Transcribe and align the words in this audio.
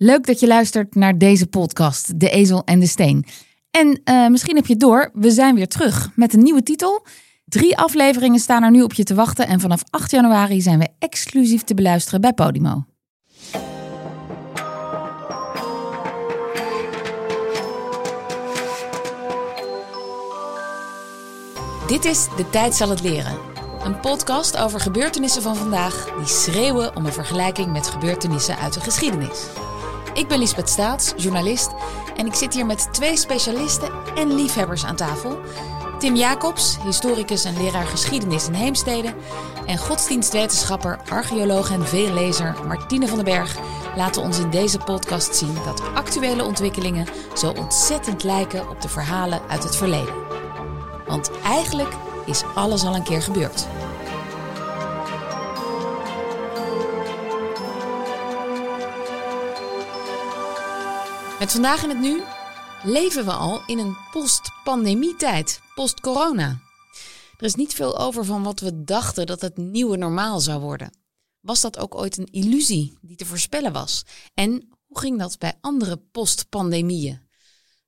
Leuk 0.00 0.26
dat 0.26 0.40
je 0.40 0.46
luistert 0.46 0.94
naar 0.94 1.18
deze 1.18 1.46
podcast, 1.46 2.20
De 2.20 2.30
Ezel 2.30 2.62
en 2.64 2.78
de 2.78 2.86
Steen. 2.86 3.24
En 3.70 4.00
uh, 4.04 4.28
misschien 4.28 4.56
heb 4.56 4.66
je 4.66 4.76
door, 4.76 5.10
we 5.12 5.30
zijn 5.30 5.54
weer 5.54 5.68
terug 5.68 6.10
met 6.14 6.34
een 6.34 6.42
nieuwe 6.42 6.62
titel. 6.62 7.06
Drie 7.44 7.76
afleveringen 7.76 8.40
staan 8.40 8.62
er 8.62 8.70
nu 8.70 8.82
op 8.82 8.92
je 8.92 9.02
te 9.04 9.14
wachten 9.14 9.46
en 9.46 9.60
vanaf 9.60 9.82
8 9.90 10.10
januari 10.10 10.60
zijn 10.60 10.78
we 10.78 10.88
exclusief 10.98 11.62
te 11.62 11.74
beluisteren 11.74 12.20
bij 12.20 12.32
Podimo. 12.32 12.84
Dit 21.86 22.04
is 22.04 22.28
De 22.36 22.50
Tijd 22.50 22.74
zal 22.74 22.90
het 22.90 23.02
leren. 23.02 23.38
Een 23.84 24.00
podcast 24.00 24.56
over 24.56 24.80
gebeurtenissen 24.80 25.42
van 25.42 25.56
vandaag 25.56 26.14
die 26.16 26.26
schreeuwen 26.26 26.96
om 26.96 27.06
een 27.06 27.12
vergelijking 27.12 27.72
met 27.72 27.86
gebeurtenissen 27.86 28.58
uit 28.58 28.74
de 28.74 28.80
geschiedenis. 28.80 29.46
Ik 30.18 30.28
ben 30.28 30.38
Lisbeth 30.38 30.68
Staats, 30.68 31.12
journalist, 31.16 31.70
en 32.16 32.26
ik 32.26 32.34
zit 32.34 32.54
hier 32.54 32.66
met 32.66 32.88
twee 32.92 33.16
specialisten 33.16 33.90
en 34.14 34.34
liefhebbers 34.34 34.84
aan 34.84 34.96
tafel. 34.96 35.38
Tim 35.98 36.16
Jacobs, 36.16 36.78
historicus 36.84 37.44
en 37.44 37.62
leraar 37.62 37.86
geschiedenis 37.86 38.46
in 38.46 38.52
Heemstede. 38.52 39.14
En 39.66 39.78
godsdienstwetenschapper, 39.78 41.00
archeoloog 41.08 41.70
en 41.70 41.86
veellezer 41.86 42.56
Martine 42.66 43.08
van 43.08 43.16
den 43.16 43.24
Berg 43.24 43.56
laten 43.96 44.22
ons 44.22 44.38
in 44.38 44.50
deze 44.50 44.78
podcast 44.78 45.36
zien 45.36 45.54
dat 45.64 45.82
actuele 45.94 46.44
ontwikkelingen 46.44 47.06
zo 47.36 47.50
ontzettend 47.50 48.22
lijken 48.22 48.68
op 48.68 48.80
de 48.82 48.88
verhalen 48.88 49.40
uit 49.48 49.62
het 49.62 49.76
verleden. 49.76 50.14
Want 51.06 51.30
eigenlijk 51.44 51.92
is 52.26 52.42
alles 52.54 52.84
al 52.84 52.94
een 52.94 53.02
keer 53.02 53.22
gebeurd. 53.22 53.66
Met 61.38 61.52
vandaag 61.52 61.82
in 61.82 61.88
het 61.88 61.98
nu 61.98 62.22
leven 62.82 63.24
we 63.24 63.32
al 63.32 63.62
in 63.66 63.78
een 63.78 63.96
post-pandemie-tijd, 64.10 65.60
post-corona. 65.74 66.60
Er 67.36 67.44
is 67.44 67.54
niet 67.54 67.74
veel 67.74 67.98
over 67.98 68.24
van 68.24 68.42
wat 68.42 68.60
we 68.60 68.84
dachten 68.84 69.26
dat 69.26 69.40
het 69.40 69.56
nieuwe 69.56 69.96
normaal 69.96 70.40
zou 70.40 70.60
worden. 70.60 70.92
Was 71.40 71.60
dat 71.60 71.78
ook 71.78 71.94
ooit 71.94 72.16
een 72.16 72.28
illusie 72.30 72.98
die 73.00 73.16
te 73.16 73.24
voorspellen 73.24 73.72
was? 73.72 74.02
En 74.34 74.68
hoe 74.86 75.00
ging 75.00 75.18
dat 75.18 75.38
bij 75.38 75.54
andere 75.60 75.96
post-pandemieën? 75.96 77.20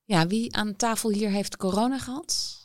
Ja, 0.03 0.27
wie 0.27 0.55
aan 0.55 0.75
tafel 0.75 1.09
hier 1.09 1.29
heeft 1.29 1.57
corona 1.57 1.99
gehad? 1.99 2.59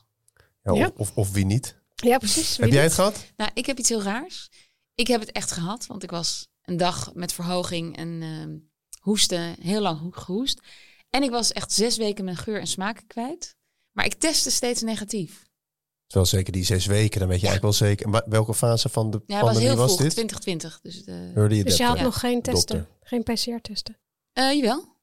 Ja, 0.62 0.72
of, 0.72 0.91
Of, 0.97 1.12
of, 1.14 1.32
wie 1.32 1.44
niet? 1.44 1.77
Ja, 1.94 2.19
precies. 2.19 2.56
Heb 2.56 2.70
jij 2.70 2.82
het 2.82 2.94
gehad? 2.94 3.32
Nou, 3.36 3.50
ik 3.55 3.66
heb 3.66 3.78
iets 3.78 3.88
heel 3.88 4.03
raars. 4.03 4.48
Ik 4.94 5.06
heb 5.06 5.20
het 5.20 5.32
echt 5.32 5.50
gehad, 5.50 5.86
want 5.86 6.03
ik 6.03 6.10
was 6.10 6.47
een 6.62 6.77
dag 6.77 7.14
met 7.14 7.32
verhoging 7.32 7.97
en 7.97 8.08
uh, 8.08 8.60
hoesten, 9.00 9.56
heel 9.60 9.80
lang 9.80 10.16
gehoest. 10.16 10.60
En 11.10 11.22
ik 11.22 11.30
was 11.30 11.52
echt 11.52 11.72
zes 11.72 11.96
weken 11.96 12.24
mijn 12.24 12.36
geur 12.36 12.60
en 12.60 12.66
smaken 12.66 13.06
kwijt. 13.06 13.56
Maar 13.92 14.04
ik 14.04 14.14
testte 14.14 14.50
steeds 14.50 14.82
negatief. 14.82 15.44
Wel 16.06 16.26
zeker 16.26 16.52
die 16.52 16.64
zes 16.64 16.86
weken, 16.86 17.20
dan 17.20 17.28
weet 17.28 17.40
je 17.40 17.46
eigenlijk 17.46 17.78
wel 17.78 17.88
zeker. 17.88 18.22
welke 18.26 18.54
fase 18.54 18.88
van 18.88 19.10
de 19.10 19.22
ja, 19.26 19.40
pandemie 19.40 19.68
was, 19.68 19.76
heel 19.76 19.86
was 19.86 19.94
vroeg, 19.94 20.02
dit? 20.02 20.10
2020. 20.10 20.80
Dus, 20.82 21.04
de... 21.04 21.56
je 21.56 21.64
dus 21.64 21.76
je 21.76 21.84
had 21.84 21.96
ja. 21.96 22.02
nog 22.02 22.20
geen 22.20 22.42
testen, 22.42 22.88
geen 23.00 23.22
PCR-testen? 23.22 23.98
Uh, 24.38 24.52
jawel. 24.52 24.94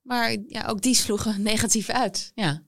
Maar 0.00 0.36
ja, 0.46 0.66
ook 0.66 0.82
die 0.82 0.94
sloegen 0.94 1.42
negatief 1.52 1.88
uit. 1.88 2.32
Ja. 2.34 2.62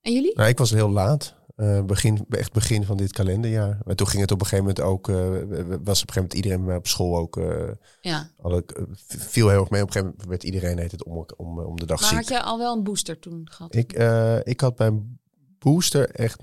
En 0.00 0.12
jullie? 0.12 0.36
Nou, 0.36 0.48
ik 0.48 0.58
was 0.58 0.70
heel 0.70 0.90
laat. 0.90 1.34
Uh, 1.60 1.82
begin, 1.82 2.26
echt 2.28 2.52
begin 2.52 2.84
van 2.84 2.96
dit 2.96 3.12
kalenderjaar. 3.12 3.78
Maar 3.84 3.94
toen 3.94 4.06
ging 4.06 4.22
het 4.22 4.30
op 4.30 4.40
een 4.40 4.46
gegeven 4.46 4.74
moment 4.74 4.84
ook, 4.84 5.08
uh, 5.08 5.16
was 5.16 5.32
op 5.32 5.58
een 5.58 5.86
gegeven 5.86 6.14
moment 6.14 6.34
iedereen 6.34 6.64
bij 6.64 6.76
op 6.76 6.86
school 6.86 7.16
ook, 7.16 7.36
uh, 7.36 7.70
ja. 8.00 8.30
alle, 8.36 8.64
viel 9.06 9.48
heel 9.48 9.60
erg 9.60 9.70
mee. 9.70 9.82
Op 9.82 9.86
een 9.86 9.92
gegeven 9.92 10.14
moment 10.16 10.28
werd 10.28 10.42
iedereen 10.42 10.78
heet 10.78 10.92
het 10.92 11.04
om, 11.04 11.26
om, 11.36 11.58
om 11.60 11.76
de 11.76 11.86
dag 11.86 12.00
maar 12.00 12.08
ziek. 12.08 12.18
had 12.18 12.28
je 12.28 12.42
al 12.42 12.58
wel 12.58 12.76
een 12.76 12.82
booster 12.82 13.18
toen 13.18 13.48
gehad? 13.50 13.74
Ik, 13.74 13.92
ik 14.44 14.60
had 14.60 14.78
mijn 14.78 15.18
booster 15.58 16.10
echt 16.10 16.40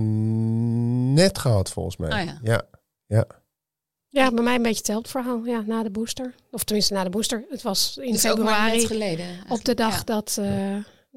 net 1.14 1.38
gehad 1.38 1.72
volgens 1.72 1.98
mij. 1.98 2.22
Oh 2.22 2.26
ja. 2.26 2.39
ja. 2.44 2.67
Ja, 3.05 3.26
ja. 4.10 4.32
bij 4.32 4.44
mij 4.44 4.55
een 4.55 4.61
beetje 4.61 4.78
hetzelfde 4.78 5.10
verhaal. 5.10 5.45
Ja, 5.45 5.64
na 5.66 5.84
de 5.84 5.92
booster. 5.92 6.36
Of 6.52 6.64
tenminste 6.64 6.94
na 6.94 7.04
de 7.04 7.10
booster. 7.10 7.45
Het 7.49 7.61
was 7.61 7.98
in 8.02 8.11
dus 8.11 8.22
februari. 8.22 8.88
geleden. 8.88 9.26
Op 9.49 9.66
de 9.66 9.73
dag 9.73 9.95
ja. 9.95 10.04
dat... 10.04 10.39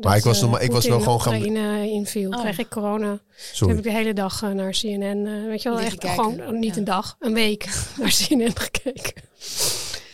Maar 0.00 0.16
ik 0.16 0.24
was, 0.24 0.40
nog, 0.40 0.50
maar 0.50 0.62
ik 0.62 0.70
was 0.70 0.86
wel 0.86 1.00
gewoon 1.00 1.20
gaan... 1.20 1.56
Uh, 1.56 1.82
inviel, 1.82 2.30
oh. 2.30 2.40
kreeg 2.40 2.58
ik 2.58 2.68
corona. 2.68 3.20
Sorry. 3.36 3.54
Toen 3.58 3.68
heb 3.68 3.78
ik 3.78 3.82
de 3.82 3.90
hele 3.90 4.12
dag 4.12 4.42
uh, 4.42 4.50
naar 4.50 4.72
CNN, 4.72 5.26
uh, 5.26 5.46
weet 5.46 5.62
je 5.62 5.68
wel, 5.68 5.80
echt 5.80 5.98
kijken. 5.98 6.24
gewoon 6.24 6.58
niet 6.58 6.74
ja. 6.74 6.78
een 6.78 6.84
dag, 6.84 7.16
een 7.18 7.34
week 7.34 7.64
naar 8.00 8.10
CNN 8.10 8.56
gekeken. 8.56 9.22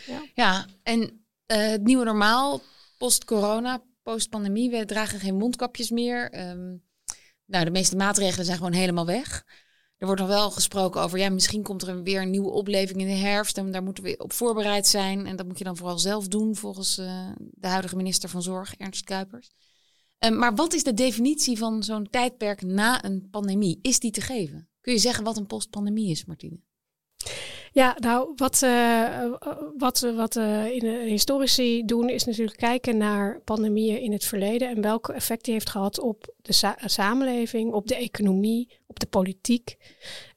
Ja, 0.06 0.22
ja 0.34 0.66
en 0.82 1.26
eh, 1.46 1.68
het 1.68 1.82
nieuwe 1.82 2.04
normaal, 2.04 2.60
post-corona, 2.98 3.82
post-pandemie, 4.02 4.70
we 4.70 4.84
dragen 4.84 5.20
geen 5.20 5.36
mondkapjes 5.36 5.90
meer. 5.90 6.48
Um, 6.48 6.82
nou, 7.44 7.64
de 7.64 7.70
meeste 7.70 7.96
maatregelen 7.96 8.44
zijn 8.44 8.56
gewoon 8.56 8.72
helemaal 8.72 9.06
weg. 9.06 9.44
Er 9.98 10.06
wordt 10.06 10.20
nog 10.20 10.30
wel 10.30 10.50
gesproken 10.50 11.00
over, 11.00 11.18
ja, 11.18 11.30
misschien 11.30 11.62
komt 11.62 11.82
er 11.82 12.02
weer 12.02 12.22
een 12.22 12.30
nieuwe 12.30 12.50
opleving 12.50 13.00
in 13.00 13.06
de 13.06 13.12
herfst. 13.12 13.58
En 13.58 13.70
daar 13.70 13.82
moeten 13.82 14.04
we 14.04 14.14
op 14.18 14.32
voorbereid 14.32 14.86
zijn. 14.86 15.26
En 15.26 15.36
dat 15.36 15.46
moet 15.46 15.58
je 15.58 15.64
dan 15.64 15.76
vooral 15.76 15.98
zelf 15.98 16.28
doen, 16.28 16.56
volgens 16.56 16.98
uh, 16.98 17.28
de 17.38 17.68
huidige 17.68 17.96
minister 17.96 18.28
van 18.28 18.42
Zorg, 18.42 18.74
Ernst 18.76 19.04
Kuipers. 19.04 19.50
Um, 20.18 20.38
maar 20.38 20.54
wat 20.54 20.74
is 20.74 20.82
de 20.82 20.94
definitie 20.94 21.58
van 21.58 21.82
zo'n 21.82 22.10
tijdperk 22.10 22.62
na 22.62 23.04
een 23.04 23.28
pandemie? 23.30 23.78
Is 23.82 24.00
die 24.00 24.10
te 24.10 24.20
geven? 24.20 24.68
Kun 24.80 24.92
je 24.92 24.98
zeggen 24.98 25.24
wat 25.24 25.36
een 25.36 25.46
postpandemie 25.46 26.10
is, 26.10 26.24
Martine? 26.24 26.58
Ja, 27.72 27.96
nou, 27.98 28.32
wat, 28.36 28.62
uh, 28.64 29.32
wat, 29.76 30.00
wat 30.00 30.36
in 30.70 30.78
de 30.78 31.04
historici 31.06 31.84
doen 31.84 32.08
is 32.08 32.24
natuurlijk 32.24 32.56
kijken 32.56 32.96
naar 32.96 33.40
pandemieën 33.40 34.00
in 34.00 34.12
het 34.12 34.24
verleden 34.24 34.68
en 34.68 34.80
welke 34.80 35.12
effect 35.12 35.44
die 35.44 35.52
heeft 35.52 35.70
gehad 35.70 36.00
op 36.00 36.34
de 36.42 36.52
sa 36.52 36.78
samenleving, 36.84 37.72
op 37.72 37.86
de 37.88 37.96
economie, 37.96 38.78
op 38.86 39.00
de 39.00 39.06
politiek. 39.06 39.76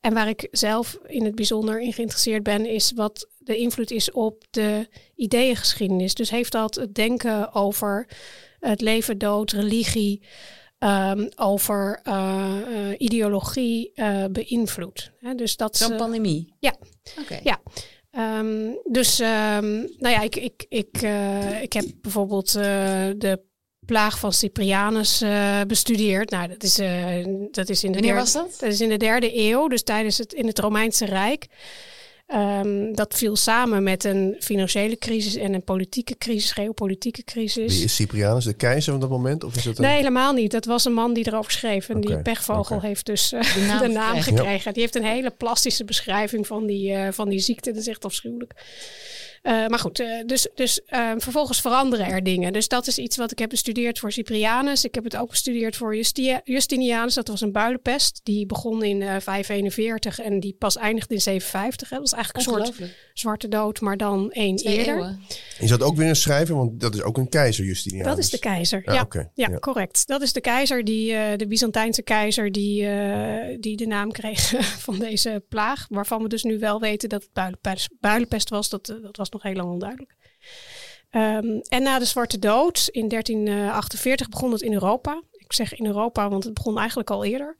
En 0.01 0.13
waar 0.13 0.27
ik 0.27 0.47
zelf 0.51 0.99
in 1.07 1.25
het 1.25 1.35
bijzonder 1.35 1.81
in 1.81 1.93
geïnteresseerd 1.93 2.43
ben, 2.43 2.65
is 2.65 2.91
wat 2.91 3.29
de 3.37 3.57
invloed 3.57 3.91
is 3.91 4.11
op 4.11 4.43
de 4.49 4.87
ideeëngeschiedenis. 5.15 6.13
Dus 6.13 6.29
heeft 6.29 6.51
dat 6.51 6.75
het 6.75 6.95
denken 6.95 7.53
over 7.53 8.07
het 8.59 8.81
leven, 8.81 9.17
dood, 9.17 9.51
religie, 9.51 10.23
um, 10.79 11.29
over 11.35 11.99
uh, 12.03 12.55
uh, 12.69 12.95
ideologie 12.97 13.91
uh, 13.95 14.25
beïnvloed. 14.31 15.11
Hè, 15.19 15.35
dus 15.35 15.55
dat 15.55 15.77
Zo'n 15.77 15.95
pandemie? 15.95 16.53
Ja. 16.59 16.75
Okay. 17.19 17.39
ja. 17.43 17.59
Um, 18.39 18.79
dus 18.91 19.19
um, 19.19 19.27
nou 19.97 20.09
ja, 20.09 20.21
ik, 20.21 20.35
ik, 20.35 20.65
ik, 20.69 21.01
ik 21.61 21.73
heb 21.73 21.85
bijvoorbeeld 22.01 22.53
de 22.53 23.39
plaag 23.85 24.19
van 24.19 24.33
Cyprianus 24.33 25.23
bestudeerd. 25.67 26.29
Nou, 26.29 26.47
dat 26.47 26.63
is, 26.63 26.75
dat 27.51 27.69
is 27.69 27.83
in 27.83 27.91
de 27.91 27.99
Wanneer 27.99 28.01
derde, 28.01 28.19
was 28.19 28.33
dat? 28.33 28.57
Dat 28.59 28.71
is 28.71 28.81
in 28.81 28.89
de 28.89 28.97
derde 28.97 29.37
eeuw, 29.37 29.67
dus 29.67 29.83
tijdens 29.83 30.17
het 30.17 30.33
in 30.33 30.47
het 30.47 30.59
Romeinse 30.59 31.05
Rijk. 31.05 31.47
Um, 32.33 32.95
dat 32.95 33.13
viel 33.17 33.35
samen 33.35 33.83
met 33.83 34.03
een 34.03 34.35
financiële 34.39 34.97
crisis 34.97 35.35
en 35.35 35.53
een 35.53 35.63
politieke 35.63 36.17
crisis, 36.17 36.51
geopolitieke 36.51 37.23
crisis. 37.23 37.73
Wie 37.75 37.83
is 37.83 37.95
Cyprianus, 37.95 38.43
de 38.43 38.53
keizer 38.53 38.91
van 38.91 39.01
dat 39.01 39.09
moment? 39.09 39.43
Of 39.43 39.55
is 39.55 39.63
dat 39.63 39.77
een... 39.77 39.83
Nee, 39.83 39.95
helemaal 39.95 40.33
niet. 40.33 40.51
Dat 40.51 40.65
was 40.65 40.85
een 40.85 40.93
man 40.93 41.13
die 41.13 41.27
erover 41.27 41.51
schreef. 41.51 41.89
En 41.89 41.97
okay. 41.97 42.13
die 42.13 42.21
pechvogel 42.21 42.75
okay. 42.75 42.87
heeft 42.87 43.05
dus 43.05 43.33
uh, 43.33 43.53
de 43.53 43.65
naam, 43.67 43.81
de 43.87 43.87
naam 43.87 44.15
gekregen. 44.15 44.37
gekregen. 44.37 44.63
Ja. 44.63 44.71
Die 44.71 44.81
heeft 44.81 44.95
een 44.95 45.03
hele 45.03 45.29
plastische 45.37 45.85
beschrijving 45.85 46.47
van 46.47 46.65
die, 46.65 46.91
uh, 46.91 47.07
van 47.11 47.29
die 47.29 47.39
ziekte. 47.39 47.71
Dat 47.71 47.81
is 47.81 47.87
echt 47.87 48.05
afschuwelijk. 48.05 48.53
Uh, 49.43 49.67
maar 49.67 49.79
goed, 49.79 50.03
dus, 50.25 50.47
dus 50.55 50.81
vervolgens 51.17 51.61
veranderen 51.61 52.05
er 52.05 52.23
dingen. 52.23 52.53
Dus 52.53 52.67
dat 52.67 52.87
is 52.87 52.97
iets 52.97 53.17
wat 53.17 53.31
ik 53.31 53.39
heb 53.39 53.49
bestudeerd 53.49 53.99
voor 53.99 54.11
Cyprianus. 54.11 54.83
Ik 54.83 54.95
heb 54.95 55.03
het 55.03 55.17
ook 55.17 55.29
bestudeerd 55.29 55.75
voor 55.75 55.95
Justinianus. 56.43 57.13
Dat 57.13 57.27
was 57.27 57.41
een 57.41 57.51
builenpest. 57.51 58.19
Die 58.23 58.45
begon 58.45 58.83
in 58.83 59.01
541 59.01 60.19
en 60.19 60.39
die 60.39 60.55
pas 60.59 60.77
eindigde 60.77 61.13
in 61.13 61.21
750. 61.21 61.89
Hè. 61.89 61.95
Dat 61.95 62.09
was 62.09 62.19
eigenlijk 62.19 62.47
een 62.47 62.53
soort 62.53 62.91
zwarte 63.19 63.47
dood, 63.47 63.81
maar 63.81 63.97
dan 63.97 64.31
één 64.31 64.55
Twee 64.55 64.77
eerder. 64.77 64.93
Eeuwen. 64.93 65.19
Is 65.59 65.69
dat 65.69 65.83
ook 65.83 65.95
weer 65.95 66.07
een 66.07 66.15
schrijver? 66.15 66.55
Want 66.55 66.79
dat 66.79 66.95
is 66.95 67.01
ook 67.01 67.17
een 67.17 67.29
keizer, 67.29 67.65
Justinianus. 67.65 68.07
Dat 68.07 68.17
is 68.17 68.29
de 68.29 68.39
keizer, 68.39 68.81
Ja, 68.85 68.93
ja. 68.93 69.01
oké. 69.01 69.29
Ja, 69.33 69.49
Ja. 69.49 69.59
correct. 69.59 70.07
Dat 70.07 70.21
is 70.21 70.33
de 70.33 70.41
keizer, 70.41 70.83
die, 70.83 71.11
uh, 71.11 71.21
de 71.35 71.47
Byzantijnse 71.47 72.01
keizer, 72.01 72.51
die, 72.51 72.83
uh, 72.83 73.57
die 73.59 73.77
de 73.77 73.85
naam 73.87 74.11
kreeg 74.11 74.49
van 74.85 74.99
deze 74.99 75.43
plaag. 75.49 75.85
Waarvan 75.89 76.21
we 76.21 76.29
dus 76.29 76.43
nu 76.43 76.59
wel 76.59 76.79
weten 76.79 77.09
dat 77.09 77.21
het 77.21 77.33
builenpest, 77.33 77.89
builenpest 77.99 78.49
was. 78.49 78.69
Dat, 78.69 78.89
uh, 78.89 79.03
dat 79.03 79.17
was 79.17 79.29
nog 79.29 79.43
heel 79.43 79.55
lang 79.55 79.69
onduidelijk. 79.71 80.15
Um, 81.11 81.61
en 81.61 81.83
na 81.83 81.99
de 81.99 82.05
Zwarte 82.05 82.39
Dood 82.39 82.89
in 82.91 83.07
1348 83.07 84.29
begon 84.29 84.51
het 84.51 84.61
in 84.61 84.73
Europa. 84.73 85.21
Ik 85.31 85.53
zeg 85.53 85.73
in 85.73 85.85
Europa, 85.85 86.29
want 86.29 86.43
het 86.43 86.53
begon 86.53 86.77
eigenlijk 86.77 87.09
al 87.09 87.23
eerder. 87.23 87.55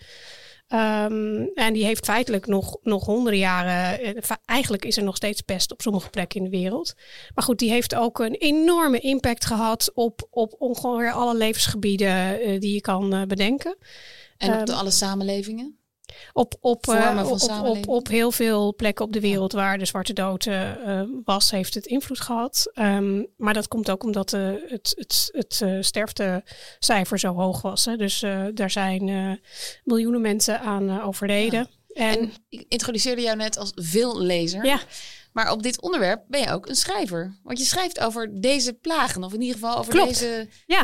Um, 0.74 1.50
en 1.54 1.74
die 1.74 1.86
heeft 1.86 2.06
feitelijk 2.06 2.48
nog, 2.48 2.77
nog 2.83 3.06
honderden 3.06 3.39
jaren. 3.39 4.06
Uh, 4.06 4.21
eigenlijk 4.45 4.86
is 4.86 4.98
er 4.98 5.04
nog 5.04 5.16
steeds 5.16 5.42
pest 5.42 5.71
op 5.71 5.81
sommige 5.81 6.10
plekken 6.10 6.39
in 6.39 6.51
de 6.51 6.57
wereld. 6.57 6.94
Maar 7.36 7.44
goed, 7.44 7.60
die 7.60 7.69
heeft 7.69 7.95
ook 7.95 8.19
een 8.19 8.36
enorme 8.36 9.00
impact 9.00 9.45
gehad 9.45 9.92
op, 9.94 10.27
op 10.30 10.56
ongeveer 10.57 11.12
alle 11.12 11.36
levensgebieden 11.36 12.48
uh, 12.50 12.60
die 12.60 12.74
je 12.74 12.81
kan 12.81 13.13
uh, 13.13 13.21
bedenken. 13.21 13.77
En 14.38 14.60
op 14.60 14.66
de, 14.66 14.74
alle 14.74 14.92
samenlevingen? 14.92 15.78
Op, 16.33 16.56
op, 16.59 16.88
uh, 16.88 17.23
op, 17.31 17.65
op, 17.65 17.88
op, 17.88 18.07
heel 18.07 18.31
veel 18.31 18.75
plekken 18.75 19.06
op 19.06 19.13
de 19.13 19.19
wereld 19.19 19.51
waar 19.51 19.77
de 19.77 19.85
zwarte 19.85 20.13
dood 20.13 20.45
eh, 20.45 21.00
eh, 21.00 21.07
was, 21.23 21.51
heeft 21.51 21.73
het 21.73 21.85
invloed 21.85 22.19
gehad. 22.21 22.71
Ehm, 22.73 23.23
maar 23.38 23.53
dat 23.53 23.67
komt 23.67 23.89
ook 23.91 24.03
omdat 24.03 24.33
eh, 24.33 24.51
het, 24.67 24.94
het, 24.97 25.29
het 25.31 25.61
eh, 25.61 25.77
sterftecijfer 25.81 27.19
zo 27.19 27.33
hoog 27.33 27.61
was. 27.61 27.85
Hè. 27.85 27.95
Dus 27.95 28.21
eh, 28.21 28.45
daar 28.53 28.71
zijn 28.71 29.09
eh, 29.09 29.31
miljoenen 29.83 30.21
mensen 30.21 30.59
aan 30.59 30.89
eh, 30.89 31.07
overleden. 31.07 31.67
En, 31.94 32.19
En 32.19 32.31
ik 32.50 32.65
introduceerde 32.67 33.21
jou 33.21 33.38
net 33.38 33.57
als 33.57 33.71
veellezer. 33.75 34.65
ja, 34.65 34.79
Maar 35.33 35.51
op 35.51 35.63
dit 35.63 35.81
onderwerp 35.81 36.23
ben 36.27 36.41
je 36.41 36.51
ook 36.51 36.67
een 36.67 36.75
schrijver. 36.75 37.39
Want 37.44 37.59
je 37.59 37.65
schrijft 37.65 38.00
over 38.00 38.41
deze 38.41 38.73
plagen, 38.73 39.23
of 39.23 39.33
in 39.33 39.41
ieder 39.41 39.55
geval 39.59 39.77
over 39.77 39.91
Klopt. 39.94 40.07
deze. 40.07 40.47
ja. 40.65 40.83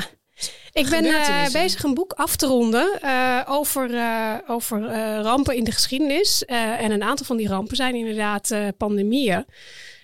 Ik 0.73 0.89
ben 0.89 1.05
eh, 1.05 1.51
bezig 1.51 1.83
een 1.83 1.93
boek 1.93 2.13
af 2.13 2.35
te 2.35 2.45
ronden 2.45 3.01
eh, 3.01 3.41
over, 3.47 3.95
eh, 3.95 4.33
over 4.47 4.81
rampen 5.21 5.55
in 5.55 5.63
de 5.63 5.71
geschiedenis. 5.71 6.45
En 6.45 6.91
een 6.91 7.03
aantal 7.03 7.25
van 7.25 7.37
die 7.37 7.47
rampen 7.47 7.75
zijn 7.75 7.95
inderdaad 7.95 8.53
pandemieën. 8.77 9.45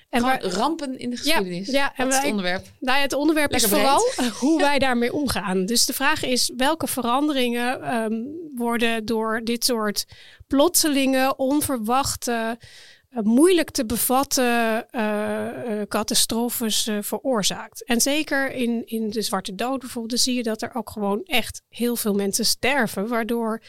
En 0.10 0.22
waar- 0.22 0.44
rampen 0.44 1.00
in 1.00 1.10
de 1.10 1.18
geschiedenis. 1.18 1.68
ja, 1.68 1.94
en 1.96 2.10
het 2.10 2.26
onderwerp. 2.26 2.66
Nou 2.80 2.98
ja, 2.98 3.04
het 3.04 3.14
onderwerp 3.14 3.52
is 3.52 3.66
vooral 3.66 4.02
hoe 4.40 4.60
wij 4.68 4.80
daarmee 4.80 5.14
omgaan. 5.14 5.66
Dus 5.66 5.86
de 5.86 5.94
vraag 5.94 6.24
is 6.24 6.52
welke 6.58 6.88
veranderingen 6.88 7.82
ehm, 7.82 8.14
worden 8.56 9.06
door 9.06 9.42
dit 9.44 9.66
soort 9.66 10.06
plotselinge, 10.48 11.36
onverwachte, 11.38 12.58
moeilijk 13.12 13.70
te 13.70 13.86
bevatten 13.86 14.46
eh, 14.92 15.80
eh, 15.82 15.88
catastrofes 15.88 16.88
eh, 16.88 16.98
veroorzaakt. 17.02 17.86
En 17.86 18.02
zeker 18.02 18.52
in, 18.52 18.82
in 18.86 19.10
de 19.10 19.22
Zwarte 19.22 19.56
Dood 19.56 19.80
bijvoorbeeld, 19.80 20.20
zie 20.20 20.36
je 20.36 20.44
dat 20.44 20.62
er 20.62 20.72
ook 20.74 20.90
gewoon 20.90 21.22
echt 21.26 21.62
heel 21.70 21.96
veel 21.96 22.14
mensen 22.14 22.46
sterven, 22.46 23.08
waardoor 23.08 23.62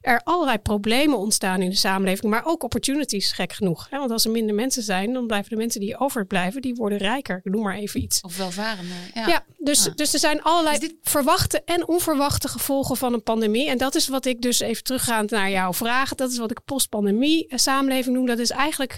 er 0.00 0.20
allerlei 0.24 0.58
problemen 0.58 1.18
ontstaan 1.18 1.60
in 1.62 1.70
de 1.70 1.76
samenleving, 1.76 2.32
maar 2.32 2.44
ook 2.44 2.62
opportunities, 2.62 3.32
gek 3.32 3.52
genoeg. 3.52 3.86
Hè? 3.90 3.98
Want 3.98 4.10
als 4.10 4.24
er 4.24 4.30
minder 4.30 4.54
mensen 4.54 4.82
zijn, 4.82 5.12
dan 5.12 5.26
blijven 5.26 5.50
de 5.50 5.56
mensen 5.56 5.80
die 5.80 5.98
overblijven, 5.98 6.62
die 6.62 6.74
worden 6.74 6.98
rijker. 6.98 7.40
Ik 7.44 7.52
noem 7.52 7.62
maar 7.62 7.76
even 7.76 8.02
iets. 8.02 8.20
Of 8.20 8.36
welvarende. 8.36 8.94
Ja. 9.14 9.28
Ja, 9.28 9.44
dus, 9.58 9.88
Ah. 9.88 9.94
dus 9.94 10.12
er 10.12 10.18
zijn 10.18 10.42
allerlei 10.42 10.78
dit- 10.78 10.94
verwachte 11.02 11.62
en 11.64 11.88
onverwachte 11.88 12.48
gevolgen 12.48 12.96
van 12.96 13.12
een 13.12 13.22
pandemie. 13.22 13.68
En 13.68 13.78
dat 13.78 13.94
is 13.94 14.08
wat 14.08 14.24
ik 14.26 14.40
dus 14.42 14.60
even 14.60 14.82
teruggaand 14.84 15.30
naar 15.30 15.50
jouw 15.50 15.72
vraag. 15.72 16.14
Dat 16.14 16.30
is 16.30 16.38
wat 16.38 16.50
ik 16.50 16.64
postpandemie 16.64 17.46
eh, 17.48 17.58
samenleving 17.58 18.16
noem. 18.16 18.26
Dat 18.26 18.38
is 18.38 18.50
eigenlijk 18.50 18.89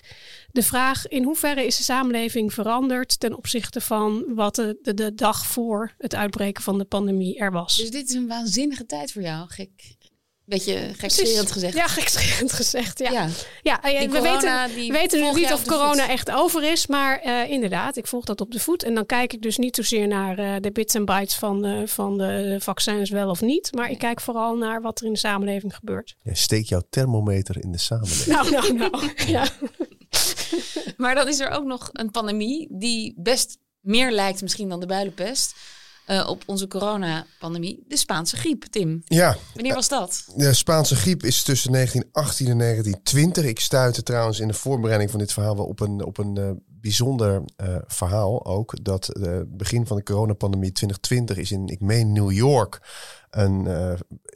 de 0.50 0.62
vraag 0.62 1.08
in 1.08 1.24
hoeverre 1.24 1.66
is 1.66 1.76
de 1.76 1.82
samenleving 1.82 2.52
veranderd 2.52 3.20
ten 3.20 3.36
opzichte 3.36 3.80
van 3.80 4.24
wat 4.34 4.54
de, 4.54 4.78
de, 4.82 4.94
de 4.94 5.14
dag 5.14 5.46
voor 5.46 5.94
het 5.98 6.14
uitbreken 6.14 6.62
van 6.62 6.78
de 6.78 6.84
pandemie 6.84 7.38
er 7.38 7.52
was. 7.52 7.76
Dus 7.76 7.90
dit 7.90 8.08
is 8.08 8.14
een 8.14 8.28
waanzinnige 8.28 8.86
tijd 8.86 9.12
voor 9.12 9.22
jou. 9.22 9.48
Gek. 9.48 9.96
Beetje 10.44 10.90
gekscherend 10.96 11.52
gezegd. 11.52 11.74
Ja, 11.74 11.86
gekscherend 11.86 12.52
gezegd. 12.52 12.98
Ja, 12.98 13.10
ja. 13.10 13.28
ja. 13.62 13.80
we 13.82 14.08
corona, 14.08 14.66
weten, 14.66 14.76
die 14.76 14.92
we 14.92 14.98
weten 14.98 15.20
nu 15.20 15.40
niet 15.40 15.52
of 15.52 15.64
corona 15.64 16.02
voet. 16.02 16.10
echt 16.10 16.30
over 16.30 16.70
is. 16.70 16.86
Maar 16.86 17.18
eh, 17.18 17.50
inderdaad, 17.50 17.96
ik 17.96 18.06
volg 18.06 18.24
dat 18.24 18.40
op 18.40 18.50
de 18.50 18.60
voet. 18.60 18.82
En 18.82 18.94
dan 18.94 19.06
kijk 19.06 19.32
ik 19.32 19.42
dus 19.42 19.56
niet 19.56 19.76
zozeer 19.76 20.08
naar 20.08 20.38
eh, 20.38 20.54
de 20.60 20.72
bits 20.72 20.94
en 20.94 21.04
bytes 21.04 21.34
van, 21.34 21.64
eh, 21.64 21.86
van 21.86 22.18
de 22.18 22.56
vaccins 22.60 23.10
wel 23.10 23.30
of 23.30 23.40
niet. 23.40 23.74
Maar 23.74 23.90
ik 23.90 23.98
kijk 23.98 24.20
vooral 24.20 24.56
naar 24.56 24.82
wat 24.82 25.00
er 25.00 25.06
in 25.06 25.12
de 25.12 25.18
samenleving 25.18 25.74
gebeurt. 25.74 26.16
Ja, 26.22 26.34
steek 26.34 26.66
jouw 26.66 26.82
thermometer 26.90 27.62
in 27.62 27.72
de 27.72 27.78
samenleving. 27.78 28.36
Nou, 28.36 28.50
nou, 28.50 28.72
nou. 28.72 29.10
Ja. 29.26 29.46
Maar 31.02 31.14
dan 31.14 31.28
is 31.28 31.40
er 31.40 31.50
ook 31.50 31.64
nog 31.64 31.90
een 31.92 32.10
pandemie 32.10 32.68
die 32.70 33.14
best 33.16 33.58
meer 33.80 34.12
lijkt 34.12 34.42
misschien 34.42 34.68
dan 34.68 34.80
de 34.80 34.86
builenpest. 34.86 35.54
eh, 36.06 36.28
op 36.28 36.42
onze 36.46 36.68
coronapandemie. 36.68 37.84
De 37.88 37.96
Spaanse 37.96 38.36
griep, 38.36 38.64
Tim. 38.64 39.02
Ja, 39.04 39.36
Wanneer 39.54 39.74
was 39.74 39.88
dat? 39.88 40.24
de 40.36 40.54
Spaanse 40.54 40.96
griep 40.96 41.22
is 41.22 41.42
tussen 41.42 41.72
1918 41.72 42.46
en 42.48 42.58
1920. 42.58 43.44
Ik 43.44 43.60
stuitte 43.60 44.02
trouwens 44.02 44.40
in 44.40 44.48
de 44.48 44.54
voorbereiding 44.54 45.10
van 45.10 45.18
dit 45.18 45.32
verhaal 45.32 45.56
wel 45.56 45.66
op 45.66 45.80
een, 45.80 46.04
op 46.04 46.18
een 46.18 46.36
eh, 46.36 46.50
bijzonder 46.66 47.42
eh, 47.56 47.76
verhaal 47.86 48.46
ook. 48.46 48.84
Dat 48.84 49.06
het 49.06 49.56
begin 49.56 49.86
van 49.86 49.96
de 49.96 50.02
coronapandemie 50.02 50.72
2020 50.72 51.36
is 51.36 51.52
in, 51.52 51.66
ik 51.68 51.80
meen, 51.80 52.12
New 52.12 52.32
York. 52.32 52.80
Een 53.30 53.62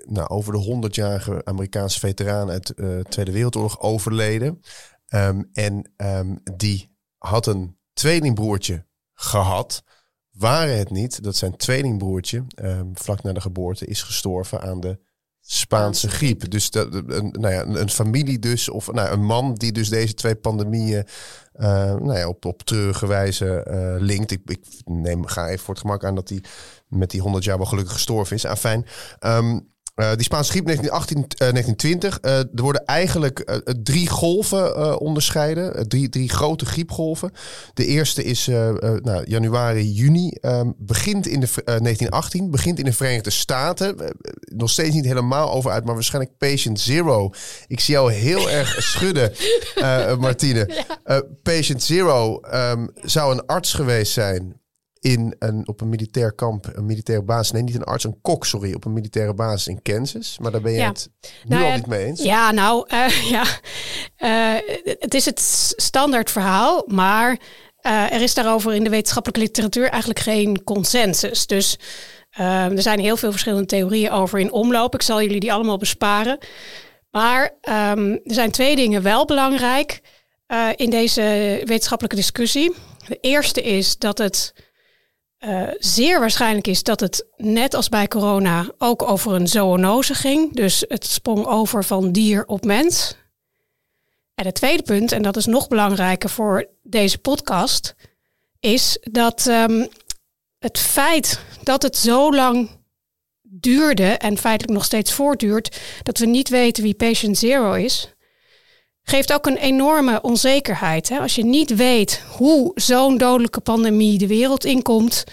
nou, 0.07 0.29
over 0.29 0.53
de 0.53 0.79
100-jarige 0.89 1.41
Amerikaanse 1.45 1.99
veteraan 1.99 2.51
uit 2.51 2.67
de 2.67 3.05
Tweede 3.09 3.33
Wereldoorlog 3.33 3.81
overleden. 3.81 4.61
Ehm, 5.07 5.43
en 5.53 5.93
ehm, 5.97 6.37
die 6.57 6.97
had 7.19 7.47
een 7.47 7.79
tweelingbroertje 7.93 8.87
gehad. 9.15 9.83
Waren 10.31 10.79
het 10.79 10.91
niet 10.91 11.23
dat 11.23 11.37
zijn 11.37 11.57
tweelingbroertje 11.57 12.45
ehm, 12.55 12.87
vlak 12.95 13.23
na 13.23 13.33
de 13.33 13.41
geboorte 13.41 13.87
is 13.87 14.03
gestorven 14.03 14.61
aan 14.61 14.81
de 14.81 14.99
Spaanse 15.41 16.09
griep. 16.09 16.51
Dus 16.51 16.71
dat, 16.71 16.95
een, 16.95 17.35
nou 17.41 17.55
ja, 17.55 17.65
een, 17.67 17.91
familie 17.91 18.39
dus, 18.39 18.69
of 18.69 18.93
nou, 18.93 19.11
een 19.11 19.25
man 19.25 19.55
die 19.55 19.73
dus 19.73 19.89
deze 19.89 20.15
twee 20.15 20.35
pandemieën 20.35 21.07
eh, 21.53 21.69
nou 21.95 22.19
ja, 22.19 22.29
op, 22.29 22.45
op 22.45 22.63
treurige 22.63 23.07
wijze 23.07 23.63
eh, 23.63 23.95
linkt. 23.99 24.31
Ik, 24.31 24.41
ik 24.47 24.65
neem, 24.85 25.27
ga 25.27 25.49
even 25.49 25.65
voor 25.65 25.75
het 25.75 25.83
gemak 25.83 26.05
aan 26.05 26.15
dat 26.15 26.29
hij 26.29 26.43
met 26.89 27.11
die 27.11 27.21
100 27.21 27.45
jaar 27.45 27.57
wel 27.57 27.67
gelukkig 27.67 27.93
gestorven 27.93 28.37
is. 28.37 28.47
Afijn. 28.47 28.87
Ehm 29.19 29.59
eh, 29.97 30.15
die 30.15 30.25
Spaanse 30.25 30.51
griep 30.51 30.65
1918, 30.67 31.17
eh, 31.17 31.53
1920. 31.53 32.19
eh, 32.21 32.39
er 32.39 32.63
worden 32.63 32.85
eigenlijk 32.85 33.39
eh, 33.41 33.57
drie 33.83 34.09
golven 34.09 34.75
eh, 34.77 34.97
onderscheiden. 35.01 35.75
Eh, 35.77 35.83
drie, 35.85 36.09
drie 36.09 36.29
grote 36.29 36.67
griepgolven. 36.67 37.31
De 37.75 37.87
eerste 37.87 38.25
is 38.25 38.49
eh, 38.49 38.69
eh, 38.69 39.01
nou, 39.03 39.25
januari, 39.27 39.93
juni. 39.93 40.31
ehm, 40.31 40.71
begint 40.77 41.27
in 41.27 41.41
de, 41.41 41.47
v- 41.47 41.57
eh, 41.57 41.65
1918. 41.65 42.51
Begint 42.51 42.79
in 42.79 42.85
de 42.85 42.93
Verenigde 42.93 43.31
Staten. 43.31 43.99
Eh, 43.99 44.09
nog 44.41 44.71
steeds 44.71 44.95
niet 44.95 45.05
helemaal 45.05 45.53
over 45.53 45.71
uit, 45.71 45.85
maar 45.85 45.95
waarschijnlijk 45.95 46.37
patient 46.39 46.81
zero. 46.81 47.31
Ik 47.67 47.81
zie 47.81 47.95
jou 47.95 48.13
heel 48.13 48.51
erg 48.61 48.83
schudden, 48.83 49.33
eh, 49.75 50.17
Martine. 50.17 50.85
Eh, 51.05 51.19
patient 51.43 51.83
zero 51.83 52.41
ehm, 52.41 52.87
zou 53.03 53.33
een 53.33 53.47
arts 53.47 53.73
geweest 53.73 54.13
zijn 54.13 54.61
in 55.01 55.35
een, 55.39 55.69
op 55.69 55.81
een 55.81 55.89
militair 55.89 56.33
kamp, 56.33 56.71
een 56.73 56.87
militaire 56.87 57.25
basis. 57.25 57.51
Nee, 57.53 57.63
niet 57.63 57.75
een 57.75 57.85
arts, 57.85 58.05
een 58.05 58.21
kok, 58.21 58.47
sorry, 58.47 58.75
op 58.75 58.85
een 58.85 58.93
militaire 58.93 59.35
basis 59.35 59.67
in 59.67 59.83
Kansas. 59.83 60.39
Maar 60.41 60.51
daar 60.53 60.61
ben 60.61 60.73
je 60.73 60.79
Ja. 60.79 60.89
het 60.89 61.11
nu 61.21 61.57
Nou 61.57 61.65
al 61.65 61.75
niet 61.75 61.87
mee 61.87 62.05
eens. 62.05 62.23
Ja, 62.23 62.51
nou 62.51 62.85
eh, 62.89 63.31
ja. 63.37 63.45
Eh, 64.17 64.55
het 64.99 65.15
is 65.15 65.25
het 65.25 65.41
standaard 65.77 66.31
verhaal, 66.31 66.85
maar 66.87 67.39
eh, 67.77 68.13
er 68.13 68.23
is 68.23 68.35
daarover 68.35 68.75
in 68.75 68.85
de 68.85 68.91
wetenschappelijke 68.91 69.43
literatuur 69.45 69.89
eigenlijk 69.89 70.21
geen 70.21 70.65
consensus. 70.65 71.47
Dus 71.47 71.79
er 72.31 72.83
zijn 72.83 73.01
heel 73.01 73.17
veel 73.17 73.31
verschillende 73.31 73.67
theorieën 73.67 74.11
over 74.11 74.39
in 74.39 74.53
omloop. 74.53 74.95
Ik 74.95 75.03
zal 75.03 75.23
jullie 75.23 75.41
die 75.41 75.53
allemaal 75.53 75.77
besparen. 75.77 76.39
Maar 77.11 77.55
ehm, 77.61 78.11
er 78.11 78.35
zijn 78.35 78.51
twee 78.51 78.77
dingen 78.77 79.03
wel 79.03 79.25
belangrijk 79.25 80.01
in 80.77 80.91
deze 80.91 81.21
wetenschappelijke 81.65 82.17
discussie. 82.17 82.75
De 83.09 83.19
eerste 83.21 83.63
is 83.63 83.99
dat 83.99 84.19
het 84.19 84.53
eh, 85.39 85.69
zeer 85.79 86.21
waarschijnlijk 86.21 86.67
is 86.67 86.83
dat 86.83 87.01
het 87.01 87.27
net 87.37 87.75
als 87.75 87.89
bij 87.89 88.09
corona 88.09 88.71
ook 88.79 89.03
over 89.03 89.33
een 89.33 89.49
zoonose 89.49 90.15
ging. 90.15 90.55
Dus 90.55 90.85
het 90.89 91.07
sprong 91.07 91.47
over 91.47 91.85
van 91.85 92.13
dier 92.13 92.47
op 92.47 92.65
mens. 92.65 93.17
En 94.35 94.45
het 94.45 94.55
tweede 94.55 94.83
punt, 94.83 95.13
en 95.13 95.23
dat 95.23 95.37
is 95.37 95.47
nog 95.47 95.69
belangrijker 95.69 96.31
voor 96.31 96.69
deze 96.83 97.19
podcast, 97.19 97.95
is 98.61 98.99
dat 99.03 99.47
ehm, 99.47 99.87
het 100.59 100.79
feit 100.79 101.41
dat 101.63 101.83
het 101.83 101.97
zo 101.97 102.33
lang 102.35 102.71
duurde 103.43 104.05
en 104.07 104.39
feitelijk 104.39 104.75
nog 104.75 104.85
steeds 104.85 105.13
voortduurt, 105.13 105.81
dat 106.03 106.19
we 106.19 106.27
niet 106.27 106.49
weten 106.49 106.83
wie 106.83 106.95
patient 106.95 107.39
zero 107.39 107.73
is, 107.73 108.15
geeft 109.09 109.33
ook 109.33 109.47
een 109.47 109.57
enorme 109.57 110.21
onzekerheid. 110.21 111.09
Hè? 111.09 111.19
Als 111.19 111.35
je 111.35 111.45
niet 111.45 111.75
weet 111.75 112.23
hoe 112.37 112.73
zo'n 112.75 113.19
dodelijke 113.19 113.61
pandemie 113.61 114.19
de 114.19 114.27
wereld 114.27 114.65
inkomt, 114.65 115.25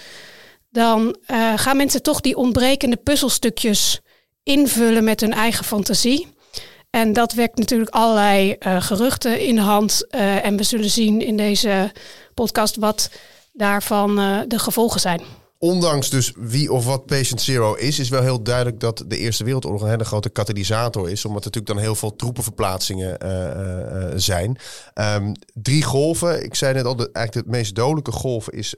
dan 0.70 1.16
eh, 1.26 1.52
gaan 1.56 1.76
mensen 1.76 2.02
toch 2.02 2.20
die 2.20 2.36
ontbrekende 2.36 2.96
puzzelstukjes 2.96 4.00
invullen 4.42 5.04
met 5.04 5.20
hun 5.20 5.32
eigen 5.32 5.64
fantasie. 5.64 6.26
En 6.90 7.12
dat 7.12 7.32
wekt 7.32 7.58
natuurlijk 7.58 7.90
allerlei 7.90 8.52
eh, 8.52 8.82
geruchten 8.82 9.40
in 9.40 9.54
de 9.54 9.60
hand. 9.60 10.06
eh, 10.10 10.44
en 10.44 10.56
we 10.56 10.62
zullen 10.62 10.90
zien 10.90 11.20
in 11.20 11.36
deze 11.36 11.92
podcast 12.34 12.76
wat 12.76 13.10
daarvan 13.52 14.16
de 14.48 14.58
gevolgen 14.58 15.00
zijn. 15.00 15.20
Ondanks 15.64 16.10
dus 16.10 16.32
wie 16.36 16.72
of 16.72 16.86
wat 16.86 17.06
patient 17.06 17.40
zero 17.40 17.74
is, 17.74 17.98
is 17.98 18.08
wel 18.08 18.22
heel 18.22 18.42
duidelijk 18.42 18.80
dat 18.80 19.04
de 19.06 19.16
Eerste 19.16 19.44
Wereldoorlog 19.44 19.82
een 19.82 19.88
hele 19.88 20.04
grote 20.04 20.28
katalysator 20.28 21.10
is. 21.10 21.24
Omdat 21.24 21.44
er 21.44 21.50
natuurlijk 21.50 21.74
dan 21.74 21.84
heel 21.84 21.94
veel 21.94 22.16
troepenverplaatsingen 22.16 23.18
eh, 23.18 23.50
eh, 23.50 24.02
eh, 24.02 24.12
zijn. 24.16 24.58
Ehm, 24.94 25.34
drie 25.54 25.82
golven. 25.82 26.44
Ik 26.44 26.54
zei 26.54 26.74
net 26.74 26.84
al, 26.84 26.96
de, 26.96 27.10
eigenlijk 27.12 27.46
de 27.46 27.52
meest 27.52 27.74
dodelijke 27.74 28.12
golf 28.12 28.50
is 28.50 28.74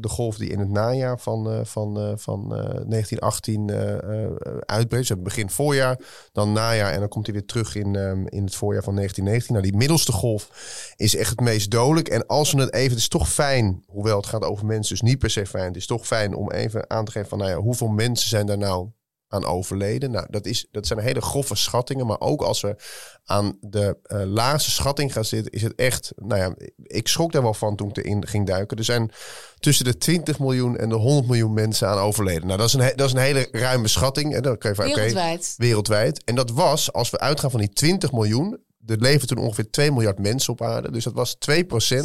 de 0.00 0.08
golf 0.08 0.36
die 0.36 0.50
in 0.50 0.58
het 0.58 0.70
najaar 0.70 1.18
van, 1.18 1.66
van, 1.66 2.18
van 2.18 2.54
eh, 2.56 2.88
1918 2.88 3.70
eh, 3.70 3.92
eh, 3.92 4.30
uitbreekt. 4.66 5.08
Dus 5.08 5.22
begin 5.22 5.50
voorjaar, 5.50 5.98
dan 6.32 6.52
najaar 6.52 6.92
en 6.92 6.98
dan 6.98 7.08
komt 7.08 7.26
hij 7.26 7.34
weer 7.34 7.46
terug 7.46 7.74
in, 7.74 7.96
ehm, 7.96 8.26
in 8.26 8.44
het 8.44 8.54
voorjaar 8.54 8.82
van 8.82 8.94
1919. 8.94 9.54
Nou, 9.54 9.66
die 9.66 9.76
middelste 9.76 10.12
golf 10.12 10.48
is 10.96 11.16
echt 11.16 11.30
het 11.30 11.40
meest 11.40 11.70
dodelijk. 11.70 12.08
En 12.08 12.26
als 12.26 12.52
we 12.52 12.60
het 12.60 12.74
even, 12.74 12.90
het 12.90 12.98
is 12.98 13.08
toch 13.08 13.28
fijn, 13.28 13.82
hoewel 13.86 14.16
het 14.16 14.26
gaat 14.26 14.44
over 14.44 14.66
mensen, 14.66 14.94
dus 14.94 15.10
niet 15.10 15.18
per 15.18 15.30
se 15.30 15.46
fijn. 15.46 15.66
Het 15.66 15.76
is 15.76 15.86
toch 15.86 16.06
fijn 16.06 16.23
om 16.32 16.50
even 16.50 16.90
aan 16.90 17.04
te 17.04 17.10
geven 17.10 17.28
van, 17.28 17.38
nou 17.38 17.50
ja, 17.50 17.56
hoeveel 17.56 17.88
mensen 17.88 18.28
zijn 18.28 18.46
daar 18.46 18.58
nou 18.58 18.90
aan 19.34 19.44
overleden. 19.44 20.10
Nou, 20.10 20.26
dat, 20.30 20.46
is, 20.46 20.66
dat 20.70 20.86
zijn 20.86 20.98
hele 20.98 21.20
grove 21.20 21.56
schattingen. 21.56 22.06
Maar 22.06 22.20
ook 22.20 22.42
als 22.42 22.60
we 22.60 22.76
aan 23.24 23.58
de 23.60 23.96
uh, 24.06 24.22
laagste 24.24 24.70
schatting 24.70 25.12
gaan 25.12 25.24
zitten, 25.24 25.52
is 25.52 25.62
het 25.62 25.74
echt. 25.74 26.12
Nou 26.16 26.40
ja, 26.40 26.54
ik 26.76 27.08
schrok 27.08 27.32
daar 27.32 27.42
wel 27.42 27.54
van 27.54 27.76
toen 27.76 27.88
ik 27.88 27.96
erin 27.96 28.26
ging 28.26 28.46
duiken. 28.46 28.76
Er 28.76 28.84
zijn 28.84 29.10
tussen 29.58 29.84
de 29.84 29.98
20 29.98 30.38
miljoen 30.38 30.76
en 30.76 30.88
de 30.88 30.94
100 30.94 31.26
miljoen 31.26 31.52
mensen 31.52 31.88
aan 31.88 31.98
overleden. 31.98 32.46
Nou, 32.46 32.58
dat 32.58 32.66
is 32.66 32.72
een, 32.72 32.92
dat 32.96 33.06
is 33.06 33.12
een 33.12 33.18
hele 33.18 33.48
ruime 33.50 33.88
schatting. 33.88 34.34
En 34.34 34.42
dan 34.42 34.58
kan 34.58 34.70
je 34.70 34.76
van, 34.76 34.84
wereldwijd. 34.86 35.54
wereldwijd. 35.56 36.24
En 36.24 36.34
dat 36.34 36.50
was, 36.50 36.92
als 36.92 37.10
we 37.10 37.18
uitgaan 37.18 37.50
van 37.50 37.60
die 37.60 37.72
20 37.72 38.12
miljoen, 38.12 38.58
er 38.86 38.98
leven 38.98 39.26
toen 39.26 39.38
ongeveer 39.38 39.70
2 39.70 39.92
miljard 39.92 40.18
mensen 40.18 40.52
op 40.52 40.62
aarde. 40.62 40.90
Dus 40.90 41.04
dat 41.04 41.12
was 41.12 41.36
2% 41.50 41.58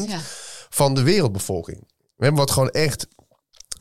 ja. 0.07 0.19
van 0.69 0.93
de 0.93 1.03
wereldbevolking. 1.03 1.87
We 2.15 2.25
hebben 2.25 2.41
wat 2.45 2.51
gewoon 2.51 2.69
echt 2.69 3.07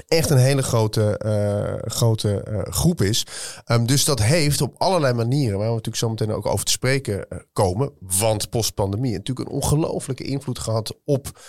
echt 0.07 0.31
een 0.31 0.39
hele 0.39 0.63
grote, 0.63 1.21
uh, 1.25 1.91
grote 1.91 2.45
uh, 2.49 2.61
groep 2.63 3.03
is. 3.03 3.27
Um, 3.67 3.87
dus 3.87 4.05
dat 4.05 4.23
heeft 4.23 4.61
op 4.61 4.75
allerlei 4.79 5.13
manieren, 5.13 5.59
waar 5.59 5.69
we 5.69 5.75
natuurlijk 5.75 5.97
zo 5.97 6.09
meteen 6.09 6.33
ook 6.33 6.47
over 6.47 6.65
te 6.65 6.73
spreken 6.73 7.27
uh, 7.33 7.39
komen, 7.53 7.93
want 8.01 8.51
postpandemie 8.51 9.13
natuurlijk 9.13 9.49
een 9.49 9.55
ongelooflijke 9.55 10.25
invloed 10.25 10.59
gehad 10.59 10.97
op 11.05 11.41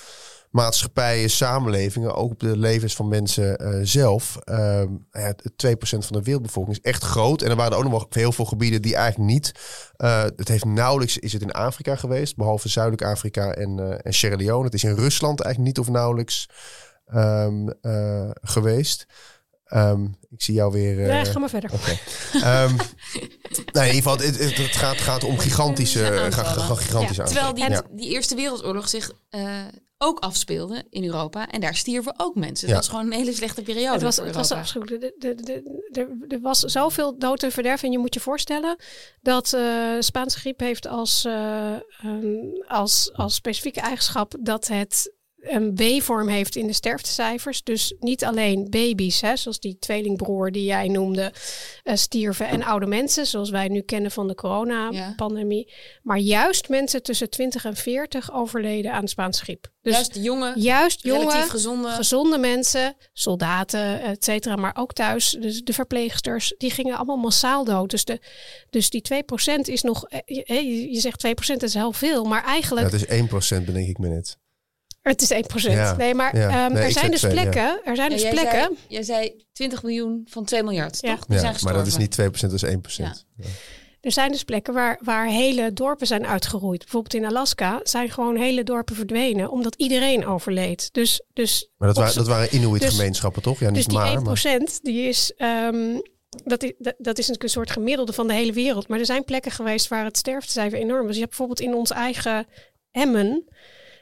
maatschappijen, 0.49 1.29
samenlevingen, 1.29 2.15
ook 2.15 2.31
op 2.31 2.39
de 2.39 2.57
levens 2.57 2.95
van 2.95 3.07
mensen 3.07 3.87
zelf. 3.87 4.37
Uh, 4.45 4.83
ja, 5.11 5.33
2% 5.67 5.77
van 5.79 6.01
de 6.07 6.23
wereldbevolking 6.23 6.77
is 6.77 6.91
echt 6.91 7.03
groot. 7.03 7.41
En 7.41 7.49
er 7.49 7.55
waren 7.55 7.77
ook 7.77 7.89
nog 7.89 8.05
heel 8.09 8.31
veel 8.31 8.45
gebieden 8.45 8.81
die 8.81 8.95
eigenlijk 8.95 9.31
niet. 9.31 9.51
Het 10.35 10.47
heeft 10.47 10.65
nauwelijks 10.65 11.17
is 11.17 11.33
het 11.33 11.41
in 11.41 11.51
Afrika 11.51 11.95
geweest, 11.95 12.35
behalve 12.35 12.69
Zuidelijk 12.69 13.03
Afrika 13.03 13.51
en, 13.51 14.01
en 14.03 14.13
Sierra 14.13 14.35
Leone. 14.35 14.65
Het 14.65 14.73
is 14.73 14.83
in 14.83 14.95
Rusland 14.95 15.41
eigenlijk 15.41 15.77
niet 15.77 15.87
of 15.87 15.93
nauwelijks 15.93 16.47
um, 17.15 17.73
geweest. 18.41 19.05
Um, 19.73 20.17
ik 20.29 20.41
zie 20.41 20.53
jou 20.53 20.71
weer. 20.71 20.99
Uh, 20.99 21.07
ja, 21.07 21.23
ga 21.23 21.39
maar 21.39 21.49
verder. 21.49 21.71
Okay. 21.73 21.93
um, 22.63 22.75
nou, 23.73 23.87
in 23.87 23.95
ieder 23.95 24.11
geval, 24.11 24.17
het, 24.17 24.39
het, 24.39 24.57
het 24.57 24.75
gaat, 24.75 24.97
gaat, 24.97 25.23
om 25.23 25.37
gigantische, 25.37 26.27
gigantische 26.31 27.21
ja, 27.21 27.27
Terwijl 27.27 27.53
die, 27.53 27.69
ja. 27.69 27.83
die 27.91 28.09
Eerste 28.09 28.35
Wereldoorlog 28.35 28.89
zich 28.89 29.11
uh, 29.29 29.59
ook 29.97 30.19
afspeelde 30.19 30.85
in 30.89 31.03
Europa. 31.03 31.49
En 31.49 31.61
daar 31.61 31.75
stierven 31.75 32.13
ook 32.17 32.35
mensen. 32.35 32.67
Ja. 32.67 32.73
Dat 32.73 32.85
was 32.85 32.95
gewoon 32.95 33.11
een 33.11 33.17
hele 33.17 33.33
slechte 33.33 33.61
periode. 33.61 33.93
Het 33.93 34.01
was, 34.01 34.17
het 34.17 34.35
was 34.35 34.51
afschuwelijk. 34.51 35.13
Er 36.27 36.41
was 36.41 36.59
zoveel 36.59 37.17
dood 37.17 37.43
en 37.43 37.51
verderf. 37.51 37.83
En 37.83 37.91
je 37.91 37.99
moet 37.99 38.13
je 38.13 38.19
voorstellen 38.19 38.75
dat 39.21 39.53
uh, 39.53 39.95
Spaanse 39.99 40.39
griep 40.39 40.59
heeft 40.59 40.87
als, 40.87 41.25
uh, 41.25 41.75
um, 42.05 42.63
als, 42.67 43.09
als 43.13 43.35
specifieke 43.35 43.81
eigenschap 43.81 44.35
dat 44.39 44.67
het 44.67 45.13
een 45.41 45.73
B-vorm 45.73 46.27
heeft 46.27 46.55
in 46.55 46.67
de 46.67 46.73
sterftecijfers. 46.73 47.63
Dus 47.63 47.93
niet 47.99 48.25
alleen 48.25 48.69
baby's, 48.69 49.21
hè, 49.21 49.35
zoals 49.35 49.59
die 49.59 49.77
tweelingbroer 49.79 50.51
die 50.51 50.63
jij 50.63 50.87
noemde, 50.87 51.33
uh, 51.83 51.95
stierven 51.95 52.47
en 52.47 52.63
oude 52.63 52.85
mensen, 52.85 53.27
zoals 53.27 53.49
wij 53.49 53.67
nu 53.67 53.81
kennen 53.81 54.11
van 54.11 54.27
de 54.27 54.35
coronapandemie. 54.35 55.63
Ja. 55.67 55.99
Maar 56.03 56.17
juist 56.17 56.69
mensen 56.69 57.03
tussen 57.03 57.29
20 57.29 57.65
en 57.65 57.75
40 57.75 58.33
overleden 58.33 58.93
aan 58.93 59.01
de 59.01 59.09
Spaanse 59.09 59.43
griep. 59.43 59.67
Dus 59.81 59.93
juist 59.93 60.15
jonge, 60.15 60.53
juist 60.55 61.03
jonge 61.03 61.31
gezonde. 61.31 61.89
gezonde 61.89 62.37
mensen, 62.37 62.95
soldaten, 63.13 64.01
et 64.01 64.23
cetera, 64.23 64.55
maar 64.55 64.75
ook 64.75 64.93
thuis, 64.93 65.37
dus 65.39 65.61
de 65.61 65.73
verpleegsters, 65.73 66.53
die 66.57 66.71
gingen 66.71 66.95
allemaal 66.95 67.17
massaal 67.17 67.63
dood. 67.63 67.89
Dus, 67.89 68.05
de, 68.05 68.19
dus 68.69 68.89
die 68.89 69.03
2% 69.57 69.59
is 69.61 69.81
nog, 69.81 70.07
eh, 70.07 70.19
je, 70.25 70.91
je 70.91 70.99
zegt 70.99 71.27
2% 71.27 71.63
is 71.63 71.73
heel 71.73 71.91
veel, 71.91 72.23
maar 72.23 72.43
eigenlijk... 72.43 72.91
Ja, 72.91 72.97
het 72.97 73.09
is 73.43 73.59
1% 73.59 73.65
bedenk 73.65 73.87
ik 73.87 73.97
me 73.97 74.07
net. 74.07 74.37
Het 75.09 75.21
is 75.21 75.33
1%. 75.69 75.71
Ja. 75.71 75.95
Nee, 75.95 76.13
maar 76.13 76.37
ja. 76.37 76.65
um, 76.65 76.73
nee, 76.73 76.83
er, 76.83 76.91
zijn 76.91 77.11
dus 77.11 77.21
plekken, 77.27 77.61
ja. 77.61 77.81
er 77.83 77.95
zijn 77.95 78.09
dus 78.09 78.21
jij 78.21 78.31
plekken. 78.31 78.59
Zei, 78.59 78.77
jij 78.87 79.03
zei 79.03 79.45
20 79.53 79.83
miljoen 79.83 80.27
van 80.29 80.45
2 80.45 80.63
miljard, 80.63 80.97
ja. 81.01 81.15
toch? 81.15 81.25
Die 81.25 81.39
ja, 81.39 81.53
maar 81.63 81.73
dat 81.73 81.87
is 81.87 81.97
niet 81.97 82.21
2%, 82.21 82.23
dat 82.39 82.53
is 82.53 82.63
1%. 82.65 82.69
Er 84.01 84.11
zijn 84.11 84.31
dus 84.31 84.43
plekken 84.43 84.73
waar, 84.73 84.99
waar 85.03 85.27
hele 85.27 85.73
dorpen 85.73 86.07
zijn 86.07 86.25
uitgeroeid. 86.25 86.79
Bijvoorbeeld 86.79 87.13
in 87.13 87.25
Alaska 87.25 87.79
zijn 87.83 88.09
gewoon 88.09 88.35
hele 88.35 88.63
dorpen 88.63 88.95
verdwenen 88.95 89.51
omdat 89.51 89.75
iedereen 89.75 90.25
overleed. 90.25 90.93
Dus, 90.93 91.23
dus 91.33 91.69
maar 91.77 91.87
dat, 91.87 91.97
waren, 91.97 92.15
dat 92.15 92.27
waren 92.27 92.55
Inuit-gemeenschappen, 92.55 93.41
dus, 93.41 93.51
toch? 93.51 93.59
Ja, 93.59 93.67
niet 93.67 93.75
dus 93.75 93.85
die 93.85 93.97
maar, 93.97 94.19
1% 94.19 94.23
maar... 94.23 94.79
die 94.81 95.07
is, 95.07 95.33
um, 95.37 96.01
dat 96.43 96.63
is, 96.63 96.73
dat, 96.77 96.95
dat 96.97 97.17
is 97.17 97.27
een 97.27 97.49
soort 97.49 97.71
gemiddelde 97.71 98.13
van 98.13 98.27
de 98.27 98.33
hele 98.33 98.53
wereld. 98.53 98.87
Maar 98.87 98.99
er 98.99 99.05
zijn 99.05 99.23
plekken 99.23 99.51
geweest 99.51 99.87
waar 99.87 100.03
het 100.03 100.17
sterftecijfer 100.17 100.79
enorm 100.79 101.05
was. 101.05 101.13
Je 101.13 101.21
hebt 101.21 101.37
bijvoorbeeld 101.37 101.69
in 101.69 101.75
ons 101.75 101.91
eigen 101.91 102.47
Emmen 102.91 103.43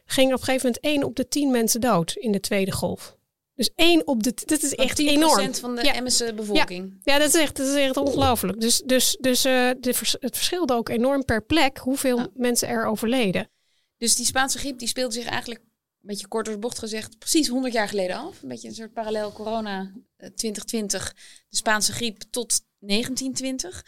ging 0.08 0.34
op 0.34 0.40
een 0.40 0.44
gegeven 0.44 0.66
moment 0.66 0.84
één 0.84 1.04
op 1.04 1.16
de 1.16 1.28
tien 1.28 1.52
mensen 1.52 1.82
dood 1.82 2.12
in 2.16 2.32
de 2.32 2.40
tweede 2.40 2.72
golf. 2.72 3.18
Dus 3.58 3.70
één 3.76 4.08
op 4.08 4.24
de... 4.24 4.34
Dat 4.46 4.62
is 4.62 4.76
echt 4.76 5.00
enorm. 5.00 5.54
van 5.54 5.76
de 5.76 5.84
ja. 5.84 6.34
bevolking. 6.34 7.00
Ja. 7.04 7.14
ja, 7.14 7.20
dat 7.20 7.28
is 7.34 7.42
echt, 7.42 7.58
dat 7.58 7.68
is 7.68 7.76
echt 7.76 7.98
ongelooflijk. 7.98 8.60
Dus, 8.60 8.82
dus, 8.86 9.18
dus 9.20 9.46
uh, 9.46 9.70
de, 9.80 10.18
het 10.20 10.36
verschilde 10.36 10.74
ook 10.74 10.90
enorm 10.90 11.26
per 11.26 11.46
plek 11.46 11.78
hoeveel 11.78 12.18
ja. 12.18 12.28
mensen 12.34 12.68
er 12.68 12.86
overleden. 12.86 13.50
Dus 13.98 14.16
die 14.16 14.26
Spaanse 14.26 14.58
griep 14.58 14.80
die 14.80 14.88
speelde 14.88 15.14
zich 15.14 15.26
eigenlijk, 15.26 15.60
een 15.62 16.08
beetje 16.08 16.28
kort 16.28 16.46
door 16.46 16.60
bocht 16.60 16.80
gezegd, 16.80 17.18
precies 17.18 17.48
100 17.48 17.74
jaar 17.74 17.88
geleden 17.88 18.16
af. 18.16 18.42
Een 18.42 18.48
beetje 18.48 18.68
een 18.68 18.76
soort 18.76 18.94
parallel 18.94 19.32
corona 19.32 19.94
2020, 20.18 21.14
de 21.50 21.58
Spaanse 21.58 21.94
griep 21.94 22.22
tot 22.30 22.62
1920. 22.80 23.86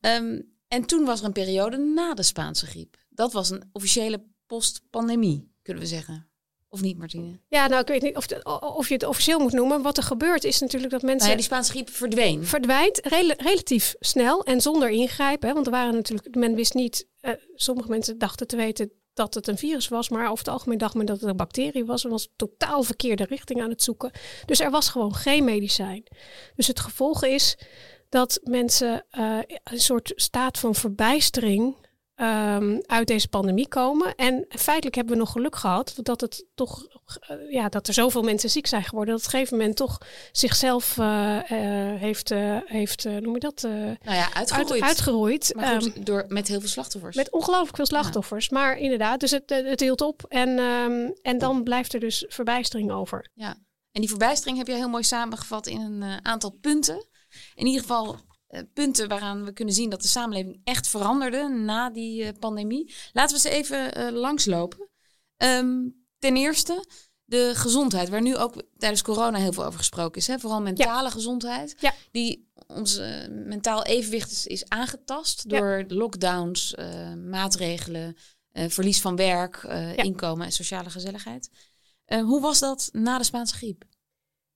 Um, 0.00 0.52
en 0.68 0.84
toen 0.84 1.04
was 1.04 1.20
er 1.20 1.26
een 1.26 1.32
periode 1.32 1.76
na 1.76 2.14
de 2.14 2.22
Spaanse 2.22 2.66
griep. 2.66 2.96
Dat 3.08 3.32
was 3.32 3.50
een 3.50 3.68
officiële 3.72 4.24
postpandemie 4.46 5.51
kunnen 5.62 5.82
we 5.82 5.88
zeggen. 5.88 6.32
Of 6.68 6.80
niet, 6.80 6.98
Martine? 6.98 7.40
Ja, 7.48 7.66
nou, 7.66 7.80
ik 7.80 7.88
weet 7.88 8.02
niet 8.02 8.16
of, 8.16 8.26
de, 8.26 8.58
of 8.76 8.88
je 8.88 8.94
het 8.94 9.04
officieel 9.04 9.38
moet 9.38 9.52
noemen. 9.52 9.82
Wat 9.82 9.96
er 9.96 10.02
gebeurt 10.02 10.44
is 10.44 10.60
natuurlijk 10.60 10.92
dat 10.92 11.02
mensen... 11.02 11.18
Nou 11.18 11.30
ja, 11.30 11.36
die 11.36 11.44
Spaanse 11.44 11.70
griep 11.70 11.90
verdween. 11.90 12.46
Verdwijnt 12.46 12.98
rel 13.02 13.32
relatief 13.36 13.94
snel 13.98 14.44
en 14.44 14.60
zonder 14.60 14.88
ingrijpen. 14.88 15.48
Hè, 15.48 15.54
want 15.54 15.66
er 15.66 15.72
waren 15.72 15.94
natuurlijk... 15.94 16.34
Men 16.34 16.54
wist 16.54 16.74
niet... 16.74 17.08
Uh, 17.20 17.32
sommige 17.54 17.88
mensen 17.88 18.18
dachten 18.18 18.46
te 18.46 18.56
weten 18.56 18.92
dat 19.14 19.34
het 19.34 19.48
een 19.48 19.58
virus 19.58 19.88
was. 19.88 20.08
Maar 20.08 20.24
over 20.24 20.38
het 20.38 20.48
algemeen 20.48 20.78
dacht 20.78 20.94
men 20.94 21.06
dat 21.06 21.20
het 21.20 21.30
een 21.30 21.36
bacterie 21.36 21.84
was. 21.84 22.04
En 22.04 22.10
was 22.10 22.28
totaal 22.36 22.82
verkeerde 22.82 23.24
richting 23.24 23.62
aan 23.62 23.70
het 23.70 23.82
zoeken. 23.82 24.10
Dus 24.46 24.60
er 24.60 24.70
was 24.70 24.88
gewoon 24.88 25.14
geen 25.14 25.44
medicijn. 25.44 26.04
Dus 26.54 26.66
het 26.66 26.80
gevolg 26.80 27.24
is 27.24 27.58
dat 28.08 28.40
mensen 28.42 29.04
uh, 29.18 29.38
een 29.64 29.80
soort 29.80 30.12
staat 30.14 30.58
van 30.58 30.74
verbijstering 30.74 31.76
um, 32.22 32.82
uit 32.86 33.06
deze 33.06 33.28
pandemie 33.28 33.68
komen. 33.68 34.14
En 34.14 34.44
feitelijk 34.48 34.94
hebben 34.94 35.14
we 35.14 35.20
nog 35.20 35.32
geluk 35.32 35.56
gehad 35.56 35.94
dat 35.96 36.20
het 36.20 36.46
toch, 36.54 36.86
uh, 37.30 37.52
ja, 37.52 37.68
dat 37.68 37.88
er 37.88 37.94
zoveel 37.94 38.22
mensen 38.22 38.50
ziek 38.50 38.66
zijn 38.66 38.84
geworden. 38.84 39.14
Dat 39.14 39.24
op 39.24 39.32
een 39.32 39.38
gegeven 39.38 39.58
moment 39.58 39.76
toch 39.76 39.98
zichzelf 40.32 40.96
uh, 40.96 41.06
uh, 41.06 42.00
heeft, 42.00 42.28
heeft 42.64 43.04
noem 43.04 43.34
je 43.34 43.40
dat? 43.40 43.62
nou 43.62 43.96
ja, 44.02 44.34
uitgeroeid. 44.34 44.70
Uit, 44.70 44.82
uitgeroeid. 44.82 45.52
Maar 45.54 45.80
goed, 45.80 45.96
um, 45.96 46.04
door, 46.04 46.24
met 46.28 46.48
heel 46.48 46.60
veel 46.60 46.68
slachtoffers. 46.68 47.16
Met 47.16 47.30
ongelooflijk 47.30 47.76
veel 47.76 47.86
slachtoffers. 47.86 48.46
Ja. 48.46 48.58
Maar 48.58 48.78
inderdaad, 48.78 49.20
dus 49.20 49.30
het, 49.30 49.50
het 49.50 49.80
hield 49.80 50.00
op. 50.00 50.24
En, 50.28 50.48
um, 50.58 51.12
en 51.22 51.38
dan 51.38 51.62
blijft 51.62 51.92
er 51.92 52.00
dus 52.00 52.24
verbijstering 52.28 52.92
over. 52.92 53.30
Ja, 53.34 53.56
en 53.92 54.00
die 54.00 54.08
verbijstering 54.08 54.58
heb 54.58 54.66
je 54.66 54.74
heel 54.74 54.88
mooi 54.88 55.04
samengevat 55.04 55.66
in 55.66 55.80
een 55.80 56.24
aantal 56.24 56.50
punten. 56.60 57.06
In 57.54 57.66
ieder 57.66 57.80
geval 57.80 58.16
punten 58.72 59.08
waaraan 59.08 59.44
we 59.44 59.52
kunnen 59.52 59.74
zien 59.74 59.90
dat 59.90 60.02
de 60.02 60.08
samenleving 60.08 60.60
echt 60.64 60.88
veranderde 60.88 61.48
na 61.48 61.90
die 61.90 62.24
uh, 62.24 62.28
pandemie. 62.38 62.94
Laten 63.12 63.36
we 63.36 63.42
ze 63.42 63.50
even 63.50 63.98
uh, 63.98 64.20
langslopen. 64.20 64.88
Um, 65.36 66.04
ten 66.18 66.36
eerste 66.36 66.84
de 67.24 67.52
gezondheid, 67.54 68.08
waar 68.08 68.22
nu 68.22 68.36
ook 68.36 68.62
tijdens 68.76 69.02
corona 69.02 69.38
heel 69.38 69.52
veel 69.52 69.64
over 69.64 69.78
gesproken 69.78 70.20
is. 70.20 70.26
Hè? 70.26 70.38
Vooral 70.38 70.60
mentale 70.60 71.08
ja. 71.08 71.10
gezondheid. 71.10 71.74
Ja. 71.80 71.94
Die 72.10 72.50
ons 72.66 73.00
mentaal 73.30 73.84
evenwicht 73.84 74.30
is, 74.30 74.46
is 74.46 74.68
aangetast 74.68 75.48
door 75.48 75.84
lockdowns, 75.88 76.74
maatregelen, 77.28 78.16
verlies 78.52 79.00
van 79.00 79.16
werk, 79.16 79.62
inkomen 79.96 80.46
en 80.46 80.52
sociale 80.52 80.90
gezelligheid. 80.90 81.50
hoe 82.06 82.40
was 82.40 82.58
dat 82.58 82.88
na 82.92 83.18
de 83.18 83.24
Spaanse 83.24 83.54
griep? 83.54 83.84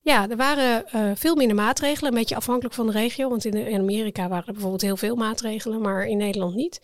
Ja, 0.07 0.29
er 0.29 0.37
waren 0.37 0.85
uh, 0.95 1.11
veel 1.15 1.35
minder 1.35 1.55
maatregelen, 1.55 2.11
een 2.11 2.17
beetje 2.17 2.35
afhankelijk 2.35 2.75
van 2.75 2.85
de 2.85 2.91
regio. 2.91 3.29
Want 3.29 3.45
in, 3.45 3.79
Amerika 3.79 4.27
waren 4.27 4.47
er 4.47 4.53
bijvoorbeeld 4.53 4.81
heel 4.81 4.97
veel 4.97 5.15
maatregelen, 5.15 5.81
maar 5.81 6.05
in 6.05 6.17
Nederland 6.17 6.55
niet. 6.55 6.81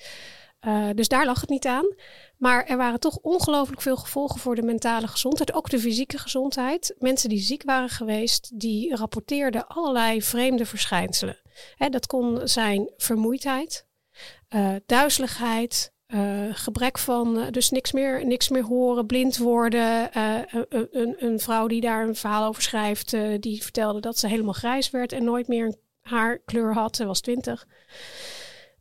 Uh, 0.67 0.89
dus 0.95 1.07
daar 1.07 1.25
lag 1.25 1.41
het 1.41 1.49
niet 1.49 1.65
aan. 1.65 1.95
Maar 2.37 2.65
er 2.65 2.77
waren 2.77 2.99
toch 2.99 3.17
ongelooflijk 3.17 3.81
veel 3.81 3.97
gevolgen 3.97 4.39
voor 4.39 4.55
de 4.55 4.61
mentale 4.61 5.07
gezondheid, 5.07 5.53
ook 5.53 5.69
de 5.69 5.79
fysieke 5.79 6.17
gezondheid. 6.17 6.95
Mensen 6.99 7.29
die 7.29 7.39
ziek 7.39 7.63
waren 7.63 7.89
geweest, 7.89 8.59
die 8.59 8.95
rapporteerden 8.95 9.67
allerlei 9.67 10.21
vreemde 10.21 10.65
verschijnselen. 10.65 11.39
Hè, 11.75 11.89
dat 11.89 12.07
kon 12.07 12.47
zijn 12.47 12.91
vermoeidheid, 12.97 13.85
uh, 14.55 14.75
duizeligheid, 14.85 15.92
uh, 16.13 16.45
gebrek 16.51 16.97
van, 16.97 17.37
uh, 17.37 17.43
dus 17.49 17.69
niks 17.69 17.91
meer, 17.91 18.25
niks 18.25 18.49
meer 18.49 18.63
horen, 18.63 19.05
blind 19.05 19.37
worden. 19.37 20.09
Uh, 20.17 20.37
een, 20.69 21.15
een, 21.17 21.39
vrouw 21.39 21.67
die 21.67 21.81
daar 21.81 22.07
een 22.07 22.15
verhaal 22.15 22.47
over 22.47 22.61
schrijft, 22.61 23.15
die 23.39 23.63
vertelde 23.63 23.99
dat 23.99 24.17
ze 24.17 24.27
helemaal 24.27 24.53
grijs 24.53 24.89
werd 24.89 25.11
en 25.11 25.23
nooit 25.23 25.47
meer 25.47 25.65
een 25.65 25.77
haarkleur 26.01 26.73
had. 26.73 26.95
Ze 26.95 27.05
was 27.05 27.21
twintig. 27.21 27.67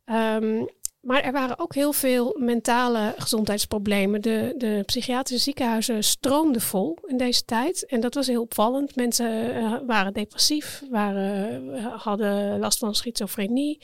Um, 0.05 0.67
maar 1.03 1.23
er 1.23 1.31
waren 1.31 1.59
ook 1.59 1.75
heel 1.75 1.93
veel 1.93 2.35
mentale 2.39 3.13
gezondheidsproblemen. 3.17 4.21
De, 4.21 4.53
de 4.57 4.83
psychiatrische 4.85 5.43
ziekenhuizen 5.43 6.03
stroomden 6.03 6.61
vol 6.61 6.97
in 7.05 7.17
deze 7.17 7.45
tijd. 7.45 7.85
En 7.85 7.99
dat 7.99 8.13
was 8.13 8.27
heel 8.27 8.41
opvallend. 8.41 8.95
Mensen 8.95 9.85
waren 9.85 10.13
depressief, 10.13 10.83
waren, 10.89 11.79
hadden 11.83 12.59
last 12.59 12.79
van 12.79 12.95
schizofrenie. 12.95 13.81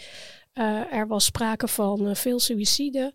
Uh, 0.59 0.93
er 0.93 1.07
was 1.07 1.25
sprake 1.25 1.67
van 1.67 2.15
veel 2.15 2.39
suïcide. 2.39 3.13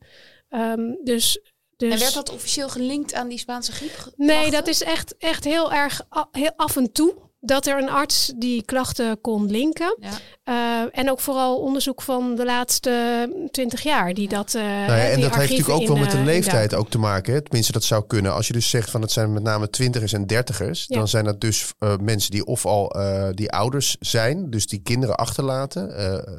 Um, 0.51 0.99
dus 1.03 1.41
dus... 1.77 1.93
En 1.93 1.99
werd 1.99 2.15
dat 2.15 2.31
officieel 2.31 2.69
gelinkt 2.69 3.15
aan 3.15 3.29
die 3.29 3.39
Spaanse 3.39 3.73
griep? 3.73 4.13
Nee, 4.17 4.51
dat 4.51 4.67
is 4.67 4.83
echt, 4.83 5.17
echt 5.17 5.45
heel 5.45 5.73
erg 5.73 6.07
heel 6.31 6.53
af 6.57 6.77
en 6.77 6.93
toe 6.93 7.15
dat 7.45 7.67
er 7.67 7.83
een 7.83 7.91
arts 7.91 8.33
die 8.37 8.65
klachten 8.65 9.21
kon 9.21 9.51
linken. 9.51 9.97
Ja. 10.01 10.11
Uh, 10.45 10.89
en 10.93 11.11
ook 11.11 11.21
vooral 11.21 11.57
onderzoek 11.57 12.03
van 12.03 12.35
de 12.35 12.45
laatste 12.45 13.29
twintig 13.51 13.83
jaar 13.83 14.15
die 14.15 14.29
dat. 14.29 14.55
Uh, 14.55 14.63
nou 14.63 14.87
ja, 14.87 15.09
en 15.09 15.21
dat 15.21 15.35
heeft 15.35 15.51
natuurlijk 15.51 15.81
ook 15.81 15.89
wel 15.89 15.97
met 15.97 16.11
de 16.11 16.19
uh, 16.19 16.25
leeftijd 16.25 16.75
ook 16.75 16.91
te 16.91 16.99
maken. 16.99 17.33
Hè? 17.33 17.43
Tenminste, 17.43 17.73
dat 17.73 17.85
zou 17.85 18.05
kunnen. 18.07 18.35
Als 18.35 18.47
je 18.47 18.53
dus 18.53 18.71
zegt 18.71 18.91
van 18.91 19.01
het 19.01 19.13
zijn 19.13 19.33
met 19.33 19.43
name 19.43 19.71
twintigers 19.71 20.13
en 20.13 20.27
dertigers, 20.27 20.85
ja. 20.89 20.97
dan 20.97 21.09
zijn 21.09 21.25
dat 21.25 21.41
dus 21.41 21.73
mensen 22.01 22.31
die 22.31 22.45
of 22.45 22.67
al 22.67 22.97
die 23.35 23.51
ouders 23.51 23.97
zijn, 24.01 24.51
dus 24.51 24.67
die 24.67 24.83
kinderen 24.83 25.17
achterlaten, 25.17 25.93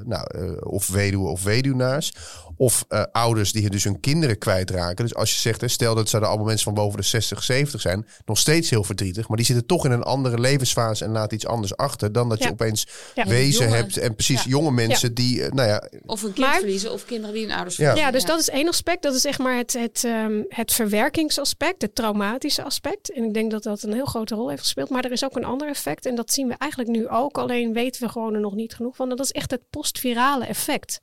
nou, 0.06 0.60
of 0.60 0.88
weduwe 0.88 1.30
of 1.30 1.44
weduwnaars, 1.44 2.14
of 2.58 2.86
ouders 3.12 3.52
die 3.52 3.70
dus 3.70 3.84
hun 3.84 4.00
kinderen 4.00 4.38
kwijtraken. 4.38 5.06
Dus 5.06 5.16
als 5.16 5.34
je 5.34 5.40
zegt, 5.40 5.62
hè, 5.62 5.68
stel 5.68 5.96
dat 5.96 6.10
zouden 6.10 6.30
allemaal 6.30 6.48
mensen 6.48 6.66
van 6.66 6.84
boven 6.84 7.00
de 7.00 7.06
60, 7.06 7.44
70 7.44 7.82
zijn, 7.82 8.08
nog 8.26 8.38
steeds 8.38 8.70
heel 8.70 8.84
verdrietig, 8.84 9.28
maar 9.28 9.38
die 9.38 9.46
zitten 9.46 9.66
toch 9.66 9.86
in 9.86 9.92
een 9.92 10.04
andere 10.04 10.40
levensfase 10.40 11.06
en 11.06 11.12
laat 11.12 11.34
iets 11.34 11.48
anders 11.48 11.78
achter 11.78 12.12
dan 12.12 12.30
dat 12.30 12.44
je 12.44 12.52
opeens 12.52 12.88
wezen 13.14 13.70
hebt 13.70 13.98
en 13.98 14.16
precies 14.16 14.44
jonge 14.44 14.72
mensen 14.72 15.14
die, 15.14 15.40
uh, 15.40 15.50
nou 15.50 15.70
ja. 15.70 15.90
Of 16.06 16.24
een 16.24 16.34
kind 16.34 16.48
maar, 16.48 16.60
verliezen 16.60 16.92
of 16.92 17.06
kinderen 17.06 17.36
die 17.36 17.46
een 17.46 17.52
ouders 17.52 17.76
verliezen. 17.76 18.04
Ja, 18.04 18.12
dus 18.12 18.26
dat 18.26 18.40
is 18.40 18.50
één 18.50 18.68
aspect. 18.68 19.04
Dat 19.04 19.16
is 19.16 19.22
zeg 19.22 19.38
maar 19.38 19.58
het, 19.58 19.74
het, 19.74 20.04
um, 20.04 20.46
het 20.50 20.74
verwerkingsaspect, 20.74 21.82
het 21.82 21.96
traumatische 21.96 22.64
aspect. 22.64 23.12
En 23.12 23.24
ik 23.24 23.34
denk 23.34 23.52
dat 23.52 23.64
dat 23.64 23.84
een 23.84 23.94
heel 23.94 24.06
grote 24.06 24.36
rol 24.36 24.50
heeft 24.50 24.62
gespeeld. 24.62 24.90
Maar 24.90 25.06
er 25.06 25.12
is 25.12 25.24
ook 25.24 25.36
een 25.36 25.46
ander 25.46 25.68
effect 25.68 26.06
en 26.06 26.16
dat 26.16 26.32
zien 26.32 26.48
we 26.48 26.56
eigenlijk 26.58 26.92
nu 26.92 27.08
ook. 27.08 27.38
Alleen 27.38 27.74
weten 27.74 28.02
we 28.02 28.10
gewoon 28.10 28.34
er 28.34 28.40
nog 28.40 28.56
niet 28.56 28.76
genoeg 28.76 28.96
van. 28.96 29.10
En 29.10 29.16
dat 29.16 29.26
is 29.26 29.32
echt 29.32 29.52
het 29.52 29.70
postvirale 29.70 30.46
effect. 30.46 31.00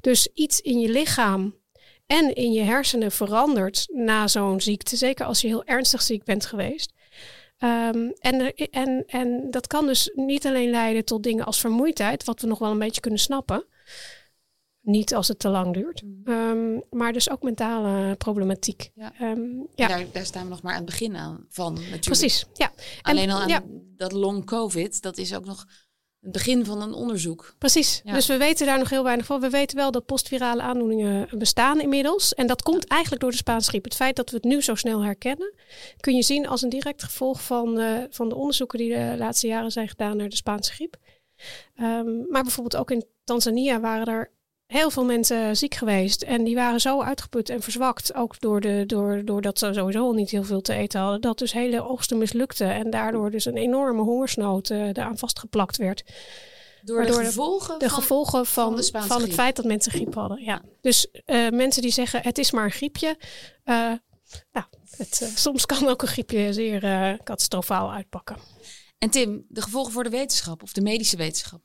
Dus 0.00 0.28
iets 0.34 0.60
in 0.60 0.78
je 0.78 0.85
lichaam 0.88 1.54
en 2.06 2.34
in 2.34 2.52
je 2.52 2.62
hersenen 2.62 3.12
verandert 3.12 3.86
na 3.92 4.28
zo'n 4.28 4.60
ziekte. 4.60 4.96
Zeker 4.96 5.26
als 5.26 5.40
je 5.40 5.46
heel 5.46 5.64
ernstig 5.64 6.02
ziek 6.02 6.24
bent 6.24 6.46
geweest. 6.46 6.92
Um, 7.58 8.12
en, 8.18 8.54
en, 8.54 9.04
en 9.06 9.50
dat 9.50 9.66
kan 9.66 9.86
dus 9.86 10.10
niet 10.14 10.46
alleen 10.46 10.70
leiden 10.70 11.04
tot 11.04 11.22
dingen 11.22 11.44
als 11.44 11.60
vermoeidheid, 11.60 12.24
wat 12.24 12.40
we 12.40 12.46
nog 12.46 12.58
wel 12.58 12.70
een 12.70 12.78
beetje 12.78 13.00
kunnen 13.00 13.20
snappen. 13.20 13.66
Niet 14.80 15.14
als 15.14 15.28
het 15.28 15.38
te 15.38 15.48
lang 15.48 15.74
duurt. 15.74 16.02
Um, 16.24 16.82
maar 16.90 17.12
dus 17.12 17.30
ook 17.30 17.42
mentale 17.42 18.16
problematiek. 18.16 18.90
Ja. 18.94 19.12
Um, 19.22 19.66
ja. 19.74 19.88
Daar, 19.88 20.04
daar, 20.12 20.24
staan 20.24 20.42
we 20.42 20.48
nog 20.48 20.62
maar 20.62 20.72
aan 20.72 20.82
het 20.82 20.90
begin 20.90 21.16
aan 21.16 21.46
van. 21.48 21.72
Natuurlijk. 21.72 22.00
Precies, 22.00 22.44
ja. 22.52 22.72
Alleen 23.02 23.30
al 23.30 23.40
aan 23.40 23.48
ja. 23.48 23.62
dat 23.96 24.12
long 24.12 24.44
covid, 24.44 25.02
dat 25.02 25.18
is 25.18 25.34
ook 25.34 25.44
nog 25.44 25.66
het 26.20 26.32
begin 26.32 26.64
van 26.64 26.82
een 26.82 26.92
onderzoek. 26.92 27.54
Precies. 27.58 28.00
Ja. 28.04 28.12
Dus 28.12 28.26
we 28.26 28.36
weten 28.36 28.66
daar 28.66 28.78
nog 28.78 28.90
heel 28.90 29.04
weinig 29.04 29.26
van. 29.26 29.40
We 29.40 29.50
weten 29.50 29.76
wel 29.76 29.90
dat 29.90 30.06
postvirale 30.06 30.62
aandoeningen 30.62 31.28
bestaan 31.38 31.80
inmiddels. 31.80 32.34
En 32.34 32.46
dat 32.46 32.62
komt 32.62 32.86
eigenlijk 32.86 33.22
door 33.22 33.30
de 33.30 33.36
Spaanse 33.36 33.68
griep. 33.68 33.84
Het 33.84 33.94
feit 33.94 34.16
dat 34.16 34.30
we 34.30 34.36
het 34.36 34.44
nu 34.44 34.62
zo 34.62 34.74
snel 34.74 35.04
herkennen, 35.04 35.54
kun 36.00 36.14
je 36.14 36.22
zien 36.22 36.48
als 36.48 36.62
een 36.62 36.68
direct 36.68 37.02
gevolg 37.02 37.42
van, 37.42 37.80
uh, 37.80 37.98
van 38.10 38.28
de 38.28 38.34
onderzoeken 38.34 38.78
die 38.78 38.94
de 38.94 39.14
laatste 39.18 39.46
jaren 39.46 39.72
zijn 39.72 39.88
gedaan 39.88 40.16
naar 40.16 40.28
de 40.28 40.36
Spaanse 40.36 40.72
griep. 40.72 40.96
Um, 41.80 42.26
maar 42.28 42.42
bijvoorbeeld 42.42 42.76
ook 42.76 42.90
in 42.90 43.04
Tanzania 43.24 43.80
waren 43.80 44.06
er 44.06 44.30
heel 44.66 44.90
veel 44.90 45.04
mensen 45.04 45.56
ziek 45.56 45.74
geweest. 45.74 46.22
En 46.22 46.44
die 46.44 46.54
waren 46.54 46.80
zo 46.80 47.02
uitgeput 47.02 47.48
en 47.48 47.62
verzwakt. 47.62 48.14
Ook 48.14 48.40
door 48.40 48.60
de, 48.60 48.84
door, 48.86 49.24
doordat 49.24 49.58
ze 49.58 49.72
sowieso 49.72 50.02
al 50.02 50.12
niet 50.12 50.30
heel 50.30 50.44
veel 50.44 50.60
te 50.60 50.74
eten 50.74 51.00
hadden. 51.00 51.20
Dat 51.20 51.38
dus 51.38 51.52
hele 51.52 51.88
oogsten 51.88 52.18
mislukten. 52.18 52.70
En 52.70 52.90
daardoor 52.90 53.30
dus 53.30 53.44
een 53.44 53.56
enorme 53.56 54.02
hongersnood 54.02 54.70
uh, 54.70 54.86
eraan 54.86 55.18
vastgeplakt 55.18 55.76
werd. 55.76 56.04
Door 56.82 57.06
de 57.06 57.12
gevolgen, 57.12 57.78
de, 57.78 57.88
van, 57.88 57.98
gevolgen 57.98 58.46
van, 58.46 58.84
van, 58.84 59.02
van 59.02 59.22
het 59.22 59.34
feit 59.34 59.56
dat 59.56 59.64
mensen 59.64 59.92
griep 59.92 60.14
hadden. 60.14 60.42
Ja. 60.42 60.62
Dus 60.80 61.06
uh, 61.26 61.48
mensen 61.48 61.82
die 61.82 61.90
zeggen 61.90 62.22
het 62.22 62.38
is 62.38 62.50
maar 62.50 62.64
een 62.64 62.70
griepje. 62.70 63.16
Uh, 63.64 63.92
nou, 64.52 64.66
het, 64.90 65.32
soms 65.34 65.66
kan 65.66 65.88
ook 65.88 66.02
een 66.02 66.08
griepje 66.08 66.52
zeer 66.52 66.80
catastrofaal 67.24 67.92
uitpakken. 67.92 68.36
En 68.98 69.10
Tim, 69.10 69.44
de 69.48 69.62
gevolgen 69.62 69.92
voor 69.92 70.04
de 70.04 70.10
wetenschap 70.10 70.62
of 70.62 70.72
de 70.72 70.80
medische 70.80 71.16
wetenschap? 71.16 71.60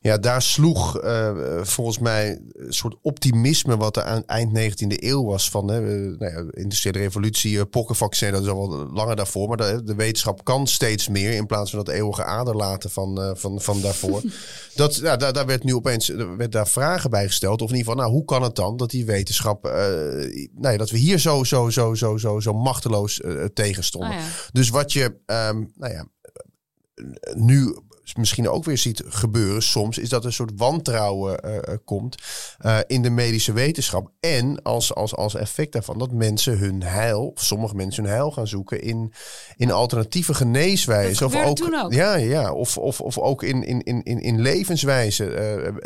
Ja, 0.00 0.18
daar 0.18 0.42
sloeg 0.42 1.02
uh, 1.02 1.62
volgens 1.62 1.98
mij 1.98 2.40
een 2.52 2.72
soort 2.72 2.96
optimisme 3.02 3.76
wat 3.76 3.96
er 3.96 4.02
aan 4.02 4.26
eind 4.26 4.58
19e 4.58 4.86
eeuw 4.86 5.24
was 5.24 5.50
van 5.50 5.68
hè, 5.68 5.82
uh, 5.82 6.18
nou 6.18 6.32
ja, 6.32 6.52
industriële 6.52 6.98
revolutie, 6.98 7.56
uh, 7.56 7.62
pokkenvaccin, 7.70 8.32
dat 8.32 8.42
is 8.42 8.48
al 8.48 8.70
wel 8.70 8.92
langer 8.92 9.16
daarvoor, 9.16 9.48
maar 9.48 9.56
de, 9.56 9.82
de, 9.84 9.94
wetenschap 9.94 10.44
kan 10.44 10.66
steeds 10.66 11.08
meer 11.08 11.32
in 11.32 11.46
plaats 11.46 11.70
van 11.70 11.84
dat 11.84 11.94
eeuwige 11.94 12.24
aderlaten 12.24 12.90
van, 12.90 13.36
van, 13.36 13.60
van 13.60 13.80
daarvoor. 13.80 14.22
dat, 14.74 14.94
ja, 14.94 15.16
daar, 15.16 15.32
daar 15.32 15.46
werd 15.46 15.64
nu 15.64 15.74
opeens 15.74 16.08
werd 16.36 16.52
daar 16.52 16.68
vragen 16.68 17.10
bij 17.10 17.26
gesteld, 17.26 17.62
of 17.62 17.70
in 17.70 17.76
ieder 17.76 17.90
geval, 17.92 18.04
nou, 18.04 18.16
hoe 18.16 18.24
kan 18.24 18.42
het 18.42 18.56
dan 18.56 18.76
dat 18.76 18.90
die 18.90 19.04
wetenschap, 19.04 19.62
nou 19.62 20.72
ja, 20.72 20.76
dat 20.76 20.90
we 20.90 20.98
hier 20.98 21.18
zo, 21.18 21.44
zo, 21.44 21.70
zo, 21.70 21.94
zo, 21.94 22.16
zo, 22.16 22.40
zo 22.40 22.52
machteloos 22.52 23.20
tegen 23.54 23.84
stonden. 23.84 24.10
Oh 24.10 24.16
ja. 24.16 24.24
Dus 24.52 24.68
wat 24.68 24.92
je, 24.92 25.04
um, 25.26 25.72
nou 25.74 25.92
ja, 25.92 26.06
nu 27.36 27.74
misschien 28.16 28.48
ook 28.48 28.64
weer 28.64 28.78
ziet 28.78 29.02
gebeuren 29.06 29.62
soms, 29.62 29.98
is 29.98 30.08
dat 30.08 30.20
er 30.20 30.26
een 30.26 30.32
soort 30.32 30.52
wantrouwen 30.56 31.40
uh, 31.44 31.74
komt 31.84 32.16
uh, 32.66 32.78
in 32.86 33.02
de 33.02 33.10
medische 33.10 33.52
wetenschap. 33.52 34.10
En 34.20 34.62
als, 34.62 34.94
als, 34.94 35.14
als 35.14 35.34
effect 35.34 35.72
daarvan 35.72 35.98
dat 35.98 36.12
mensen 36.12 36.58
hun 36.58 36.82
heil, 36.82 37.26
of 37.26 37.44
sommige 37.44 37.74
mensen 37.74 38.04
hun 38.04 38.12
heil 38.12 38.30
gaan 38.30 38.46
zoeken 38.46 38.82
in, 38.82 39.12
in 39.56 39.70
alternatieve 39.70 40.34
geneeswijzen. 40.34 41.26
Of 41.26 41.44
ook, 41.44 41.74
ook, 41.74 41.92
Ja, 41.92 42.14
ja 42.14 42.52
of, 42.52 42.78
of, 42.78 43.00
of 43.00 43.18
ook 43.18 43.42
in, 43.42 43.62
in, 43.62 43.82
in, 43.82 44.20
in 44.20 44.40
levenswijzen. 44.40 45.26
Uh, 45.26 45.34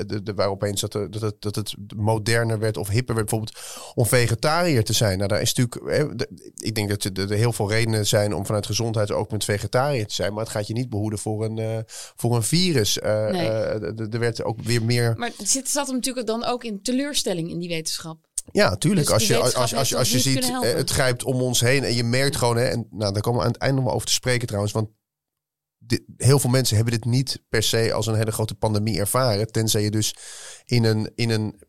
de, 0.06 0.22
de, 0.22 0.34
waar 0.34 0.48
opeens 0.48 0.80
dat, 0.80 0.92
dat, 0.92 1.20
het, 1.20 1.34
dat 1.38 1.54
het 1.54 1.74
moderner 1.96 2.58
werd 2.58 2.76
of 2.76 2.88
hipper 2.88 3.14
werd, 3.14 3.28
bijvoorbeeld 3.28 3.58
om 3.94 4.06
vegetariër 4.06 4.84
te 4.84 4.92
zijn. 4.92 5.16
Nou, 5.16 5.28
daar 5.28 5.40
is 5.40 5.54
natuurlijk, 5.54 6.18
de, 6.18 6.52
ik 6.56 6.74
denk 6.74 6.88
dat 6.88 7.04
er, 7.04 7.30
er 7.30 7.36
heel 7.36 7.52
veel 7.52 7.70
redenen 7.70 8.06
zijn 8.06 8.34
om 8.34 8.46
vanuit 8.46 8.66
gezondheid 8.66 9.12
ook 9.12 9.30
met 9.30 9.44
vegetariër 9.44 10.06
te 10.06 10.14
zijn, 10.14 10.32
maar 10.32 10.42
het 10.42 10.52
gaat 10.52 10.66
je 10.66 10.72
niet 10.72 10.90
behoeden 10.90 11.18
voor 11.18 11.44
een 11.44 11.84
voor 12.16 12.36
een 12.36 12.42
virus. 12.42 12.96
Uh, 12.96 13.30
nee. 13.30 13.46
uh, 13.46 14.12
er 14.12 14.18
werd 14.18 14.44
ook 14.44 14.62
weer 14.62 14.82
meer. 14.82 15.14
Maar 15.16 15.32
zit, 15.38 15.68
zat 15.68 15.88
natuurlijk 15.88 16.26
dan 16.26 16.44
ook 16.44 16.64
in 16.64 16.82
teleurstelling 16.82 17.50
in 17.50 17.58
die 17.58 17.68
wetenschap. 17.68 18.18
Ja, 18.52 18.76
tuurlijk. 18.76 19.06
Dus 19.06 19.14
als 19.14 19.26
je, 19.26 19.36
als, 19.36 19.54
als, 19.54 19.74
als, 19.74 19.94
als 19.94 20.10
je 20.10 20.18
ziet, 20.18 20.52
het 20.60 20.90
grijpt 20.90 21.24
om 21.24 21.42
ons 21.42 21.60
heen 21.60 21.84
en 21.84 21.94
je 21.94 22.04
merkt 22.04 22.36
gewoon, 22.36 22.56
hè, 22.56 22.64
en 22.64 22.86
nou, 22.90 23.12
daar 23.12 23.22
komen 23.22 23.40
we 23.40 23.46
aan 23.46 23.52
het 23.52 23.60
einde 23.60 23.82
nog 23.82 23.92
over 23.92 24.06
te 24.06 24.12
spreken 24.12 24.46
trouwens, 24.46 24.72
want 24.72 24.88
dit, 25.78 26.02
heel 26.16 26.38
veel 26.38 26.50
mensen 26.50 26.76
hebben 26.76 26.94
dit 26.94 27.04
niet 27.04 27.42
per 27.48 27.62
se 27.62 27.92
als 27.92 28.06
een 28.06 28.14
hele 28.14 28.32
grote 28.32 28.54
pandemie 28.54 28.98
ervaren, 28.98 29.52
tenzij 29.52 29.82
je 29.82 29.90
dus 29.90 30.14
in 30.64 30.84
een, 30.84 31.12
in 31.14 31.30
een 31.30 31.60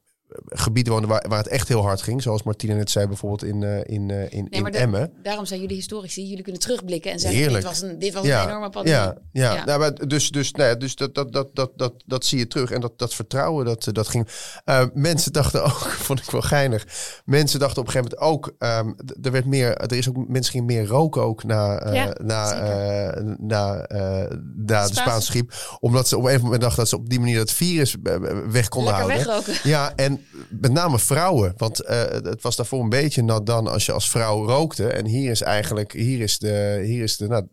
gebieden 0.45 1.07
waar, 1.07 1.25
waar 1.27 1.37
het 1.37 1.47
echt 1.47 1.67
heel 1.67 1.81
hard 1.81 2.01
ging. 2.01 2.21
Zoals 2.21 2.43
Martine 2.43 2.73
net 2.73 2.91
zei, 2.91 3.07
bijvoorbeeld 3.07 3.43
in, 3.43 3.61
uh, 3.61 3.77
in, 3.77 3.83
uh, 4.09 4.21
in, 4.21 4.29
nee, 4.29 4.47
in 4.49 4.63
de, 4.63 4.77
Emmen. 4.77 5.13
Daarom 5.23 5.45
zijn 5.45 5.59
jullie 5.61 5.75
historici. 5.75 6.27
Jullie 6.27 6.43
kunnen 6.43 6.61
terugblikken 6.61 7.11
en 7.11 7.19
zeggen, 7.19 7.39
Heerlijk. 7.39 7.63
dit 7.63 7.71
was 7.71 7.81
een, 7.81 7.99
dit 7.99 8.13
was 8.13 8.25
ja, 8.25 8.41
een 8.41 8.47
enorme 8.47 8.69
pandemie. 8.69 8.99
Ja, 8.99 9.17
ja. 9.31 9.53
ja. 9.53 9.65
Nou, 9.65 9.79
maar 9.79 10.07
dus, 10.07 10.29
dus, 10.29 10.51
nou 10.51 10.69
ja, 10.69 10.75
dus 10.75 10.95
dat, 10.95 11.15
dat, 11.15 11.33
dat, 11.33 11.49
dat, 11.53 11.71
dat, 11.75 11.93
dat 12.05 12.25
zie 12.25 12.37
je 12.37 12.47
terug. 12.47 12.71
En 12.71 12.81
dat, 12.81 12.99
dat 12.99 13.13
vertrouwen, 13.13 13.65
dat, 13.65 13.89
dat 13.91 14.07
ging... 14.07 14.27
Uh, 14.65 14.83
mensen 14.93 15.33
dachten 15.33 15.63
ook, 15.63 15.89
vond 16.07 16.19
ik 16.19 16.31
wel 16.31 16.41
geinig. 16.41 16.85
Mensen 17.25 17.59
dachten 17.59 17.81
op 17.81 17.87
een 17.87 17.93
gegeven 17.93 18.17
moment 18.19 18.35
ook... 18.35 18.55
Um, 18.59 18.95
er 19.21 19.31
werd 19.31 19.45
meer, 19.45 19.75
er 19.75 19.97
is 19.97 20.09
ook, 20.09 20.27
mensen 20.27 20.51
gingen 20.51 20.67
meer 20.67 20.85
roken 20.85 21.21
ook 21.21 21.43
na, 21.43 21.93
ja, 21.93 22.15
na, 22.23 22.53
na, 23.39 23.85
na 24.55 24.87
de 24.87 24.95
Spaanse 24.95 25.31
griep. 25.31 25.53
Omdat 25.79 26.07
ze 26.07 26.17
op 26.17 26.25
een 26.25 26.41
moment 26.41 26.61
dachten 26.61 26.79
dat 26.79 26.89
ze 26.89 26.95
op 26.95 27.09
die 27.09 27.19
manier 27.19 27.37
dat 27.37 27.51
virus 27.51 27.95
weg 28.49 28.67
konden 28.67 28.95
Lekker 28.95 29.15
houden. 29.15 29.17
Wegroken. 29.17 29.69
Ja, 29.69 29.93
en 29.95 30.16
met 30.49 30.71
name 30.71 30.99
vrouwen. 30.99 31.53
Want 31.57 31.81
uh, 31.81 32.01
het 32.11 32.41
was 32.41 32.55
daarvoor 32.55 32.83
een 32.83 32.89
beetje 32.89 33.23
nat 33.23 33.45
dan 33.45 33.67
als 33.67 33.85
je 33.85 33.91
als 33.91 34.09
vrouw 34.09 34.45
rookte. 34.45 34.87
En 34.87 35.05
hier 35.05 35.31
is 35.31 35.41
eigenlijk, 35.41 35.91
hier 35.91 36.19
is 36.19 36.39
de, 36.39 36.81
hier 36.85 37.03
is 37.03 37.17
de, 37.17 37.27
nou, 37.27 37.47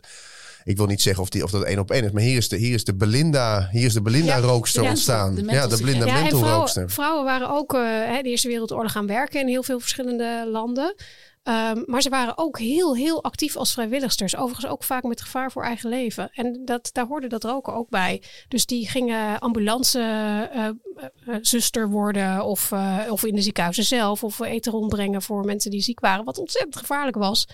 ik 0.64 0.77
wil 0.77 0.87
niet 0.87 1.03
zeggen 1.03 1.22
of, 1.22 1.29
die, 1.29 1.44
of 1.44 1.50
dat 1.50 1.62
één 1.62 1.79
op 1.79 1.90
één 1.90 2.05
is, 2.05 2.11
maar 2.11 2.22
hier 2.22 2.37
is 2.37 2.48
de, 2.48 2.57
hier 2.57 2.74
is 2.74 2.85
de 2.85 2.94
Belinda, 2.94 3.68
hier 3.70 3.87
is 3.87 3.92
de 3.92 4.03
Belinda 4.03 4.38
rookster 4.38 4.83
ja, 4.83 4.88
ontstaan. 4.88 5.35
De 5.35 5.44
ja, 5.44 5.66
de 5.66 5.77
Belinda 5.77 6.07
ja, 6.07 6.14
mental 6.14 6.38
vrouwen, 6.38 6.59
rookster. 6.59 6.90
Vrouwen 6.90 7.24
waren 7.24 7.50
ook 7.50 7.74
uh, 7.74 7.81
de 8.22 8.29
Eerste 8.29 8.48
Wereldoorlog 8.48 8.92
gaan 8.92 9.07
werken 9.07 9.40
in 9.40 9.48
heel 9.48 9.62
veel 9.62 9.81
verschillende 9.81 10.48
landen. 10.50 10.94
Um, 11.48 11.83
maar 11.87 12.03
ze 12.03 12.09
waren 12.09 12.38
ook 12.38 12.59
heel, 12.59 12.96
heel 12.96 13.22
actief 13.22 13.57
als 13.57 13.72
vrijwilligsters. 13.72 14.37
Overigens 14.37 14.66
ook 14.66 14.85
vaak 14.85 15.03
met 15.03 15.20
gevaar 15.20 15.53
voor 15.53 15.62
eigen 15.62 15.88
leven. 15.88 16.31
En 16.33 16.62
dat, 16.64 16.90
daar 16.92 17.07
hoorde 17.07 17.27
dat 17.27 17.44
roken 17.44 17.74
ook 17.74 17.88
bij. 17.88 18.22
Dus 18.48 18.66
die 18.66 18.88
gingen 18.88 19.38
ambulance 19.38 19.98
uh, 20.55 20.68
zuster 21.40 21.88
worden 21.88 22.44
of, 22.44 22.72
of 23.09 23.24
in 23.24 23.35
de 23.35 23.42
ziekenhuizen 23.42 23.85
zelf 23.85 24.24
of 24.24 24.40
eten 24.40 24.72
rondbrengen 24.72 25.22
voor 25.22 25.44
mensen 25.44 25.70
die 25.70 25.80
ziek 25.80 26.00
waren, 26.00 26.24
wat 26.24 26.38
ontzettend 26.38 26.76
gevaarlijk 26.76 27.16
was. 27.16 27.46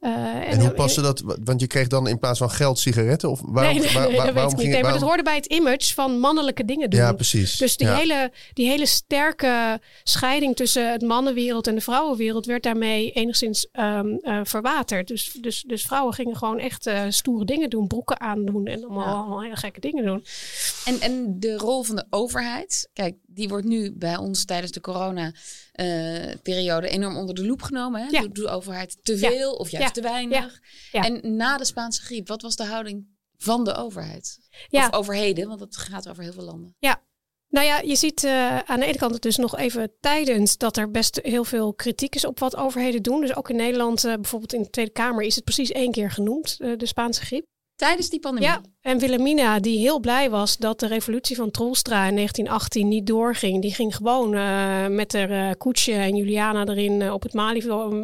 Uh, 0.00 0.12
en, 0.12 0.42
en, 0.42 0.60
hoe 0.60 0.70
paste 0.70 1.00
dat? 1.00 1.22
Want 1.44 1.60
je 1.60 1.66
kreeg 1.66 1.86
dan 1.86 2.08
in 2.08 2.18
plaats 2.18 2.38
van 2.38 2.50
geld 2.50 2.78
sigaretten? 2.78 3.30
Of 3.30 3.40
waarom, 3.44 3.74
nee, 3.74 3.82
nee, 3.82 3.92
waar, 3.92 4.02
waar, 4.02 4.26
dat 4.26 4.34
waarom 4.34 4.50
weet 4.50 4.60
ik 4.60 4.64
niet. 4.64 4.74
Nee, 4.74 4.82
maar 4.82 4.92
dat 4.92 5.00
hoorde 5.00 5.22
bij 5.22 5.34
het 5.34 5.46
image 5.46 5.94
van 5.94 6.18
mannelijke 6.18 6.64
dingen 6.64 6.90
doen. 6.90 7.00
Ja, 7.00 7.12
precies. 7.12 7.56
Dus 7.56 7.76
die, 7.76 7.86
ja. 7.86 7.96
hele, 7.96 8.32
die 8.52 8.68
hele 8.68 8.86
sterke 8.86 9.80
scheiding 10.02 10.56
tussen 10.56 10.92
het 10.92 11.02
mannenwereld 11.02 11.66
en 11.66 11.74
de 11.74 11.80
vrouwenwereld 11.80 12.46
werd 12.46 12.62
daarmee 12.62 13.10
enigszins 13.10 13.68
um, 13.72 14.18
uh, 14.22 14.40
verwaterd. 14.42 15.08
Dus, 15.08 15.38
dus, 15.40 15.64
dus 15.66 15.82
vrouwen 15.82 16.14
gingen 16.14 16.36
gewoon 16.36 16.58
echt 16.58 16.86
uh, 16.86 17.02
stoere 17.08 17.44
dingen 17.44 17.70
doen, 17.70 17.86
broeken 17.86 18.20
aandoen 18.20 18.66
en 18.66 18.84
allemaal, 18.84 19.06
ja. 19.06 19.12
allemaal 19.12 19.42
hele 19.42 19.56
gekke 19.56 19.80
dingen 19.80 20.04
doen. 20.04 20.24
En, 20.84 21.00
en 21.00 21.40
de 21.40 21.56
rol 21.56 21.82
van 21.82 21.96
de 21.96 22.06
overheid, 22.10 22.75
kijk, 22.92 23.16
die 23.26 23.48
wordt 23.48 23.66
nu 23.66 23.92
bij 23.92 24.16
ons 24.16 24.44
tijdens 24.44 24.72
de 24.72 24.80
corona-periode 24.80 26.88
enorm 26.88 27.16
onder 27.16 27.34
de 27.34 27.46
loep 27.46 27.62
genomen. 27.62 28.00
Hè? 28.00 28.06
Ja. 28.08 28.20
Doet 28.20 28.34
de 28.34 28.48
overheid 28.48 28.96
te 29.02 29.18
veel 29.18 29.52
of 29.52 29.70
juist 29.70 29.86
Ja. 29.86 29.92
te 29.92 30.00
weinig? 30.00 30.60
Ja. 30.92 31.02
En 31.02 31.36
na 31.36 31.56
de 31.56 31.64
Spaanse 31.64 32.02
griep, 32.02 32.28
wat 32.28 32.42
was 32.42 32.56
de 32.56 32.64
houding 32.64 33.06
van 33.36 33.64
de 33.64 33.74
overheid? 33.74 34.38
Ja. 34.68 34.86
Of 34.86 34.92
overheden, 34.94 35.48
want 35.48 35.60
het 35.60 35.76
gaat 35.76 36.08
over 36.08 36.22
heel 36.22 36.32
veel 36.32 36.44
landen. 36.44 36.76
Nou 37.48 37.66
ja, 37.66 37.80
je 37.80 37.96
ziet 37.96 38.22
uh, 38.22 38.58
aan 38.58 38.80
de 38.80 38.86
ene 38.86 38.98
kant 38.98 39.22
dus 39.22 39.36
nog 39.36 39.56
even 39.56 39.92
tijdens 40.00 40.56
dat 40.56 40.76
er 40.76 40.90
best 40.90 41.20
heel 41.22 41.44
veel 41.44 41.74
kritiek 41.74 42.14
is 42.14 42.24
op 42.24 42.38
wat 42.38 42.56
overheden 42.56 43.02
doen. 43.02 43.20
Dus 43.20 43.36
ook 43.36 43.50
in 43.50 43.56
Nederland, 43.56 44.04
uh, 44.04 44.14
bijvoorbeeld 44.14 44.52
in 44.52 44.62
de 44.62 44.70
Tweede 44.70 44.92
Kamer, 44.92 45.24
is 45.24 45.34
het 45.34 45.44
precies 45.44 45.70
één 45.70 45.92
keer 45.92 46.10
genoemd, 46.10 46.56
uh, 46.58 46.76
de 46.76 46.86
Spaanse 46.86 47.20
griep. 47.20 47.46
Tijdens 47.76 48.10
die 48.10 48.20
pandemie? 48.20 48.48
Ja, 48.48 48.60
en 48.80 48.98
Wilhelmina, 48.98 49.60
die 49.60 49.78
heel 49.78 50.00
blij 50.00 50.30
was 50.30 50.56
dat 50.56 50.80
de 50.80 50.86
revolutie 50.86 51.36
van 51.36 51.50
Troelstra 51.50 52.06
in 52.06 52.14
1918 52.14 52.88
niet 52.88 53.06
doorging. 53.06 53.62
Die 53.62 53.74
ging 53.74 53.96
gewoon 53.96 54.34
uh, 54.34 54.86
met 54.86 55.12
haar 55.12 55.30
uh, 55.30 55.50
koetsje 55.58 55.92
en 55.92 56.16
Juliana 56.16 56.66
erin 56.66 57.00
uh, 57.00 57.12
op 57.12 57.22
het 57.22 57.32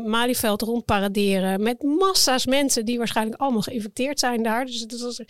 Malieveld, 0.05 0.63
rondparaderen. 0.63 1.63
Met 1.63 1.83
massa's 1.83 2.47
mensen 2.47 2.85
die 2.85 2.99
waarschijnlijk 2.99 3.41
allemaal 3.41 3.63
geïnfecteerd 3.63 4.19
zijn 4.19 4.43
daar. 4.43 4.65
Dus 4.67 4.87
dat 4.87 5.01
was... 5.01 5.21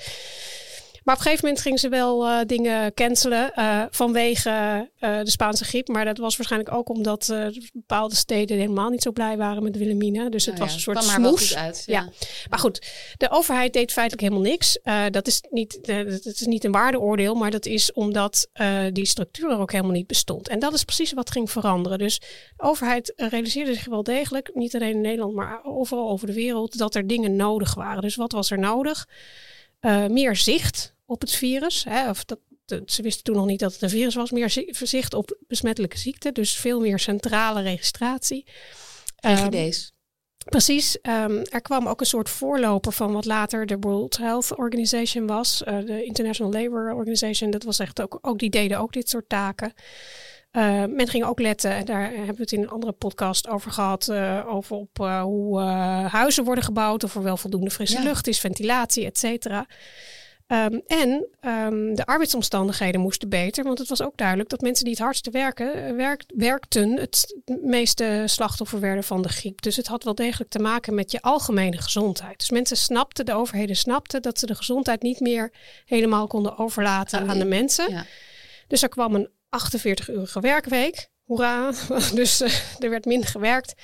Maar 1.05 1.15
op 1.15 1.21
een 1.21 1.27
gegeven 1.27 1.45
moment 1.45 1.63
gingen 1.63 1.79
ze 1.79 1.89
wel 1.89 2.29
uh, 2.29 2.39
dingen 2.47 2.95
cancelen 2.95 3.53
uh, 3.57 3.83
vanwege 3.91 4.89
uh, 5.01 5.19
de 5.19 5.31
Spaanse 5.31 5.65
griep. 5.65 5.89
Maar 5.89 6.05
dat 6.05 6.19
was 6.19 6.37
waarschijnlijk 6.37 6.75
ook 6.75 6.89
omdat 6.89 7.35
bepaalde 7.73 8.15
steden 8.15 8.57
helemaal 8.57 8.91
niet 8.91 9.03
zo 9.03 9.13
blij 9.13 9.37
waren 9.37 9.63
met 9.63 9.77
Wilhelmina. 9.77 10.29
Dus 10.29 10.47
het 10.47 10.55
nou 10.59 10.67
was 10.67 10.85
ja, 10.85 10.93
een 10.93 11.03
soort 11.03 11.15
smoes. 11.15 11.49
goed 11.49 11.57
uit. 11.57 11.83
Ja. 11.87 12.09
Maar 12.51 12.59
goed, 12.59 12.87
de 13.17 13.31
overheid 13.31 13.73
deed 13.73 13.93
feitelijk 13.93 14.23
helemaal 14.23 14.51
niks. 14.51 14.79
dat, 15.11 15.27
is 15.27 15.43
niet, 15.51 15.79
dat 15.83 16.25
is 16.25 16.47
niet 16.47 16.65
een 16.65 16.73
waardeoordeel, 16.73 17.35
maar 17.35 17.51
dat 17.51 17.67
is 17.67 17.93
omdat 17.93 18.49
die 18.93 19.07
structuur 19.07 19.51
er 19.51 19.59
ook 19.59 19.73
helemaal 19.73 19.93
niet 19.93 20.07
bestond. 20.07 20.49
En 20.49 20.59
dat 20.59 20.73
is 20.73 20.85
precies 20.85 21.13
wat 21.13 21.31
ging 21.31 21.51
veranderen. 21.51 21.99
Dus 21.99 22.19
de 22.57 22.63
overheid 22.63 23.13
realiseerde 23.17 23.75
zich 23.75 23.85
wel 23.85 24.03
degelijk, 24.03 24.51
niet 24.55 24.75
alleen 24.75 24.91
in 24.95 25.01
Nederland, 25.01 25.35
maar 25.35 25.61
overal 25.65 26.11
over 26.11 26.27
de 26.27 26.35
wereld, 26.35 26.79
dat 26.79 26.95
er 26.95 27.07
dingen 27.07 27.37
nodig 27.37 27.75
waren. 27.75 28.03
Dus 28.03 28.17
wat 28.17 28.33
was 28.33 28.51
er 28.51 28.59
nodig? 28.59 29.07
Uh, 29.87 30.07
meer 30.07 30.37
zicht 30.37 30.95
op 31.05 31.21
het 31.21 31.31
virus. 31.35 31.85
Hè, 31.85 32.11
of 32.11 32.25
dat, 32.25 32.39
ze 32.87 33.03
wisten 33.03 33.25
toen 33.25 33.37
nog 33.37 33.47
niet 33.47 33.61
dat 33.61 33.73
het 33.73 33.83
een 33.83 33.91
virus 33.91 34.15
was. 34.15 34.31
Meer 34.31 34.65
zicht 34.69 35.15
op 35.15 35.39
besmettelijke 35.49 35.99
ziekten. 35.99 36.35
Dus 36.35 36.55
veel 36.55 36.81
meer 36.81 36.99
centrale 36.99 37.63
registratie. 37.63 38.47
Um, 39.25 39.71
precies. 40.51 40.99
Um, 41.03 41.43
er 41.51 41.63
kwam 41.63 41.89
ook 41.89 42.01
een 42.01 42.07
soort 42.07 42.29
voorloper 42.29 42.93
van 42.93 43.13
wat 43.13 43.25
later 43.25 43.67
de 43.67 43.77
World 43.81 44.17
Health 44.17 44.57
Organization 44.57 45.27
was. 45.27 45.63
Uh, 45.69 45.87
de 45.87 46.05
International 46.05 46.53
Labour 46.53 46.95
Organization. 46.95 47.51
Dat 47.51 47.63
was 47.63 47.79
echt 47.79 48.01
ook, 48.01 48.19
ook 48.21 48.39
die 48.39 48.51
deden 48.51 48.79
ook 48.79 48.93
dit 48.93 49.09
soort 49.09 49.29
taken. 49.29 49.73
Uh, 50.53 50.85
men 50.85 51.09
ging 51.09 51.25
ook 51.25 51.41
letten, 51.41 51.71
en 51.71 51.85
daar 51.85 52.03
hebben 52.03 52.35
we 52.35 52.43
het 52.43 52.53
in 52.53 52.63
een 52.63 52.71
andere 52.71 52.93
podcast 52.93 53.49
over 53.49 53.71
gehad, 53.71 54.09
uh, 54.09 54.47
over 54.47 54.77
op 54.77 54.99
uh, 55.01 55.23
hoe 55.23 55.61
huizen 56.09 56.45
worden 56.45 56.65
gebouwd, 56.65 57.05
of 57.05 57.15
er 57.15 57.23
wel 57.23 57.37
voldoende 57.37 57.71
frisse 57.71 57.99
ja. 57.99 58.03
lucht 58.03 58.27
is, 58.27 58.41
ventilatie, 58.41 59.07
et 59.07 59.19
cetera. 59.19 59.67
Um, 60.47 60.83
en 60.87 61.27
um, 61.41 61.95
de 61.95 62.07
arbeidsomstandigheden 62.07 63.01
moesten 63.01 63.29
beter, 63.29 63.65
want 63.65 63.79
het 63.79 63.89
was 63.89 64.03
ook 64.03 64.17
duidelijk 64.17 64.49
dat 64.49 64.61
mensen 64.61 64.85
die 64.85 64.93
het 64.93 65.03
hardste 65.03 65.31
werken, 65.31 65.97
werk, 65.97 66.25
werkten, 66.37 66.97
het 66.97 67.43
meeste 67.45 68.23
slachtoffer 68.27 68.81
werden 68.81 69.05
van 69.05 69.23
de 69.23 69.29
griep. 69.29 69.63
Dus 69.63 69.77
het 69.77 69.87
had 69.87 70.05
wel 70.05 70.15
degelijk 70.15 70.51
te 70.51 70.59
maken 70.59 70.95
met 70.95 71.11
je 71.11 71.23
algemene 71.23 71.79
gezondheid. 71.79 72.39
Dus 72.39 72.51
mensen 72.51 72.77
snapten, 72.77 73.25
de 73.25 73.35
overheden 73.35 73.77
snapten 73.77 74.23
dat 74.23 74.39
ze 74.39 74.47
de 74.47 74.55
gezondheid 74.55 75.03
niet 75.03 75.21
meer 75.21 75.53
helemaal 75.85 76.27
konden 76.27 76.59
overlaten 76.59 77.23
Oh, 77.23 77.31
aan 77.31 77.39
de 77.39 77.45
mensen. 77.45 77.91
Ja. 77.91 78.05
Dus 78.69 78.83
er 78.83 78.89
kwam 78.89 79.15
een 79.15 79.29
48-urige 79.53 80.41
werkweek. 80.41 81.09
Hoera, 81.25 81.73
dus 82.15 82.43
uh, 82.43 82.53
er 82.79 82.91
werd 82.91 83.05
minder 83.05 83.29
gewerkt. 83.29 83.75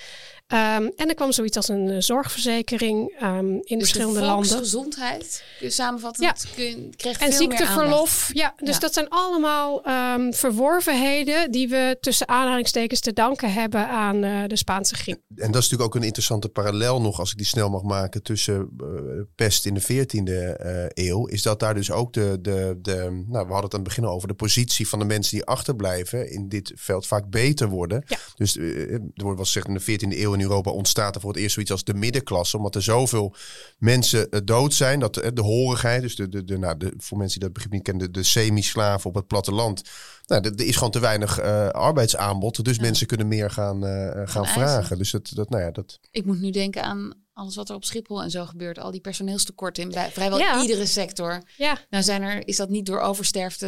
Um, 0.52 0.92
en 0.96 1.08
er 1.08 1.14
kwam 1.14 1.32
zoiets 1.32 1.56
als 1.56 1.68
een 1.68 1.88
uh, 1.88 1.96
zorgverzekering 1.98 3.22
um, 3.22 3.50
in 3.50 3.62
dus 3.78 3.78
verschillende 3.78 4.20
de 4.20 4.26
landen. 4.26 4.58
gezondheid, 4.58 5.44
samenvattend, 5.60 6.46
ja. 6.46 6.54
kun, 6.54 6.94
kreeg 6.96 7.18
En 7.18 7.28
veel 7.28 7.38
ziekteverlof. 7.38 8.30
Meer 8.32 8.42
ja, 8.42 8.54
dus 8.56 8.74
ja. 8.74 8.80
dat 8.80 8.94
zijn 8.94 9.08
allemaal 9.08 9.88
um, 9.88 10.34
verworvenheden 10.34 11.50
die 11.50 11.68
we 11.68 11.96
tussen 12.00 12.28
aanhalingstekens 12.28 13.00
te 13.00 13.12
danken 13.12 13.52
hebben 13.52 13.88
aan 13.88 14.24
uh, 14.24 14.44
de 14.46 14.56
Spaanse 14.56 14.94
griep. 14.94 15.20
En 15.28 15.50
dat 15.50 15.62
is 15.62 15.68
natuurlijk 15.70 15.82
ook 15.82 15.94
een 15.94 16.06
interessante 16.06 16.48
parallel 16.48 17.00
nog, 17.00 17.18
als 17.18 17.30
ik 17.30 17.36
die 17.36 17.46
snel 17.46 17.70
mag 17.70 17.82
maken, 17.82 18.22
tussen 18.22 18.70
uh, 18.82 19.22
pest 19.34 19.66
in 19.66 19.74
de 19.74 19.82
14e 19.82 20.22
uh, 20.22 20.84
eeuw. 20.88 21.26
Is 21.26 21.42
dat 21.42 21.60
daar 21.60 21.74
dus 21.74 21.90
ook 21.90 22.12
de, 22.12 22.38
de, 22.40 22.78
de, 22.82 23.24
nou 23.28 23.46
we 23.46 23.52
hadden 23.52 23.56
het 23.62 23.74
aan 23.74 23.80
het 23.80 23.88
begin 23.88 24.06
over, 24.06 24.28
de 24.28 24.34
positie 24.34 24.88
van 24.88 24.98
de 24.98 25.04
mensen 25.04 25.36
die 25.36 25.46
achterblijven 25.46 26.30
in 26.30 26.48
dit 26.48 26.72
veld 26.74 27.06
vaak 27.06 27.30
beter 27.30 27.68
worden. 27.68 28.02
Ja. 28.06 28.18
Dus 28.34 28.56
uh, 28.56 28.92
er 28.92 29.00
wordt 29.14 29.40
gezegd 29.40 29.68
in 29.68 29.74
de 29.74 29.80
14e 29.80 30.18
eeuw 30.18 30.36
in 30.38 30.46
Europa 30.46 30.70
ontstaat 30.70 31.14
er 31.14 31.20
voor 31.20 31.32
het 31.32 31.40
eerst 31.40 31.52
zoiets 31.52 31.72
als 31.72 31.84
de 31.84 31.94
middenklasse. 31.94 32.56
Omdat 32.56 32.74
er 32.74 32.82
zoveel 32.82 33.34
mensen 33.78 34.26
uh, 34.30 34.40
dood 34.44 34.74
zijn. 34.74 35.00
Dat 35.00 35.24
uh, 35.24 35.28
de 35.34 35.42
horigheid, 35.42 36.02
dus 36.02 36.16
de, 36.16 36.28
de, 36.28 36.44
de, 36.44 36.58
nou, 36.58 36.76
de, 36.76 36.92
voor 36.96 37.18
mensen 37.18 37.38
die 37.38 37.48
dat 37.48 37.56
begrip 37.56 37.72
niet 37.72 37.82
kennen, 37.82 38.12
de, 38.12 38.18
de 38.20 38.26
semi-slaven 38.26 39.10
op 39.10 39.14
het 39.14 39.26
platteland. 39.26 39.82
Nou, 40.26 40.42
er 40.42 40.66
is 40.66 40.76
gewoon 40.76 40.90
te 40.90 41.00
weinig 41.00 41.40
uh, 41.40 41.68
arbeidsaanbod. 41.68 42.64
Dus 42.64 42.76
ja. 42.76 42.82
mensen 42.82 43.06
kunnen 43.06 43.28
meer 43.28 43.50
gaan, 43.50 43.82
gaan, 43.82 44.28
gaan 44.28 44.46
vragen. 44.46 44.98
Dus 44.98 45.10
dat, 45.10 45.30
dat, 45.34 45.50
nou 45.50 45.62
ja, 45.62 45.70
dat... 45.70 45.98
Ik 46.10 46.24
moet 46.24 46.40
nu 46.40 46.50
denken 46.50 46.82
aan 46.82 47.12
alles 47.32 47.56
wat 47.56 47.68
er 47.68 47.74
op 47.74 47.84
Schiphol 47.84 48.22
en 48.22 48.30
zo 48.30 48.46
gebeurt. 48.46 48.78
Al 48.78 48.90
die 48.90 49.00
personeelstekorten 49.00 49.82
in 49.82 49.90
bij, 49.90 50.10
vrijwel 50.10 50.38
ja. 50.38 50.62
iedere 50.62 50.86
sector. 50.86 51.42
Ja. 51.56 51.78
Nou 51.90 52.04
zijn 52.04 52.22
er, 52.22 52.46
is 52.46 52.56
dat 52.56 52.68
niet 52.68 52.86
door 52.86 53.00
oversterfte 53.00 53.66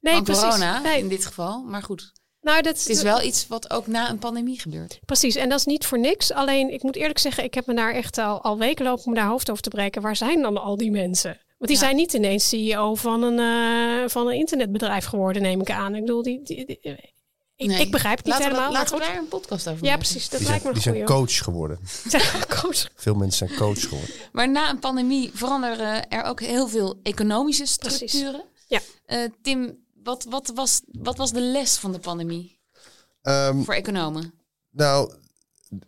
nee, 0.00 0.14
van 0.14 0.24
precies. 0.24 0.42
corona 0.42 0.80
nee. 0.80 0.98
in 0.98 1.08
dit 1.08 1.26
geval. 1.26 1.62
Maar 1.62 1.82
goed. 1.82 2.12
Nou, 2.40 2.62
dat, 2.62 2.78
het 2.78 2.88
is 2.88 3.02
wel 3.02 3.22
iets 3.22 3.46
wat 3.46 3.70
ook 3.70 3.86
na 3.86 4.10
een 4.10 4.18
pandemie 4.18 4.60
gebeurt. 4.60 5.00
Precies, 5.04 5.34
en 5.34 5.48
dat 5.48 5.58
is 5.58 5.64
niet 5.64 5.86
voor 5.86 5.98
niks. 5.98 6.32
Alleen, 6.32 6.72
ik 6.72 6.82
moet 6.82 6.96
eerlijk 6.96 7.18
zeggen, 7.18 7.44
ik 7.44 7.54
heb 7.54 7.66
me 7.66 7.74
daar 7.74 7.94
echt 7.94 8.18
al, 8.18 8.42
al 8.42 8.58
weken 8.58 8.84
lopen 8.84 9.04
om 9.04 9.14
daar 9.14 9.26
hoofd 9.26 9.50
over 9.50 9.62
te 9.62 9.70
breken. 9.70 10.02
Waar 10.02 10.16
zijn 10.16 10.42
dan 10.42 10.56
al 10.56 10.76
die 10.76 10.90
mensen? 10.90 11.30
Want 11.30 11.70
die 11.70 11.80
ja. 11.80 11.84
zijn 11.84 11.96
niet 11.96 12.12
ineens 12.12 12.48
CEO 12.48 12.94
van 12.94 13.22
een, 13.22 13.38
uh, 13.38 14.08
van 14.08 14.26
een 14.26 14.34
internetbedrijf 14.34 15.04
geworden, 15.04 15.42
neem 15.42 15.60
ik 15.60 15.70
aan. 15.70 15.94
Ik 15.94 16.00
bedoel, 16.00 16.22
die, 16.22 16.42
die, 16.42 16.66
die 16.66 16.78
ik, 17.60 17.66
nee. 17.66 17.80
ik, 17.80 17.90
begrijp 17.90 18.16
het 18.16 18.26
niet 18.26 18.34
laten 18.34 18.50
helemaal. 18.50 18.72
We, 18.72 18.78
laten 18.78 18.98
we 18.98 19.04
daar 19.04 19.16
een 19.16 19.28
podcast 19.28 19.68
over 19.68 19.84
Ja, 19.84 19.96
precies. 19.96 20.28
Dat 20.28 20.40
die 20.40 20.48
lijkt 20.48 20.62
zijn, 20.62 20.74
me 20.76 20.80
Die 20.82 20.92
zijn 20.92 21.04
coach 21.04 21.38
geworden. 21.38 21.78
coach. 22.60 22.88
Veel 22.94 23.14
mensen 23.14 23.48
zijn 23.48 23.60
coach 23.60 23.80
geworden. 23.80 24.14
Maar 24.32 24.50
na 24.50 24.70
een 24.70 24.78
pandemie 24.78 25.30
veranderen 25.34 26.08
er 26.08 26.22
ook 26.22 26.40
heel 26.40 26.68
veel 26.68 27.00
economische 27.02 27.66
structuren. 27.66 28.42
Ja. 28.66 28.80
Uh, 29.06 29.18
Tim, 29.42 29.78
wat, 30.10 30.24
wat, 30.24 30.52
was, 30.54 30.80
wat 30.86 31.16
was 31.16 31.32
de 31.32 31.40
les 31.40 31.78
van 31.78 31.92
de 31.92 31.98
pandemie? 31.98 32.58
Um, 33.22 33.64
voor 33.64 33.74
economen? 33.74 34.32
Nou, 34.70 35.12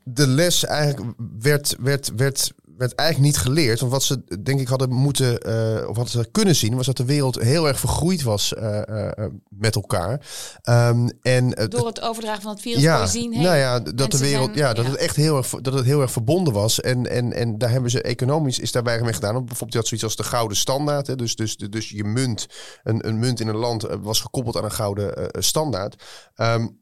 de 0.05 0.27
les 0.27 0.65
eigenlijk 0.65 1.15
werd, 1.39 1.77
werd, 1.81 2.13
werd, 2.17 2.53
werd 2.83 2.95
eigenlijk 2.95 3.33
niet 3.33 3.43
geleerd. 3.43 3.81
Want 3.81 3.93
wat 3.93 4.03
ze 4.03 4.41
denk 4.43 4.61
ik 4.61 4.69
hadden 4.69 4.93
moeten, 4.93 5.49
uh, 5.49 5.89
of 5.89 5.97
hadden 5.97 6.09
ze 6.13 6.29
kunnen 6.31 6.57
zien, 6.57 6.77
was 6.77 6.87
dat 6.87 6.97
de 6.97 7.05
wereld 7.05 7.41
heel 7.41 7.69
erg 7.69 7.79
vergroeid 7.79 8.23
was 8.23 8.55
uh, 8.59 8.83
uh, 8.89 9.11
met 9.49 9.75
elkaar. 9.75 10.13
Um, 10.69 11.11
en, 11.21 11.51
Door 11.69 11.87
het 11.87 12.01
overdragen 12.01 12.43
van 12.43 12.53
het 12.53 12.61
virus 12.61 12.83
ja, 12.83 13.07
zien. 13.07 13.35
Hey, 13.35 13.43
nou 13.43 13.57
ja, 13.57 13.81
dat 13.81 14.11
de 14.11 14.19
wereld, 14.19 14.45
zijn, 14.45 14.59
ja, 14.59 14.73
dat 14.73 14.85
ja. 14.85 14.91
het 14.91 15.01
echt 15.01 15.17
heel 15.17 15.37
erg, 15.37 15.49
dat 15.49 15.75
het 15.75 15.85
heel 15.85 16.01
erg 16.01 16.11
verbonden 16.13 16.53
was. 16.53 16.81
En, 16.81 17.11
en, 17.11 17.33
en 17.33 17.59
daar 17.59 17.71
hebben 17.71 17.91
ze 17.91 18.03
economisch 18.03 18.59
is 18.59 18.73
daarbij 18.73 19.01
mee 19.01 19.13
gedaan. 19.13 19.33
Bijvoorbeeld, 19.33 19.73
je 19.73 19.79
had 19.79 19.87
zoiets 19.87 20.07
als 20.07 20.17
de 20.17 20.25
gouden 20.25 20.57
standaard. 20.57 21.07
Hè, 21.07 21.17
dus, 21.17 21.37
dus, 21.37 21.57
dus 21.57 21.91
je 21.91 22.05
munt, 22.05 22.47
een, 22.83 23.09
een 23.09 23.19
munt 23.19 23.41
in 23.41 23.49
een 23.49 23.57
land 23.57 23.87
was 24.01 24.21
gekoppeld 24.21 24.57
aan 24.57 24.65
een 24.65 24.73
gouden 24.73 25.31
standaard. 25.39 26.03
Um, 26.37 26.81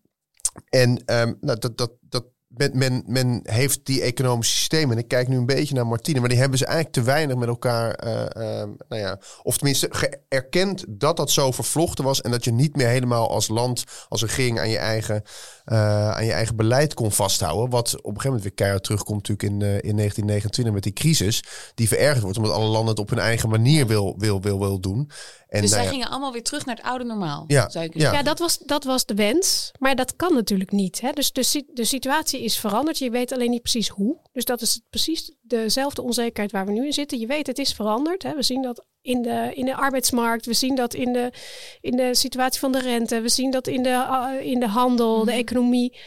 en 0.68 0.90
um, 0.90 1.36
nou, 1.40 1.58
dat, 1.58 1.78
dat, 1.78 1.90
dat, 2.00 2.24
men, 2.68 3.02
men, 3.06 3.40
heeft 3.42 3.80
die 3.82 4.02
economische 4.02 4.56
systemen. 4.56 4.96
En 4.96 5.02
ik 5.02 5.08
kijk 5.08 5.28
nu 5.28 5.36
een 5.36 5.46
beetje 5.46 5.74
naar 5.74 5.86
Martine. 5.86 6.20
Maar 6.20 6.28
die 6.28 6.38
hebben 6.38 6.58
ze 6.58 6.64
eigenlijk 6.64 6.94
te 6.94 7.02
weinig 7.02 7.36
met 7.36 7.48
elkaar. 7.48 8.04
Uh, 8.04 8.12
uh, 8.12 8.68
nou 8.88 9.02
ja, 9.02 9.18
of 9.42 9.56
tenminste 9.56 10.18
erkend 10.28 10.84
dat 10.88 11.16
dat 11.16 11.30
zo 11.30 11.50
vervlochten 11.50 12.04
was. 12.04 12.20
En 12.20 12.30
dat 12.30 12.44
je 12.44 12.52
niet 12.52 12.76
meer 12.76 12.88
helemaal 12.88 13.30
als 13.30 13.48
land, 13.48 13.84
als 14.08 14.22
regering 14.22 14.60
aan 14.60 14.70
je 14.70 14.78
eigen 14.78 15.22
uh, 15.70 16.10
aan 16.10 16.24
je 16.24 16.32
eigen 16.32 16.56
beleid 16.56 16.94
kon 16.94 17.12
vasthouden. 17.12 17.70
Wat 17.70 17.88
op 17.88 17.94
een 17.96 18.02
gegeven 18.02 18.24
moment 18.24 18.42
weer 18.42 18.52
keihard 18.52 18.84
terugkomt 18.84 19.28
natuurlijk 19.28 19.62
in, 19.62 19.68
uh, 19.68 19.90
in 19.90 19.96
1929 19.96 20.74
met 20.74 20.82
die 20.82 20.92
crisis. 20.92 21.44
Die 21.74 21.88
verergerd 21.88 22.22
wordt 22.22 22.36
omdat 22.36 22.52
alle 22.52 22.68
landen 22.68 22.88
het 22.88 22.98
op 22.98 23.10
hun 23.10 23.18
eigen 23.18 23.48
manier 23.48 23.86
wil, 23.86 24.14
wil, 24.18 24.40
wil, 24.40 24.58
wil 24.58 24.80
doen. 24.80 25.10
En 25.48 25.60
dus 25.60 25.70
zij 25.70 25.86
gingen 25.86 26.08
allemaal 26.08 26.32
weer 26.32 26.42
terug 26.42 26.66
naar 26.66 26.76
het 26.76 26.84
oude 26.84 27.04
normaal. 27.04 27.44
Ja, 27.46 27.68
zou 27.68 27.88
ja. 27.92 28.12
ja 28.12 28.22
dat, 28.22 28.38
was, 28.38 28.58
dat 28.58 28.84
was 28.84 29.06
de 29.06 29.14
wens. 29.14 29.70
Maar 29.78 29.96
dat 29.96 30.16
kan 30.16 30.34
natuurlijk 30.34 30.70
niet. 30.70 31.00
Hè? 31.00 31.12
Dus 31.12 31.32
de, 31.32 31.64
de 31.72 31.84
situatie 31.84 32.44
is 32.44 32.58
veranderd. 32.58 32.98
Je 32.98 33.10
weet 33.10 33.32
alleen 33.32 33.50
niet 33.50 33.62
precies 33.62 33.88
hoe. 33.88 34.16
Dus 34.32 34.44
dat 34.44 34.60
is 34.60 34.80
precies 34.90 35.36
dezelfde 35.40 36.02
onzekerheid 36.02 36.52
waar 36.52 36.66
we 36.66 36.72
nu 36.72 36.86
in 36.86 36.92
zitten. 36.92 37.18
Je 37.18 37.26
weet 37.26 37.46
het 37.46 37.58
is 37.58 37.72
veranderd. 37.72 38.22
Hè? 38.22 38.34
We 38.34 38.42
zien 38.42 38.62
dat 38.62 38.84
in 39.02 39.22
de, 39.22 39.50
in 39.54 39.64
de 39.64 39.74
arbeidsmarkt. 39.74 40.46
We 40.46 40.52
zien 40.52 40.74
dat 40.74 40.94
in 40.94 41.12
de, 41.12 41.32
in 41.80 41.96
de 41.96 42.14
situatie 42.14 42.60
van 42.60 42.72
de 42.72 42.80
rente. 42.80 43.20
We 43.20 43.28
zien 43.28 43.50
dat 43.50 43.66
in 43.66 43.82
de, 43.82 43.88
uh, 43.88 44.46
in 44.46 44.60
de 44.60 44.68
handel, 44.68 45.18
de 45.18 45.30
mhm. 45.30 45.40
economie. 45.40 45.98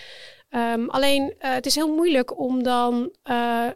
Um, 0.50 0.90
alleen 0.90 1.24
uh, 1.24 1.54
het 1.54 1.66
is 1.66 1.76
heel 1.76 1.94
moeilijk 1.96 2.40
om 2.40 2.64
dan 2.64 3.16
uh, 3.30 3.68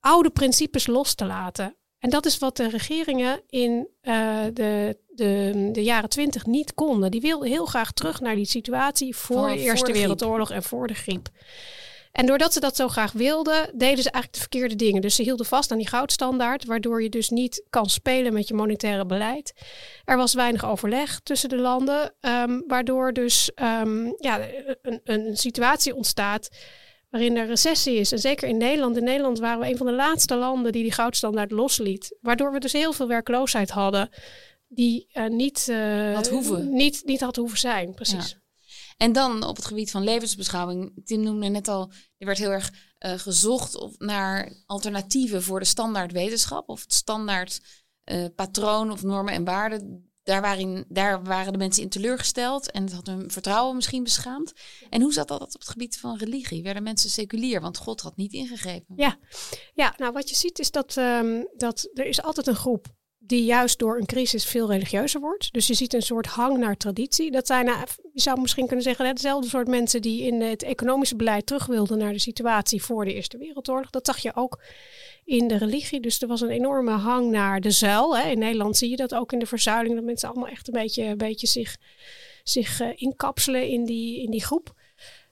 oude 0.00 0.30
principes 0.30 0.86
los 0.86 1.14
te 1.14 1.24
laten. 1.24 1.74
En 1.98 2.10
dat 2.10 2.26
is 2.26 2.38
wat 2.38 2.56
de 2.56 2.68
regeringen 2.68 3.40
in 3.48 3.88
uh, 4.02 4.38
de, 4.52 4.98
de, 5.08 5.68
de 5.72 5.82
jaren 5.82 6.08
twintig 6.08 6.46
niet 6.46 6.74
konden. 6.74 7.10
Die 7.10 7.20
wilden 7.20 7.48
heel 7.48 7.66
graag 7.66 7.92
terug 7.92 8.20
naar 8.20 8.34
die 8.34 8.44
situatie 8.44 9.16
voor 9.16 9.48
de 9.48 9.58
Eerste 9.58 9.92
Wereldoorlog 9.92 10.50
en 10.50 10.62
voor 10.62 10.86
de 10.86 10.94
griep. 10.94 11.28
En 12.12 12.26
doordat 12.26 12.52
ze 12.52 12.60
dat 12.60 12.76
zo 12.76 12.88
graag 12.88 13.12
wilden, 13.12 13.70
deden 13.74 14.02
ze 14.02 14.10
eigenlijk 14.10 14.32
de 14.32 14.40
verkeerde 14.40 14.76
dingen. 14.76 15.00
Dus 15.00 15.14
ze 15.14 15.22
hielden 15.22 15.46
vast 15.46 15.70
aan 15.70 15.78
die 15.78 15.88
goudstandaard, 15.88 16.64
waardoor 16.64 17.02
je 17.02 17.08
dus 17.08 17.28
niet 17.28 17.64
kan 17.70 17.90
spelen 17.90 18.32
met 18.32 18.48
je 18.48 18.54
monetaire 18.54 19.06
beleid. 19.06 19.52
Er 20.04 20.16
was 20.16 20.34
weinig 20.34 20.64
overleg 20.64 21.20
tussen 21.20 21.48
de 21.48 21.58
landen, 21.58 22.14
um, 22.20 22.64
waardoor 22.66 23.12
dus 23.12 23.50
um, 23.54 24.14
ja, 24.16 24.40
een, 24.82 25.00
een 25.04 25.36
situatie 25.36 25.94
ontstaat 25.94 26.48
waarin 27.10 27.36
er 27.36 27.46
recessie 27.46 27.96
is. 27.96 28.12
En 28.12 28.18
zeker 28.18 28.48
in 28.48 28.56
Nederland. 28.56 28.96
In 28.96 29.04
Nederland 29.04 29.38
waren 29.38 29.60
we 29.60 29.66
een 29.66 29.76
van 29.76 29.86
de 29.86 29.92
laatste 29.92 30.34
landen 30.34 30.72
die 30.72 30.82
die 30.82 30.92
goudstandaard 30.92 31.50
losliet. 31.50 32.16
Waardoor 32.20 32.52
we 32.52 32.58
dus 32.58 32.72
heel 32.72 32.92
veel 32.92 33.08
werkloosheid 33.08 33.70
hadden 33.70 34.08
die 34.68 35.08
uh, 35.14 35.26
niet, 35.26 35.66
uh, 35.70 36.14
had 36.14 36.28
hoeven. 36.28 36.72
Niet, 36.72 37.02
niet 37.04 37.20
had 37.20 37.36
hoeven 37.36 37.58
zijn. 37.58 37.94
Precies. 37.94 38.38
En 39.00 39.12
dan 39.12 39.44
op 39.44 39.56
het 39.56 39.64
gebied 39.64 39.90
van 39.90 40.04
levensbeschouwing. 40.04 40.92
Tim 41.04 41.22
noemde 41.22 41.48
net 41.48 41.68
al, 41.68 41.92
er 42.18 42.26
werd 42.26 42.38
heel 42.38 42.50
erg 42.50 42.72
uh, 42.98 43.12
gezocht 43.12 43.98
naar 43.98 44.62
alternatieven 44.66 45.42
voor 45.42 45.60
de 45.60 45.66
standaard 45.66 46.12
wetenschap. 46.12 46.68
Of 46.68 46.80
het 46.80 46.92
standaard 46.92 47.60
patroon 48.34 48.90
of 48.90 49.02
normen 49.02 49.34
en 49.34 49.44
waarden 49.44 50.10
daar, 50.22 50.40
waren, 50.40 50.84
daar 50.88 51.24
waren 51.24 51.52
de 51.52 51.58
mensen 51.58 51.82
in 51.82 51.88
teleurgesteld 51.88 52.70
en 52.70 52.82
het 52.82 52.92
had 52.92 53.06
hun 53.06 53.30
vertrouwen 53.30 53.74
misschien 53.74 54.02
beschaamd. 54.02 54.52
En 54.90 55.02
hoe 55.02 55.12
zat 55.12 55.28
dat 55.28 55.40
op 55.42 55.60
het 55.60 55.68
gebied 55.68 55.98
van 55.98 56.16
religie? 56.16 56.62
Werden 56.62 56.82
mensen 56.82 57.10
seculier, 57.10 57.60
want 57.60 57.76
God 57.76 58.00
had 58.00 58.16
niet 58.16 58.32
ingegrepen? 58.32 58.94
Ja, 58.96 59.18
ja 59.74 59.94
nou 59.96 60.12
wat 60.12 60.28
je 60.28 60.36
ziet 60.36 60.58
is 60.58 60.70
dat, 60.70 60.96
um, 60.96 61.48
dat 61.56 61.90
er 61.94 62.06
is 62.06 62.22
altijd 62.22 62.46
een 62.46 62.54
groep 62.54 62.98
die 63.30 63.44
juist 63.44 63.78
door 63.78 63.98
een 63.98 64.06
crisis 64.06 64.44
veel 64.44 64.70
religieuzer 64.70 65.20
wordt. 65.20 65.52
Dus 65.52 65.66
je 65.66 65.74
ziet 65.74 65.94
een 65.94 66.02
soort 66.02 66.26
hang 66.26 66.58
naar 66.58 66.76
traditie. 66.76 67.30
Dat 67.30 67.46
zijn, 67.46 67.64
nou, 67.64 67.86
je 68.12 68.20
zou 68.20 68.40
misschien 68.40 68.66
kunnen 68.66 68.84
zeggen, 68.84 69.14
dezelfde 69.14 69.48
soort 69.48 69.68
mensen 69.68 70.02
die 70.02 70.22
in 70.22 70.40
het 70.40 70.62
economische 70.62 71.16
beleid 71.16 71.46
terug 71.46 71.66
wilden 71.66 71.98
naar 71.98 72.12
de 72.12 72.18
situatie 72.18 72.82
voor 72.82 73.04
de 73.04 73.14
Eerste 73.14 73.38
Wereldoorlog. 73.38 73.90
Dat 73.90 74.06
zag 74.06 74.18
je 74.18 74.34
ook 74.34 74.62
in 75.24 75.48
de 75.48 75.56
religie. 75.56 76.00
Dus 76.00 76.22
er 76.22 76.28
was 76.28 76.40
een 76.40 76.48
enorme 76.48 76.90
hang 76.90 77.30
naar 77.30 77.60
de 77.60 77.70
zuil. 77.70 78.16
Hè. 78.16 78.30
In 78.30 78.38
Nederland 78.38 78.76
zie 78.76 78.90
je 78.90 78.96
dat 78.96 79.14
ook 79.14 79.32
in 79.32 79.38
de 79.38 79.46
verzuiling, 79.46 79.94
dat 79.94 80.04
mensen 80.04 80.28
allemaal 80.28 80.48
echt 80.48 80.68
een 80.68 80.80
beetje, 80.80 81.04
een 81.04 81.16
beetje 81.16 81.46
zich, 81.46 81.76
zich 82.44 82.80
uh, 82.80 82.88
inkapselen 82.94 83.68
in 83.68 83.84
die, 83.84 84.22
in 84.22 84.30
die 84.30 84.44
groep. 84.44 84.72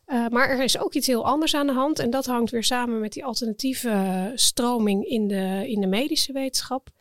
Uh, 0.07 0.29
maar 0.29 0.49
er 0.49 0.63
is 0.63 0.79
ook 0.79 0.95
iets 0.95 1.07
heel 1.07 1.27
anders 1.27 1.55
aan 1.55 1.67
de 1.67 1.73
hand. 1.73 1.99
En 1.99 2.11
dat 2.11 2.27
hangt 2.27 2.51
weer 2.51 2.65
samen 2.65 3.01
met 3.01 3.13
die 3.13 3.25
alternatieve 3.25 4.33
stroming 4.35 5.05
in 5.05 5.29
de, 5.29 5.65
in 5.67 5.81
de 5.81 5.87
medische 5.87 6.33
wetenschap. 6.33 6.97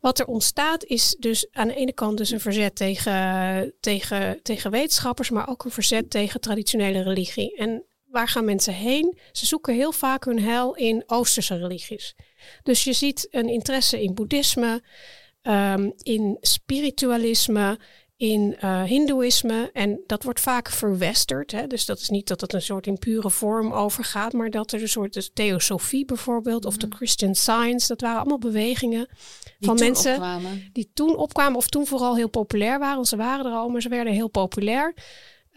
Wat 0.00 0.18
er 0.18 0.26
ontstaat 0.26 0.84
is 0.84 1.16
dus 1.18 1.46
aan 1.52 1.68
de 1.68 1.74
ene 1.74 1.92
kant 1.92 2.18
dus 2.18 2.30
een 2.30 2.40
verzet 2.40 2.76
tegen, 2.76 3.74
tegen, 3.80 4.42
tegen 4.42 4.70
wetenschappers, 4.70 5.30
maar 5.30 5.48
ook 5.48 5.64
een 5.64 5.70
verzet 5.70 6.10
tegen 6.10 6.40
traditionele 6.40 7.02
religie. 7.02 7.56
En 7.56 7.84
waar 8.04 8.28
gaan 8.28 8.44
mensen 8.44 8.74
heen? 8.74 9.18
Ze 9.32 9.46
zoeken 9.46 9.74
heel 9.74 9.92
vaak 9.92 10.24
hun 10.24 10.42
heil 10.42 10.74
in 10.74 11.02
Oosterse 11.06 11.56
religies. 11.56 12.14
Dus 12.62 12.84
je 12.84 12.92
ziet 12.92 13.28
een 13.30 13.48
interesse 13.48 14.02
in 14.02 14.14
boeddhisme, 14.14 14.82
um, 15.42 15.92
in 16.02 16.36
spiritualisme, 16.40 17.78
in 18.24 18.56
uh, 18.64 18.82
hindoeïsme. 18.82 19.70
En 19.72 20.00
dat 20.06 20.22
wordt 20.22 20.40
vaak 20.40 20.70
verwesterd. 20.70 21.52
Hè? 21.52 21.66
Dus 21.66 21.84
dat 21.84 22.00
is 22.00 22.08
niet 22.08 22.28
dat 22.28 22.40
het 22.40 22.52
een 22.52 22.62
soort 22.62 22.86
in 22.86 22.98
pure 22.98 23.30
vorm 23.30 23.72
overgaat, 23.72 24.32
maar 24.32 24.50
dat 24.50 24.72
er 24.72 24.82
een 24.82 24.88
soort 24.88 25.12
dus 25.12 25.30
theosofie 25.34 26.04
bijvoorbeeld, 26.04 26.64
of 26.64 26.76
de 26.76 26.86
mhm. 26.86 26.96
Christian 26.96 27.34
Science, 27.34 27.86
dat 27.86 28.00
waren 28.00 28.18
allemaal 28.18 28.38
bewegingen 28.38 29.08
die 29.58 29.68
van 29.68 29.78
mensen 29.78 30.12
opkwamen. 30.12 30.68
die 30.72 30.90
toen 30.94 31.16
opkwamen, 31.16 31.56
of 31.56 31.68
toen 31.68 31.86
vooral 31.86 32.16
heel 32.16 32.28
populair 32.28 32.78
waren. 32.78 32.94
Want 32.94 33.08
ze 33.08 33.16
waren 33.16 33.46
er 33.46 33.52
al, 33.52 33.68
maar 33.68 33.82
ze 33.82 33.88
werden 33.88 34.12
heel 34.12 34.28
populair. 34.28 34.94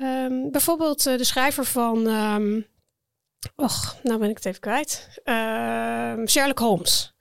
Um, 0.01 0.51
bijvoorbeeld 0.51 1.07
uh, 1.07 1.17
de 1.17 1.23
schrijver 1.23 1.65
van. 1.65 2.07
Um, 2.07 2.65
och, 3.55 3.95
nou 4.03 4.19
ben 4.19 4.29
ik 4.29 4.35
het 4.35 4.45
even 4.45 4.59
kwijt. 4.59 5.07
Uh, 5.25 6.25
Sherlock 6.25 6.59
Holmes. 6.59 7.13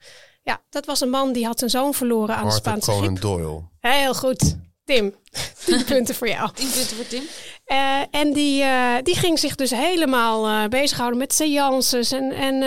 Ja, 0.43 0.61
dat 0.69 0.85
was 0.85 1.01
een 1.01 1.09
man 1.09 1.33
die 1.33 1.45
had 1.45 1.61
een 1.61 1.69
zoon 1.69 1.93
verloren 1.93 2.35
aan 2.35 2.43
Arthur 2.43 2.63
de 2.63 2.69
Spaanse 2.69 2.91
Conan 2.91 3.05
griep. 3.05 3.21
Doyle. 3.21 3.61
Heel 3.79 4.13
goed. 4.13 4.66
Tim, 4.87 5.15
10 5.65 5.85
punten 5.85 6.15
voor 6.15 6.27
jou. 6.27 6.51
10 6.53 6.69
punten 6.69 6.95
voor 6.95 7.07
Tim. 7.07 7.23
Uh, 7.67 8.01
en 8.11 8.33
die, 8.33 8.63
uh, 8.63 8.95
die 9.03 9.15
ging 9.15 9.39
zich 9.39 9.55
dus 9.55 9.71
helemaal 9.71 10.49
uh, 10.49 10.67
bezighouden 10.67 11.19
met 11.19 11.33
seances 11.33 12.11
en, 12.11 12.31
en, 12.31 12.63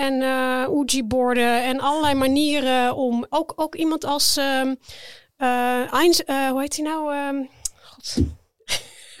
en 0.00 0.22
Ouija-borden 0.66 1.62
en 1.62 1.80
allerlei 1.80 2.14
manieren 2.14 2.94
om 2.94 3.26
ook, 3.28 3.52
ook 3.56 3.74
iemand 3.74 4.04
als 4.04 4.36
ehm, 4.36 4.74
Einstein, 5.90 6.50
hoe 6.50 6.60
heet 6.60 6.76
hij 6.76 6.84
nou? 6.84 7.16
Um, 7.16 7.48
God. 7.82 8.14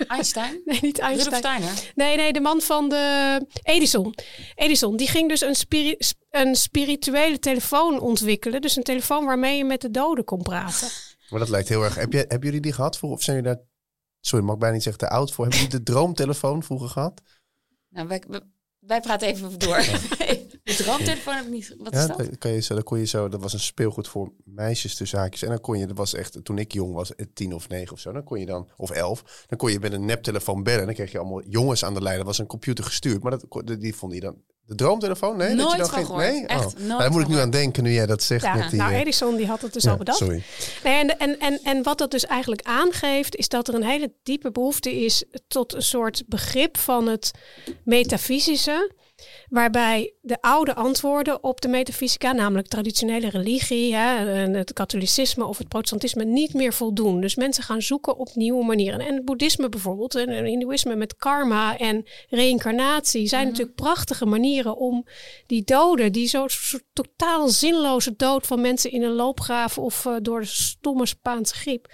Einstein? 0.08 0.60
nee, 0.64 0.78
niet 0.80 0.98
Einstein. 0.98 1.36
Steiner? 1.36 1.72
Nee, 1.94 2.16
nee, 2.16 2.32
de 2.32 2.40
man 2.40 2.60
van 2.60 2.88
de 2.88 3.46
Edison. 3.62 4.14
Edison, 4.54 4.96
die 4.96 5.08
ging 5.08 5.28
dus 5.28 5.40
een, 5.40 5.54
spiri 5.54 5.96
een 6.30 6.54
spirituele 6.54 7.38
telefoon 7.38 8.00
ontwikkelen. 8.00 8.60
Dus 8.60 8.76
een 8.76 8.82
telefoon 8.82 9.24
waarmee 9.24 9.56
je 9.56 9.64
met 9.64 9.80
de 9.80 9.90
doden 9.90 10.24
kon 10.24 10.42
praten. 10.42 10.88
Maar 11.30 11.38
dat 11.38 11.48
lijkt 11.48 11.68
heel 11.68 11.84
erg. 11.84 11.94
Heb 11.94 12.12
je, 12.12 12.18
hebben 12.18 12.40
jullie 12.40 12.60
die 12.60 12.72
gehad 12.72 12.98
voor? 12.98 13.10
Of 13.10 13.22
zijn 13.22 13.36
jullie 13.36 13.54
daar. 13.54 13.64
Sorry, 14.20 14.44
mag 14.44 14.54
ik 14.54 14.60
bijna 14.60 14.74
niet 14.74 14.84
zeggen 14.84 15.08
te 15.08 15.14
oud 15.14 15.32
voor. 15.32 15.44
Hebben 15.44 15.62
jullie 15.62 15.78
de 15.78 15.92
droomtelefoon 15.92 16.62
vroeger 16.62 16.88
gehad? 16.88 17.22
Nou, 17.88 18.08
wij, 18.08 18.22
wij 18.78 19.00
praten 19.00 19.28
even 19.28 19.58
door. 19.58 19.76
de 20.62 20.74
droomtelefoon 20.76 21.34
heb 21.34 21.44
ik 21.44 21.50
niet. 21.50 21.74
Wat 21.78 21.92
ja, 21.92 22.00
is 22.00 22.06
dat? 22.06 22.38
Kan 22.38 22.50
je 22.50 22.60
zo, 22.60 22.74
dan 22.74 22.82
kon 22.82 22.98
je 22.98 23.04
zo. 23.04 23.28
Dat 23.28 23.40
was 23.40 23.52
een 23.52 23.60
speelgoed 23.60 24.08
voor 24.08 24.32
meisjes 24.44 24.94
tussen 24.94 25.18
haakjes. 25.18 25.42
En 25.42 25.48
dan 25.48 25.60
kon 25.60 25.78
je. 25.78 25.86
Dat 25.86 25.96
was 25.96 26.14
echt. 26.14 26.44
Toen 26.44 26.58
ik 26.58 26.72
jong 26.72 26.94
was, 26.94 27.14
eh, 27.14 27.26
tien 27.34 27.54
of 27.54 27.68
negen 27.68 27.92
of 27.92 28.00
zo. 28.00 28.12
Dan 28.12 28.24
kon 28.24 28.40
je 28.40 28.46
dan 28.46 28.68
of 28.76 28.90
elf. 28.90 29.44
Dan 29.46 29.58
kon 29.58 29.72
je 29.72 29.80
met 29.80 29.92
een 29.92 30.04
neptelefoon 30.04 30.62
bellen. 30.62 30.80
En 30.80 30.86
dan 30.86 30.94
kreeg 30.94 31.12
je 31.12 31.18
allemaal 31.18 31.42
jongens 31.42 31.84
aan 31.84 31.94
de 31.94 32.02
lijn. 32.02 32.16
Dat 32.16 32.26
was 32.26 32.38
een 32.38 32.46
computer 32.46 32.84
gestuurd. 32.84 33.22
Maar 33.22 33.38
dat, 33.48 33.80
die 33.80 33.94
vond 33.94 34.14
je 34.14 34.20
dan 34.20 34.42
de 34.66 34.74
droomtelefoon? 34.74 35.36
Nee, 35.36 35.54
nooit 35.54 35.78
dat 35.78 35.86
je 35.86 35.94
dan 35.94 36.06
geen, 36.06 36.16
nee? 36.16 36.46
Echt, 36.46 36.74
oh. 36.74 36.98
Daar 36.98 37.10
moet 37.10 37.20
ik 37.20 37.28
nu 37.28 37.38
aan 37.38 37.50
denken 37.50 37.82
nu 37.82 37.92
jij 37.92 38.06
dat 38.06 38.22
zegt. 38.22 38.44
Ja, 38.44 38.54
met 38.54 38.70
die, 38.70 38.78
nou, 38.78 38.92
Edison 38.92 39.36
die 39.36 39.46
had 39.46 39.62
het 39.62 39.72
dus 39.72 39.82
ja, 39.82 39.90
al 39.90 39.96
bedacht. 39.96 40.18
Sorry. 40.18 40.42
Nee, 40.84 40.98
en, 40.98 41.18
en, 41.18 41.38
en, 41.38 41.60
en 41.62 41.82
wat 41.82 41.98
dat 41.98 42.10
dus 42.10 42.26
eigenlijk 42.26 42.62
aangeeft, 42.62 43.36
is 43.36 43.48
dat 43.48 43.68
er 43.68 43.74
een 43.74 43.84
hele 43.84 44.12
diepe 44.22 44.50
behoefte 44.50 45.04
is 45.04 45.24
tot 45.48 45.74
een 45.74 45.82
soort 45.82 46.22
begrip 46.26 46.78
van 46.78 47.06
het 47.06 47.30
metafysische 47.84 48.92
waarbij 49.48 50.12
de 50.20 50.40
oude 50.40 50.74
antwoorden 50.74 51.42
op 51.42 51.60
de 51.60 51.68
metafysica, 51.68 52.32
namelijk 52.32 52.68
traditionele 52.68 53.28
religie, 53.28 53.94
hè, 53.94 54.26
het 54.56 54.72
katholicisme 54.72 55.44
of 55.44 55.58
het 55.58 55.68
protestantisme, 55.68 56.24
niet 56.24 56.54
meer 56.54 56.72
voldoen. 56.72 57.20
Dus 57.20 57.34
mensen 57.34 57.64
gaan 57.64 57.82
zoeken 57.82 58.16
op 58.16 58.34
nieuwe 58.34 58.64
manieren. 58.64 59.00
En 59.00 59.14
het 59.14 59.24
boeddhisme 59.24 59.68
bijvoorbeeld, 59.68 60.14
en 60.14 60.28
het 60.28 60.46
hindoeïsme 60.46 60.96
met 60.96 61.16
karma 61.16 61.78
en 61.78 62.04
reïncarnatie, 62.28 63.28
zijn 63.28 63.40
mhm. 63.40 63.50
natuurlijk 63.50 63.76
prachtige 63.76 64.26
manieren 64.26 64.76
om 64.76 65.06
die 65.46 65.64
doden, 65.64 66.12
die 66.12 66.28
zo 66.28 66.46
totaal 66.92 67.48
zinloze 67.48 68.14
dood 68.16 68.46
van 68.46 68.60
mensen 68.60 68.90
in 68.90 69.02
een 69.02 69.12
loopgraaf 69.12 69.78
of 69.78 70.04
uh, 70.04 70.16
door 70.22 70.40
de 70.40 70.46
stomme 70.46 71.06
Spaanse 71.06 71.54
griep, 71.54 71.92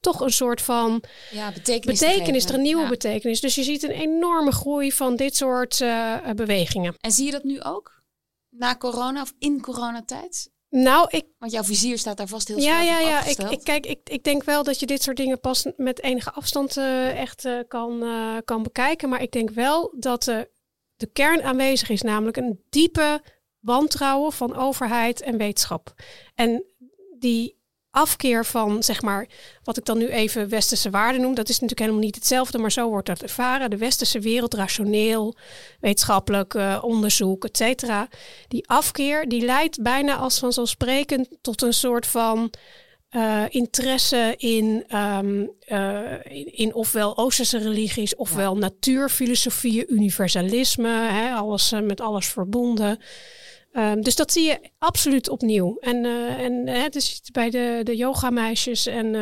toch 0.00 0.20
een 0.20 0.32
soort 0.32 0.62
van 0.62 1.02
ja, 1.30 1.52
betekenis, 1.52 2.00
betekenis 2.00 2.44
er 2.44 2.54
een 2.54 2.62
nieuwe 2.62 2.88
betekenis. 2.88 3.40
Dus 3.40 3.54
je 3.54 3.62
ziet 3.62 3.82
een 3.82 3.90
enorme 3.90 4.52
groei 4.52 4.92
van 4.92 5.16
dit 5.16 5.36
soort 5.36 5.80
uh, 5.80 6.16
bewegingen. 6.34 6.91
En 7.00 7.12
zie 7.12 7.26
je 7.26 7.32
dat 7.32 7.44
nu 7.44 7.62
ook? 7.62 8.02
Na 8.48 8.76
corona 8.76 9.22
of 9.22 9.34
in 9.38 9.60
coronatijd? 9.60 10.50
Nou, 10.68 11.06
ik. 11.10 11.26
Want 11.38 11.52
jouw 11.52 11.62
vizier 11.62 11.98
staat 11.98 12.16
daar 12.16 12.28
vast 12.28 12.48
heel 12.48 12.58
ja, 12.58 12.80
ja, 12.80 12.98
ja. 12.98 13.24
Ik, 13.24 13.38
ik, 13.38 13.64
kijk, 13.64 13.86
ik, 13.86 14.00
ik 14.04 14.24
denk 14.24 14.44
wel 14.44 14.64
dat 14.64 14.80
je 14.80 14.86
dit 14.86 15.02
soort 15.02 15.16
dingen 15.16 15.40
pas 15.40 15.66
met 15.76 16.02
enige 16.02 16.32
afstand 16.32 16.76
uh, 16.76 17.20
echt 17.20 17.44
uh, 17.44 17.60
kan, 17.68 18.02
uh, 18.02 18.36
kan 18.44 18.62
bekijken. 18.62 19.08
Maar 19.08 19.22
ik 19.22 19.32
denk 19.32 19.50
wel 19.50 19.94
dat 19.98 20.24
de 20.96 21.06
kern 21.12 21.42
aanwezig 21.42 21.88
is, 21.88 22.02
namelijk 22.02 22.36
een 22.36 22.64
diepe 22.70 23.22
wantrouwen 23.58 24.32
van 24.32 24.56
overheid 24.56 25.20
en 25.20 25.36
wetenschap. 25.36 25.94
En 26.34 26.64
die 27.18 27.61
afkeer 27.92 28.44
van, 28.44 28.82
zeg 28.82 29.02
maar, 29.02 29.26
wat 29.64 29.76
ik 29.76 29.84
dan 29.84 29.98
nu 29.98 30.08
even 30.08 30.48
westerse 30.48 30.90
waarden 30.90 31.20
noem. 31.20 31.34
Dat 31.34 31.48
is 31.48 31.54
natuurlijk 31.54 31.80
helemaal 31.80 32.00
niet 32.00 32.14
hetzelfde, 32.14 32.58
maar 32.58 32.72
zo 32.72 32.88
wordt 32.88 33.06
dat 33.06 33.22
ervaren. 33.22 33.70
De 33.70 33.76
westerse 33.76 34.20
wereld, 34.20 34.54
rationeel, 34.54 35.36
wetenschappelijk 35.80 36.54
uh, 36.54 36.78
onderzoek, 36.82 37.44
et 37.44 37.56
cetera. 37.56 38.08
Die 38.48 38.68
afkeer, 38.68 39.28
die 39.28 39.44
leidt 39.44 39.82
bijna 39.82 40.16
als 40.16 40.38
vanzelfsprekend 40.38 41.28
tot 41.40 41.62
een 41.62 41.72
soort 41.72 42.06
van 42.06 42.50
uh, 43.10 43.44
interesse 43.48 44.34
in, 44.36 44.84
um, 44.96 45.50
uh, 45.68 46.00
in, 46.24 46.56
in, 46.56 46.74
ofwel 46.74 47.16
Oosterse 47.16 47.58
religies, 47.58 48.16
ofwel 48.16 48.54
ja. 48.54 48.60
natuurfilosofieën, 48.60 49.84
universalisme, 49.88 50.88
hè, 50.88 51.32
alles 51.32 51.72
met 51.82 52.00
alles 52.00 52.26
verbonden. 52.26 52.98
Um, 53.72 54.02
dus 54.02 54.14
dat 54.14 54.32
zie 54.32 54.44
je 54.44 54.70
absoluut 54.78 55.28
opnieuw. 55.28 55.76
En, 55.80 56.04
en 56.38 56.66
hè, 56.68 56.88
dus 56.88 57.20
bij 57.32 57.50
de, 57.50 57.80
de 57.82 57.96
yogameisjes 57.96 58.86
en, 58.86 59.14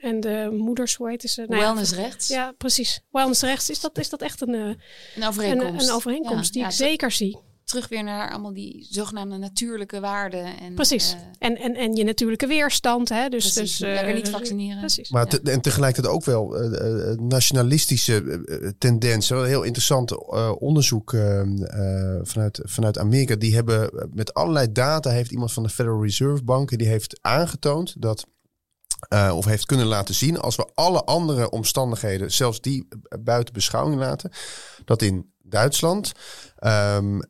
en 0.00 0.20
de 0.20 0.48
moeders, 0.52 0.94
hoe 0.94 1.08
heet 1.08 1.22
ze? 1.22 1.44
Nou, 1.48 1.60
Wellness 1.60 1.94
rechts. 1.94 2.28
Ja, 2.28 2.52
precies. 2.58 3.00
Wellness 3.10 3.42
rechts. 3.42 3.70
Is 3.70 3.80
dat, 3.80 3.98
is 3.98 4.08
dat 4.08 4.22
echt 4.22 4.40
een, 4.40 4.52
een 4.54 5.24
overeenkomst, 5.24 5.82
een, 5.82 5.88
een 5.88 5.94
overeenkomst 5.94 6.46
ja, 6.46 6.52
die 6.52 6.60
ja, 6.60 6.68
ik 6.68 6.74
zeker 6.74 7.10
zie 7.10 7.38
terug 7.64 7.88
weer 7.88 8.04
naar 8.04 8.30
allemaal 8.30 8.52
die 8.52 8.86
zogenaamde 8.90 9.36
natuurlijke 9.36 10.00
waarden. 10.00 10.58
En, 10.58 10.74
precies. 10.74 11.14
Uh, 11.14 11.20
en, 11.38 11.56
en, 11.56 11.74
en 11.74 11.94
je 11.94 12.04
natuurlijke 12.04 12.46
weerstand. 12.46 13.08
Hè? 13.08 13.28
Dus, 13.28 13.52
precies, 13.52 13.78
dus 13.78 13.88
uh, 13.88 13.94
lekker 13.94 14.14
niet 14.14 14.28
vaccineren. 14.28 14.78
Precies. 14.78 15.10
Maar 15.10 15.26
te, 15.26 15.40
en 15.40 15.60
tegelijkertijd 15.60 16.14
ook 16.14 16.24
wel 16.24 16.62
uh, 16.62 17.16
nationalistische 17.18 18.74
tendensen. 18.78 19.44
Heel 19.44 19.62
interessant 19.62 20.28
onderzoek 20.58 21.10
vanuit, 22.22 22.60
vanuit 22.62 22.98
Amerika. 22.98 23.36
Die 23.36 23.54
hebben 23.54 24.08
met 24.14 24.34
allerlei 24.34 24.72
data, 24.72 25.10
heeft 25.10 25.30
iemand 25.30 25.52
van 25.52 25.62
de 25.62 25.68
Federal 25.68 26.02
Reserve 26.02 26.44
Bank, 26.44 26.78
die 26.78 26.88
heeft 26.88 27.18
aangetoond 27.20 28.02
dat 28.02 28.26
uh, 29.12 29.32
of 29.36 29.44
heeft 29.44 29.66
kunnen 29.66 29.86
laten 29.86 30.14
zien, 30.14 30.38
als 30.38 30.56
we 30.56 30.70
alle 30.74 31.04
andere 31.04 31.50
omstandigheden, 31.50 32.32
zelfs 32.32 32.60
die 32.60 32.88
buiten 33.20 33.54
beschouwing 33.54 34.00
laten, 34.00 34.30
dat 34.84 35.02
in 35.02 35.32
Duitsland 35.38 36.12
um, 36.60 37.22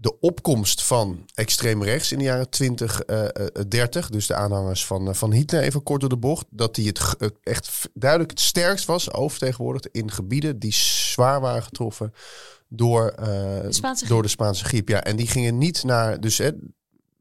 de 0.00 0.20
opkomst 0.20 0.82
van 0.82 1.24
extreem 1.34 1.82
rechts 1.82 2.12
in 2.12 2.18
de 2.18 2.24
jaren 2.24 2.50
20, 2.50 3.02
uh, 3.06 3.24
30, 3.68 4.10
dus 4.10 4.26
de 4.26 4.34
aanhangers 4.34 4.86
van, 4.86 5.14
van 5.14 5.32
Hitler, 5.32 5.62
even 5.62 5.82
kort 5.82 6.00
door 6.00 6.08
de 6.08 6.16
bocht, 6.16 6.46
dat 6.50 6.74
die 6.74 6.86
het, 6.86 7.16
echt 7.42 7.88
duidelijk 7.94 8.30
het 8.30 8.40
sterkst 8.40 8.86
was, 8.86 9.12
overtegenwoordigd 9.12 9.88
in 9.92 10.10
gebieden 10.10 10.58
die 10.58 10.72
zwaar 10.72 11.40
waren 11.40 11.62
getroffen 11.62 12.12
door, 12.68 13.14
uh, 13.20 13.26
de 13.26 14.04
door 14.08 14.22
de 14.22 14.28
Spaanse 14.28 14.64
griep. 14.64 14.88
Ja, 14.88 15.02
en 15.02 15.16
die 15.16 15.26
gingen 15.26 15.58
niet 15.58 15.84
naar, 15.84 16.20
dus 16.20 16.38
hè, 16.38 16.50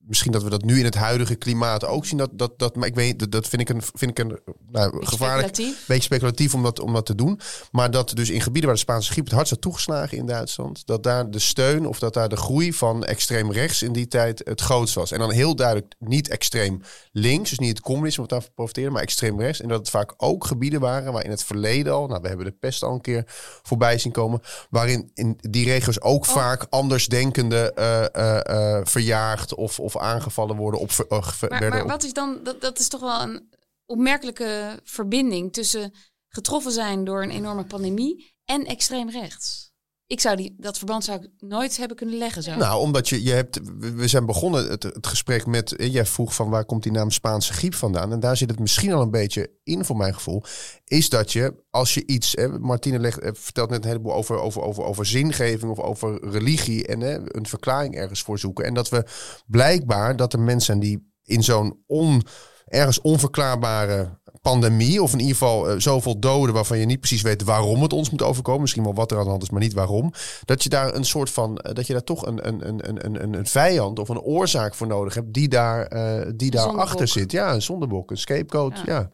misschien 0.07 0.31
dat 0.31 0.43
we 0.43 0.49
dat 0.49 0.63
nu 0.63 0.79
in 0.79 0.85
het 0.85 0.95
huidige 0.95 1.35
klimaat 1.35 1.85
ook 1.85 2.05
zien. 2.05 2.17
Dat, 2.17 2.29
dat, 2.33 2.59
dat, 2.59 2.75
maar 2.75 2.87
ik 2.87 2.95
weet, 2.95 3.19
dat, 3.19 3.31
dat 3.31 3.47
vind 3.47 3.61
ik 3.61 3.69
een, 3.69 3.81
vind 3.93 4.11
ik 4.11 4.19
een 4.19 4.39
nou, 4.69 4.91
beetje 4.91 5.07
gevaarlijk. 5.07 5.47
Speculatief. 5.47 5.85
Beetje 5.87 6.03
speculatief 6.03 6.53
om 6.53 6.63
dat, 6.63 6.79
om 6.79 6.93
dat 6.93 7.05
te 7.05 7.15
doen. 7.15 7.39
Maar 7.71 7.91
dat 7.91 8.09
dus 8.15 8.29
in 8.29 8.41
gebieden 8.41 8.65
waar 8.65 8.73
de 8.73 8.85
Spaanse 8.85 9.11
griep 9.11 9.25
het 9.25 9.33
hardst 9.33 9.51
had 9.51 9.61
toegeslagen 9.61 10.17
in 10.17 10.25
Duitsland. 10.25 10.85
Dat 10.85 11.03
daar 11.03 11.31
de 11.31 11.39
steun 11.39 11.85
of 11.85 11.99
dat 11.99 12.13
daar 12.13 12.29
de 12.29 12.35
groei 12.35 12.73
van 12.73 13.03
extreem 13.03 13.51
rechts 13.51 13.81
in 13.81 13.93
die 13.93 14.07
tijd 14.07 14.41
het 14.43 14.61
grootst 14.61 14.95
was. 14.95 15.11
En 15.11 15.19
dan 15.19 15.31
heel 15.31 15.55
duidelijk 15.55 15.95
niet 15.99 16.29
extreem 16.29 16.81
links. 17.11 17.49
Dus 17.49 17.59
niet 17.59 17.69
het 17.69 17.81
communisme 17.81 18.21
wat 18.21 18.29
daarvan 18.29 18.53
profiteerde, 18.53 18.91
maar 18.91 19.01
extreem 19.01 19.39
rechts. 19.39 19.61
En 19.61 19.67
dat 19.67 19.79
het 19.79 19.89
vaak 19.89 20.13
ook 20.17 20.45
gebieden 20.45 20.79
waren 20.79 21.13
waar 21.13 21.23
in 21.23 21.29
het 21.29 21.43
verleden 21.43 21.93
al. 21.93 22.07
Nou, 22.07 22.21
we 22.21 22.27
hebben 22.27 22.45
de 22.45 22.51
pest 22.51 22.83
al 22.83 22.93
een 22.93 23.01
keer 23.01 23.23
voorbij 23.63 23.97
zien 23.97 24.11
komen. 24.11 24.41
Waarin 24.69 25.11
in 25.13 25.37
die 25.41 25.65
regio's 25.65 26.01
ook 26.01 26.27
oh. 26.27 26.33
vaak 26.33 26.65
andersdenkende 26.69 27.71
uh, 27.79 28.23
uh, 28.23 28.39
uh, 28.49 28.79
verjaagd 28.83 29.55
of, 29.55 29.79
of 29.79 29.96
aangevallen 30.01 30.55
worden. 30.55 30.79
Op, 30.79 30.91
uh, 31.09 31.49
maar, 31.49 31.69
maar 31.69 31.87
wat 31.87 32.03
is 32.03 32.13
dan, 32.13 32.39
dat, 32.43 32.61
dat 32.61 32.79
is 32.79 32.87
toch 32.87 33.01
wel 33.01 33.21
een 33.21 33.49
opmerkelijke 33.85 34.79
verbinding 34.83 35.53
tussen 35.53 35.93
getroffen 36.27 36.71
zijn 36.71 37.03
door 37.03 37.23
een 37.23 37.29
enorme 37.29 37.65
pandemie 37.65 38.35
en 38.45 38.65
extreem 38.65 39.09
rechts. 39.09 39.66
Ik 40.07 40.19
zou 40.19 40.35
die, 40.35 40.55
dat 40.57 40.77
verband 40.77 41.03
zou 41.03 41.21
ik 41.21 41.29
nooit 41.39 41.77
hebben 41.77 41.97
kunnen 41.97 42.17
leggen. 42.17 42.43
Zo. 42.43 42.55
Nou, 42.55 42.81
omdat 42.81 43.09
je, 43.09 43.23
je 43.23 43.31
hebt, 43.31 43.59
we 43.95 44.07
zijn 44.07 44.25
begonnen 44.25 44.69
het, 44.69 44.87
gesprek 45.01 45.45
met, 45.45 45.73
jij 45.77 46.05
vroeg 46.05 46.35
van 46.35 46.49
waar 46.49 46.65
komt 46.65 46.83
die 46.83 46.91
naam 46.91 47.11
Spaanse 47.11 47.53
griep 47.53 47.73
vandaan? 47.75 48.11
En 48.11 48.19
daar 48.19 48.37
zit 48.37 48.49
het 48.49 48.59
misschien 48.59 48.93
al 48.93 49.01
een 49.01 49.11
beetje 49.11 49.51
in 49.63 49.85
voor 49.85 49.97
mijn 49.97 50.13
gevoel. 50.13 50.43
Is 50.83 51.09
dat 51.09 51.31
je, 51.31 51.63
als 51.69 51.93
je 51.93 52.05
iets, 52.05 52.31
hè, 52.31 52.59
Martine 52.59 52.99
legt, 52.99 53.19
eh, 53.19 53.31
vertelt 53.33 53.69
net 53.69 53.83
een 53.83 53.89
heleboel 53.89 54.13
over, 54.13 54.39
over, 54.39 54.61
over, 54.61 54.83
over 54.83 55.05
zingeving 55.05 55.71
of 55.71 55.79
over 55.79 56.29
religie 56.29 56.87
en 56.87 56.99
hè, 56.99 57.35
een 57.35 57.47
verklaring 57.47 57.95
ergens 57.95 58.21
voor 58.21 58.39
zoeken. 58.39 58.65
En 58.65 58.73
dat 58.73 58.89
we 58.89 59.05
blijkbaar 59.47 60.15
dat 60.15 60.33
er 60.33 60.39
mensen 60.39 60.65
zijn 60.65 60.79
die 60.79 61.11
in 61.23 61.43
zo'n 61.43 61.83
on, 61.87 62.23
ergens 62.65 63.01
onverklaarbare 63.01 64.19
pandemie, 64.51 65.01
of 65.01 65.13
in 65.13 65.19
ieder 65.19 65.35
geval 65.35 65.69
uh, 65.69 65.79
zoveel 65.79 66.19
doden 66.19 66.53
waarvan 66.53 66.77
je 66.77 66.85
niet 66.85 66.99
precies 66.99 67.21
weet 67.21 67.43
waarom 67.43 67.81
het 67.81 67.93
ons 67.93 68.09
moet 68.09 68.21
overkomen. 68.21 68.61
Misschien 68.61 68.83
wel 68.83 68.93
wat 68.93 69.11
er 69.11 69.17
aan 69.17 69.23
de 69.23 69.29
hand 69.29 69.43
is, 69.43 69.49
maar 69.49 69.61
niet 69.61 69.73
waarom. 69.73 70.13
Dat 70.45 70.63
je 70.63 70.69
daar 70.69 70.95
een 70.95 71.05
soort 71.05 71.29
van, 71.29 71.61
uh, 71.65 71.73
dat 71.73 71.87
je 71.87 71.93
daar 71.93 72.03
toch 72.03 72.25
een, 72.25 72.47
een, 72.47 72.67
een, 72.67 73.05
een, 73.23 73.33
een 73.33 73.45
vijand 73.45 73.99
of 73.99 74.09
een 74.09 74.21
oorzaak 74.21 74.75
voor 74.75 74.87
nodig 74.87 75.13
hebt 75.13 75.33
die 75.33 75.47
daar, 75.47 75.93
uh, 75.93 76.31
die 76.35 76.51
daar 76.51 76.77
achter 76.77 77.07
zit. 77.07 77.31
Ja, 77.31 77.53
een 77.53 77.61
zondebok, 77.61 78.11
een 78.11 78.17
scapegoat. 78.17 78.81
Ja. 78.85 78.93
ja. 78.93 79.09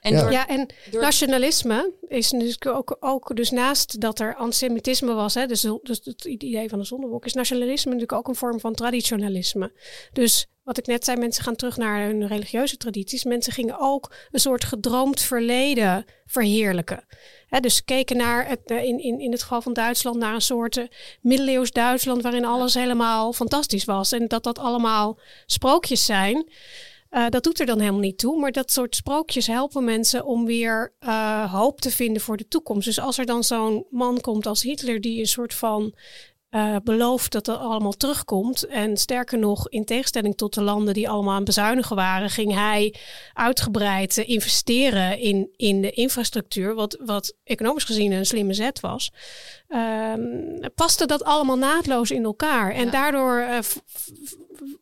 En, 0.00 0.12
ja. 0.12 0.30
ja. 0.30 0.48
en 0.48 0.68
door... 0.90 1.00
nationalisme 1.00 1.92
is 2.08 2.30
natuurlijk 2.30 2.66
ook, 2.66 2.96
ook, 3.00 3.36
dus 3.36 3.50
naast 3.50 4.00
dat 4.00 4.20
er 4.20 4.34
antisemitisme 4.34 5.14
was, 5.14 5.34
hè, 5.34 5.46
dus, 5.46 5.60
dus 5.82 6.00
het 6.04 6.24
idee 6.24 6.68
van 6.68 6.78
de 6.78 6.84
zondebok, 6.84 7.24
is 7.24 7.32
nationalisme 7.32 7.92
natuurlijk 7.92 8.18
ook 8.18 8.28
een 8.28 8.34
vorm 8.34 8.60
van 8.60 8.74
traditionalisme. 8.74 9.72
Dus 10.12 10.46
wat 10.62 10.78
ik 10.78 10.86
net 10.86 11.04
zei, 11.04 11.18
mensen 11.18 11.44
gaan 11.44 11.56
terug 11.56 11.76
naar 11.76 12.02
hun 12.02 12.26
religieuze 12.26 12.76
tradities. 12.76 13.24
Mensen 13.24 13.52
gingen 13.52 13.78
ook 13.78 14.14
een 14.30 14.40
soort 14.40 14.64
gedroomd 14.64 15.20
verleden 15.20 16.04
verheerlijken. 16.26 17.04
He, 17.46 17.60
dus 17.60 17.84
keken 17.84 18.16
naar, 18.16 18.48
het, 18.48 18.60
eh, 18.64 18.84
in, 18.84 18.98
in, 18.98 19.20
in 19.20 19.32
het 19.32 19.42
geval 19.42 19.62
van 19.62 19.72
Duitsland, 19.72 20.16
naar 20.16 20.34
een 20.34 20.40
soort 20.40 20.76
uh, 20.76 20.84
middeleeuws 21.20 21.70
Duitsland 21.70 22.22
waarin 22.22 22.44
alles 22.44 22.74
helemaal 22.74 23.32
fantastisch 23.32 23.84
was. 23.84 24.12
En 24.12 24.28
dat 24.28 24.44
dat 24.44 24.58
allemaal 24.58 25.18
sprookjes 25.46 26.04
zijn. 26.04 26.50
Uh, 27.10 27.28
dat 27.28 27.42
doet 27.42 27.60
er 27.60 27.66
dan 27.66 27.78
helemaal 27.78 28.00
niet 28.00 28.18
toe. 28.18 28.40
Maar 28.40 28.52
dat 28.52 28.70
soort 28.70 28.96
sprookjes 28.96 29.46
helpen 29.46 29.84
mensen 29.84 30.24
om 30.24 30.44
weer 30.44 30.94
uh, 31.00 31.52
hoop 31.52 31.80
te 31.80 31.90
vinden 31.90 32.22
voor 32.22 32.36
de 32.36 32.48
toekomst. 32.48 32.86
Dus 32.86 33.00
als 33.00 33.18
er 33.18 33.26
dan 33.26 33.44
zo'n 33.44 33.86
man 33.90 34.20
komt 34.20 34.46
als 34.46 34.62
Hitler, 34.62 35.00
die 35.00 35.20
een 35.20 35.26
soort 35.26 35.54
van 35.54 35.94
uh, 36.54 36.76
belooft 36.84 37.32
dat 37.32 37.44
dat 37.44 37.58
allemaal 37.58 37.92
terugkomt. 37.92 38.66
En 38.66 38.96
sterker 38.96 39.38
nog, 39.38 39.68
in 39.68 39.84
tegenstelling 39.84 40.36
tot 40.36 40.54
de 40.54 40.62
landen 40.62 40.94
die 40.94 41.08
allemaal 41.08 41.34
aan 41.34 41.44
bezuinigen 41.44 41.96
waren, 41.96 42.30
ging 42.30 42.54
hij 42.54 42.94
uitgebreid 43.32 44.16
investeren 44.16 45.18
in, 45.18 45.48
in 45.56 45.80
de 45.80 45.90
infrastructuur, 45.90 46.74
wat, 46.74 46.98
wat 47.04 47.34
economisch 47.44 47.84
gezien 47.84 48.12
een 48.12 48.26
slimme 48.26 48.54
zet 48.54 48.80
was. 48.80 49.12
Um, 49.68 50.60
paste 50.74 51.06
dat 51.06 51.24
allemaal 51.24 51.58
naadloos 51.58 52.10
in 52.10 52.24
elkaar. 52.24 52.72
En 52.72 52.84
ja. 52.84 52.90
daardoor 52.90 53.38
uh, 53.38 53.58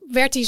werd 0.09 0.35
hij, 0.35 0.47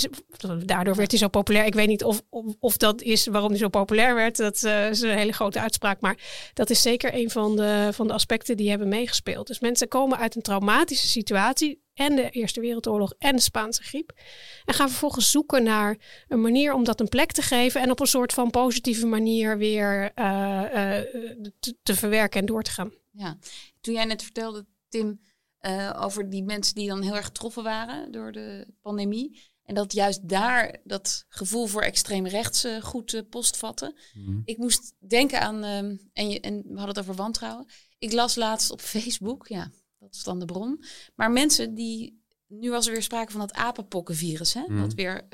daardoor 0.65 0.95
werd 0.95 1.11
hij 1.11 1.21
zo 1.21 1.29
populair. 1.29 1.65
Ik 1.65 1.75
weet 1.75 1.89
niet 1.89 2.05
of, 2.05 2.23
of, 2.59 2.77
dat 2.77 3.03
is 3.03 3.27
waarom 3.27 3.51
hij 3.51 3.59
zo 3.59 3.69
populair 3.69 4.15
werd. 4.15 4.37
Dat 4.37 4.63
uh, 4.63 4.91
is 4.91 5.01
een 5.01 5.19
hele 5.19 5.33
grote 5.33 5.61
uitspraak. 5.61 6.01
Maar 6.01 6.51
dat 6.55 6.71
is 6.71 6.83
zeker 6.83 7.15
een 7.15 7.31
van 7.31 7.57
de, 7.57 7.89
van 7.93 8.07
de 8.07 8.13
aspecten 8.13 8.57
die 8.57 8.71
hebben 8.71 8.89
meegespeeld. 8.89 9.47
Dus 9.47 9.61
mensen 9.61 9.89
komen 9.89 10.19
uit 10.19 10.37
een 10.37 10.43
traumatische 10.43 11.09
situatie. 11.09 11.81
En 11.95 12.17
de 12.17 12.31
Eerste 12.31 12.61
Wereldoorlog 12.61 13.15
en 13.19 13.37
de 13.37 13.43
Spaanse 13.43 13.83
griep. 13.83 14.13
En 14.65 14.75
gaan 14.75 14.89
vervolgens 14.89 15.31
zoeken 15.31 15.63
naar 15.63 15.97
een 16.29 16.41
manier 16.41 16.75
om 16.75 16.85
dat 16.85 17.01
een 17.01 17.09
plek 17.09 17.33
te 17.33 17.43
geven. 17.43 17.81
En 17.81 17.91
op 17.91 18.01
een 18.01 18.07
soort 18.07 18.33
van 18.33 18.51
positieve 18.51 19.07
manier 19.07 19.59
weer 19.59 20.13
uh, 20.15 20.25
uh, 20.25 20.99
te, 21.61 21.77
te 21.83 21.95
verwerken 21.95 22.41
en 22.41 22.47
door 22.47 22.63
te 22.63 22.71
gaan. 22.71 22.93
Ja, 23.11 23.39
toen 23.81 23.95
jij 23.95 24.05
net 24.05 24.23
vertelde, 24.23 24.67
Tim, 24.89 25.21
uh, 25.67 25.99
over 26.01 26.31
die 26.31 26.43
mensen 26.43 26.75
die 26.75 26.89
dan 26.89 27.03
heel 27.03 27.15
erg 27.17 27.25
getroffen 27.25 27.63
waren 27.63 28.13
door 28.13 28.33
de 28.33 28.67
pandemie. 28.81 29.41
En 29.63 29.75
dat 29.75 29.93
juist 29.93 30.29
daar 30.29 30.81
dat 30.85 31.25
gevoel 31.29 31.67
voor 31.67 31.83
extreem 31.83 32.27
rechts 32.27 32.65
uh, 32.65 32.83
goed 32.83 33.13
uh, 33.13 33.21
postvatten. 33.31 33.95
Mm. 34.15 34.43
Ik 34.45 34.59
moest 34.59 34.95
denken 34.99 35.41
aan, 35.41 35.65
uh, 35.65 35.77
en, 36.13 36.31
je, 36.31 36.41
en 36.41 36.63
we 36.63 36.77
hadden 36.77 36.89
het 36.89 36.99
over 36.99 37.15
wantrouwen. 37.15 37.67
Ik 37.99 38.13
las 38.13 38.35
laatst 38.35 38.71
op 38.71 38.81
Facebook, 38.81 39.49
ja, 39.49 39.71
dat 39.99 40.15
is 40.15 40.25
dan 40.25 40.39
de 40.39 40.45
bron. 40.45 40.85
Maar 41.15 41.31
mensen 41.31 41.75
die, 41.75 42.23
nu 42.47 42.71
was 42.71 42.87
er 42.87 42.93
weer 42.93 43.03
sprake 43.03 43.31
van 43.31 43.41
dat 43.41 43.53
apenpokkenvirus, 43.53 44.55
hè, 44.55 44.65
mm. 44.67 44.81
dat 44.81 44.95
weer 44.95 45.29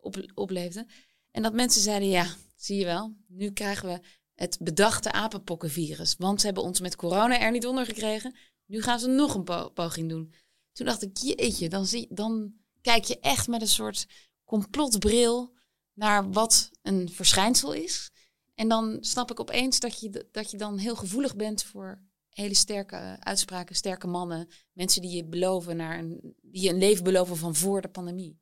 op, 0.00 0.24
opleefde. 0.34 0.86
En 1.30 1.42
dat 1.42 1.52
mensen 1.52 1.82
zeiden, 1.82 2.08
ja, 2.08 2.26
zie 2.56 2.78
je 2.78 2.84
wel, 2.84 3.14
nu 3.26 3.50
krijgen 3.50 3.88
we 3.88 4.00
het 4.34 4.58
bedachte 4.60 5.12
apenpokkenvirus. 5.12 6.14
Want 6.18 6.40
ze 6.40 6.46
hebben 6.46 6.64
ons 6.64 6.80
met 6.80 6.96
corona 6.96 7.40
er 7.40 7.50
niet 7.50 7.66
onder 7.66 7.84
gekregen. 7.84 8.34
Nu 8.70 8.82
gaan 8.82 8.98
ze 8.98 9.08
nog 9.08 9.34
een 9.34 9.72
poging 9.72 10.08
doen. 10.08 10.32
Toen 10.72 10.86
dacht 10.86 11.02
ik, 11.02 11.16
jeetje, 11.16 11.68
dan, 11.68 11.86
zie, 11.86 12.06
dan 12.10 12.52
kijk 12.80 13.04
je 13.04 13.18
echt 13.20 13.48
met 13.48 13.60
een 13.60 13.68
soort 13.68 14.06
complotbril 14.44 15.54
naar 15.92 16.30
wat 16.30 16.70
een 16.82 17.08
verschijnsel 17.08 17.72
is. 17.72 18.10
En 18.54 18.68
dan 18.68 18.98
snap 19.00 19.30
ik 19.30 19.40
opeens 19.40 19.80
dat 19.80 20.00
je, 20.00 20.28
dat 20.32 20.50
je 20.50 20.56
dan 20.56 20.78
heel 20.78 20.96
gevoelig 20.96 21.36
bent 21.36 21.62
voor 21.62 22.02
hele 22.28 22.54
sterke 22.54 23.16
uitspraken, 23.20 23.76
sterke 23.76 24.06
mannen, 24.06 24.48
mensen 24.72 25.02
die 25.02 25.16
je 25.16 25.24
beloven 25.24 25.76
naar 25.76 25.98
een, 25.98 26.34
die 26.42 26.62
je 26.62 26.68
een 26.68 26.78
leven 26.78 27.04
beloven 27.04 27.36
van 27.36 27.54
voor 27.54 27.80
de 27.80 27.88
pandemie. 27.88 28.38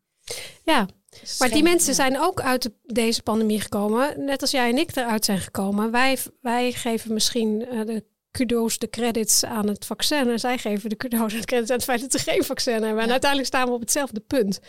Ja, 0.64 0.88
maar 1.38 1.50
die 1.50 1.62
mensen 1.62 1.94
zijn 1.94 2.20
ook 2.20 2.40
uit 2.40 2.70
deze 2.82 3.22
pandemie 3.22 3.60
gekomen, 3.60 4.24
net 4.24 4.40
als 4.40 4.50
jij 4.50 4.70
en 4.70 4.78
ik 4.78 4.96
eruit 4.96 5.24
zijn 5.24 5.38
gekomen. 5.38 5.90
Wij, 5.90 6.18
wij 6.40 6.72
geven 6.72 7.12
misschien 7.12 7.74
uh, 7.74 7.86
de 7.86 8.04
kudo's, 8.30 8.78
de 8.78 8.90
credits 8.90 9.44
aan 9.44 9.68
het 9.68 9.84
vaccin. 9.84 10.28
En 10.28 10.38
zij 10.38 10.58
geven 10.58 10.88
de 10.88 10.96
kudo's 10.96 11.32
en 11.32 11.40
de 11.40 11.46
credits 11.46 11.70
aan 11.70 11.76
het 11.76 11.84
feit 11.84 12.00
dat 12.00 12.12
ze 12.12 12.30
geen 12.30 12.44
vaccin 12.44 12.82
hebben. 12.82 13.02
En 13.02 13.10
uiteindelijk 13.10 13.50
staan 13.50 13.66
we 13.66 13.74
op 13.74 13.80
hetzelfde 13.80 14.20
punt. 14.20 14.60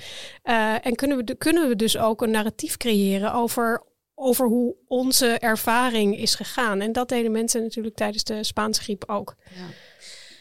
Uh, 0.44 0.86
en 0.86 0.96
kunnen 0.96 1.18
we, 1.18 1.36
kunnen 1.36 1.68
we 1.68 1.76
dus 1.76 1.98
ook 1.98 2.22
een 2.22 2.32
narratief 2.32 2.78
creëren 2.78 3.34
over, 3.34 3.84
over 4.16 4.48
hoe 4.48 4.76
onze 4.88 5.28
ervaring 5.28 6.18
is 6.18 6.36
gegaan. 6.36 6.82
En 6.82 6.92
dat 6.92 7.10
deden 7.10 7.32
mensen 7.32 7.62
natuurlijk 7.62 7.96
tijdens 7.96 8.24
de 8.24 8.44
Spaanse 8.44 8.82
griep 8.82 9.04
ook. 9.08 9.36
Ja. 9.56 9.68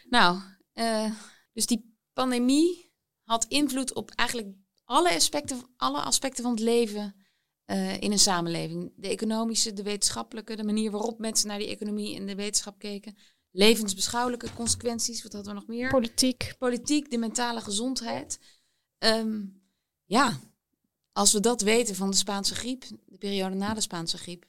Nou, 0.08 0.38
uh, 0.74 1.10
dus 1.52 1.66
die 1.66 1.96
pandemie 2.12 2.92
had 3.22 3.44
invloed 3.44 3.94
op 3.94 4.10
eigenlijk 4.10 4.48
alle 4.84 5.14
aspecten, 5.14 5.60
alle 5.76 6.00
aspecten 6.00 6.42
van 6.42 6.52
het 6.52 6.60
leven 6.60 7.14
uh, 7.70 8.00
in 8.00 8.12
een 8.12 8.18
samenleving. 8.18 8.92
De 8.96 9.08
economische, 9.08 9.72
de 9.72 9.82
wetenschappelijke, 9.82 10.56
de 10.56 10.64
manier 10.64 10.90
waarop 10.90 11.18
mensen 11.18 11.48
naar 11.48 11.58
die 11.58 11.68
economie 11.68 12.16
en 12.16 12.26
de 12.26 12.34
wetenschap 12.34 12.78
keken. 12.78 13.16
Levensbeschouwelijke 13.50 14.54
consequenties, 14.54 15.22
wat 15.22 15.32
hadden 15.32 15.52
we 15.52 15.58
nog 15.58 15.68
meer? 15.68 15.90
Politiek. 15.90 16.54
Politiek, 16.58 17.10
de 17.10 17.18
mentale 17.18 17.60
gezondheid. 17.60 18.40
Um, 18.98 19.62
ja, 20.04 20.40
als 21.12 21.32
we 21.32 21.40
dat 21.40 21.60
weten 21.60 21.94
van 21.94 22.10
de 22.10 22.16
Spaanse 22.16 22.54
griep, 22.54 22.84
de 23.06 23.18
periode 23.18 23.54
na 23.54 23.74
de 23.74 23.80
Spaanse 23.80 24.18
griep, 24.18 24.46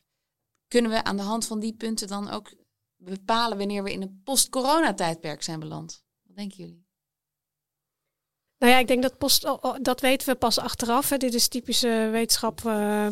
kunnen 0.67 0.91
we 0.91 1.03
aan 1.03 1.17
de 1.17 1.23
hand 1.23 1.45
van 1.45 1.59
die 1.59 1.73
punten 1.73 2.07
dan 2.07 2.29
ook 2.29 2.53
bepalen 2.97 3.57
wanneer 3.57 3.83
we 3.83 3.91
in 3.91 4.01
een 4.01 4.21
post-corona-tijdperk 4.23 5.43
zijn 5.43 5.59
beland. 5.59 6.03
Wat 6.23 6.35
denken 6.35 6.57
jullie? 6.57 6.87
Nou 8.59 8.71
ja, 8.71 8.79
ik 8.79 8.87
denk 8.87 9.01
dat 9.01 9.17
post, 9.17 9.47
dat 9.81 10.01
weten 10.01 10.29
we 10.29 10.35
pas 10.35 10.59
achteraf. 10.59 11.09
Hè. 11.09 11.17
Dit 11.17 11.33
is 11.33 11.47
typische 11.47 12.09
wetenschap 12.11 12.61
uh, 12.65 13.07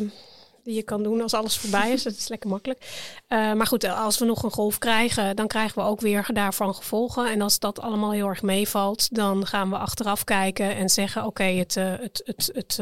die 0.64 0.74
je 0.74 0.82
kan 0.82 1.02
doen 1.02 1.20
als 1.20 1.34
alles 1.34 1.56
voorbij 1.58 1.92
is. 1.92 2.02
dat 2.08 2.12
is 2.12 2.28
lekker 2.28 2.50
makkelijk. 2.50 2.80
Uh, 3.28 3.52
maar 3.52 3.66
goed, 3.66 3.84
als 3.84 4.18
we 4.18 4.24
nog 4.24 4.42
een 4.42 4.50
golf 4.50 4.78
krijgen, 4.78 5.36
dan 5.36 5.46
krijgen 5.46 5.82
we 5.82 5.88
ook 5.88 6.00
weer 6.00 6.28
daarvan 6.32 6.74
gevolgen. 6.74 7.30
En 7.30 7.40
als 7.40 7.58
dat 7.58 7.80
allemaal 7.80 8.12
heel 8.12 8.26
erg 8.26 8.42
meevalt, 8.42 9.14
dan 9.14 9.46
gaan 9.46 9.70
we 9.70 9.76
achteraf 9.76 10.24
kijken 10.24 10.76
en 10.76 10.90
zeggen: 10.90 11.20
oké, 11.20 11.30
okay, 11.30 11.56
het, 11.56 11.76
uh, 11.76 11.94
het, 11.98 12.22
het, 12.24 12.50
het, 12.52 12.76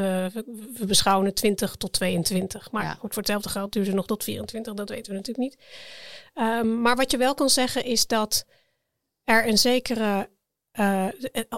we 0.73 0.85
beschouwen 0.87 1.25
het 1.25 1.35
20 1.35 1.75
tot 1.75 1.93
22. 1.93 2.71
Maar 2.71 2.83
ja. 2.83 2.93
goed, 2.93 3.13
voor 3.13 3.23
hetzelfde 3.23 3.49
geld 3.49 3.71
duurt 3.71 3.87
het 3.87 3.95
nog 3.95 4.05
tot 4.05 4.23
24. 4.23 4.73
Dat 4.73 4.89
weten 4.89 5.11
we 5.11 5.17
natuurlijk 5.17 5.49
niet. 5.49 5.57
Um, 6.35 6.81
maar 6.81 6.95
wat 6.95 7.11
je 7.11 7.17
wel 7.17 7.33
kan 7.33 7.49
zeggen 7.49 7.83
is 7.83 8.07
dat 8.07 8.45
er 9.23 9.47
een 9.47 9.57
zekere 9.57 10.29
uh, 10.79 11.05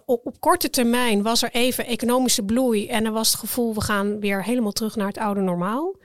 op, 0.05 0.25
op, 0.25 0.39
korte 0.39 0.69
termijn 0.69 1.23
was 1.23 1.43
er 1.43 1.51
even 1.51 1.85
economische 1.85 2.43
bloei 2.43 2.87
en 2.87 3.05
er 3.05 3.11
was 3.11 3.31
het 3.31 3.39
gevoel 3.39 3.73
we 3.73 3.81
gaan 3.81 4.19
weer 4.19 4.43
helemaal 4.43 4.71
terug 4.71 4.95
naar 4.95 5.07
het 5.07 5.17
oude 5.17 5.41
normaal. 5.41 5.95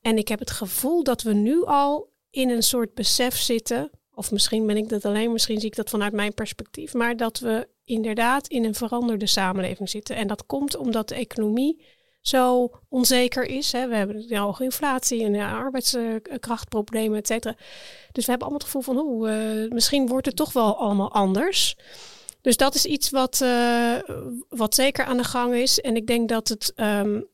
En 0.00 0.18
ik 0.18 0.28
heb 0.28 0.38
het 0.38 0.50
gevoel 0.50 1.02
dat 1.02 1.22
we 1.22 1.32
nu 1.32 1.64
al 1.64 2.12
in 2.30 2.50
een 2.50 2.62
soort 2.62 2.94
besef 2.94 3.36
zitten, 3.36 3.90
of 4.14 4.30
misschien 4.30 4.66
ben 4.66 4.76
ik 4.76 4.88
dat 4.88 5.04
alleen, 5.04 5.32
misschien 5.32 5.60
zie 5.60 5.68
ik 5.68 5.76
dat 5.76 5.90
vanuit 5.90 6.12
mijn 6.12 6.34
perspectief, 6.34 6.94
maar 6.94 7.16
dat 7.16 7.38
we 7.38 7.68
inderdaad 7.84 8.46
in 8.46 8.64
een 8.64 8.74
veranderde 8.74 9.26
samenleving 9.26 9.88
zitten. 9.88 10.16
En 10.16 10.26
dat 10.26 10.46
komt 10.46 10.76
omdat 10.76 11.08
de 11.08 11.14
economie 11.14 11.84
zo 12.20 12.70
onzeker 12.88 13.44
is. 13.44 13.72
Hè. 13.72 13.88
We 13.88 13.94
hebben 13.96 14.36
hoge 14.36 14.64
inflatie 14.64 15.24
en 15.24 15.34
ja, 15.34 15.56
arbeidskrachtproblemen, 15.56 17.18
et 17.18 17.26
cetera. 17.26 17.54
Dus 18.12 18.24
we 18.24 18.30
hebben 18.30 18.48
allemaal 18.48 18.66
het 18.66 18.70
gevoel 18.70 18.82
van, 18.82 19.28
uh, 19.28 19.70
misschien 19.70 20.06
wordt 20.06 20.26
het 20.26 20.36
toch 20.36 20.52
wel 20.52 20.76
allemaal 20.76 21.12
anders. 21.12 21.76
Dus 22.46 22.56
dat 22.56 22.74
is 22.74 22.84
iets 22.84 23.10
wat, 23.10 23.40
uh, 23.42 23.98
wat 24.48 24.74
zeker 24.74 25.04
aan 25.04 25.16
de 25.16 25.24
gang 25.24 25.54
is. 25.54 25.80
En 25.80 25.96
ik 25.96 26.06
denk 26.06 26.28
dat 26.28 26.48
het, 26.48 26.72
um, 26.76 27.26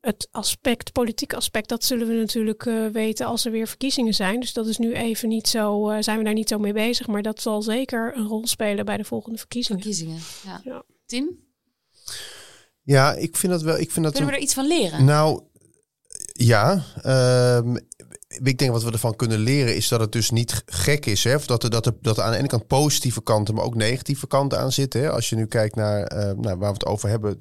het 0.00 0.28
aspect, 0.30 0.92
politiek 0.92 1.32
aspect, 1.32 1.68
dat 1.68 1.84
zullen 1.84 2.08
we 2.08 2.14
natuurlijk 2.14 2.64
uh, 2.64 2.86
weten 2.86 3.26
als 3.26 3.44
er 3.44 3.50
weer 3.50 3.66
verkiezingen 3.68 4.14
zijn. 4.14 4.40
Dus 4.40 4.52
dat 4.52 4.66
is 4.66 4.78
nu 4.78 4.92
even 4.92 5.28
niet 5.28 5.48
zo, 5.48 5.90
uh, 5.90 5.96
zijn 6.00 6.18
we 6.18 6.24
daar 6.24 6.32
niet 6.32 6.48
zo 6.48 6.58
mee 6.58 6.72
bezig. 6.72 7.06
Maar 7.06 7.22
dat 7.22 7.42
zal 7.42 7.62
zeker 7.62 8.16
een 8.16 8.26
rol 8.26 8.46
spelen 8.46 8.84
bij 8.84 8.96
de 8.96 9.04
volgende 9.04 9.38
verkiezingen. 9.38 9.82
Verkiezingen, 9.82 10.20
ja. 10.44 10.60
ja. 10.64 10.82
Tim? 11.06 11.38
Ja, 12.82 13.14
ik 13.14 13.36
vind 13.36 13.52
dat 13.52 13.62
wel. 13.62 13.78
Ik 13.78 13.90
vind 13.90 14.04
dat 14.04 14.14
Kunnen 14.14 14.30
we 14.30 14.36
er 14.36 14.44
iets 14.44 14.54
van 14.54 14.66
leren? 14.66 15.04
Nou, 15.04 15.42
ja. 16.32 16.84
Um, 17.58 17.88
ik 18.42 18.58
denk 18.58 18.70
wat 18.70 18.82
we 18.82 18.92
ervan 18.92 19.16
kunnen 19.16 19.38
leren 19.38 19.76
is 19.76 19.88
dat 19.88 20.00
het 20.00 20.12
dus 20.12 20.30
niet 20.30 20.62
gek 20.66 21.06
is. 21.06 21.24
Hè? 21.24 21.34
Of 21.34 21.46
dat, 21.46 21.62
er, 21.62 21.70
dat, 21.70 21.86
er, 21.86 21.94
dat 22.00 22.16
er 22.16 22.22
aan 22.22 22.32
de 22.32 22.38
ene 22.38 22.48
kant 22.48 22.66
positieve 22.66 23.22
kanten, 23.22 23.54
maar 23.54 23.64
ook 23.64 23.74
negatieve 23.74 24.26
kanten 24.26 24.58
aan 24.58 24.72
zitten. 24.72 25.00
Hè? 25.00 25.10
Als 25.10 25.28
je 25.28 25.36
nu 25.36 25.46
kijkt 25.46 25.74
naar 25.74 26.12
uh, 26.12 26.18
nou, 26.18 26.58
waar 26.58 26.58
we 26.58 26.66
het 26.66 26.86
over 26.86 27.08
hebben, 27.08 27.36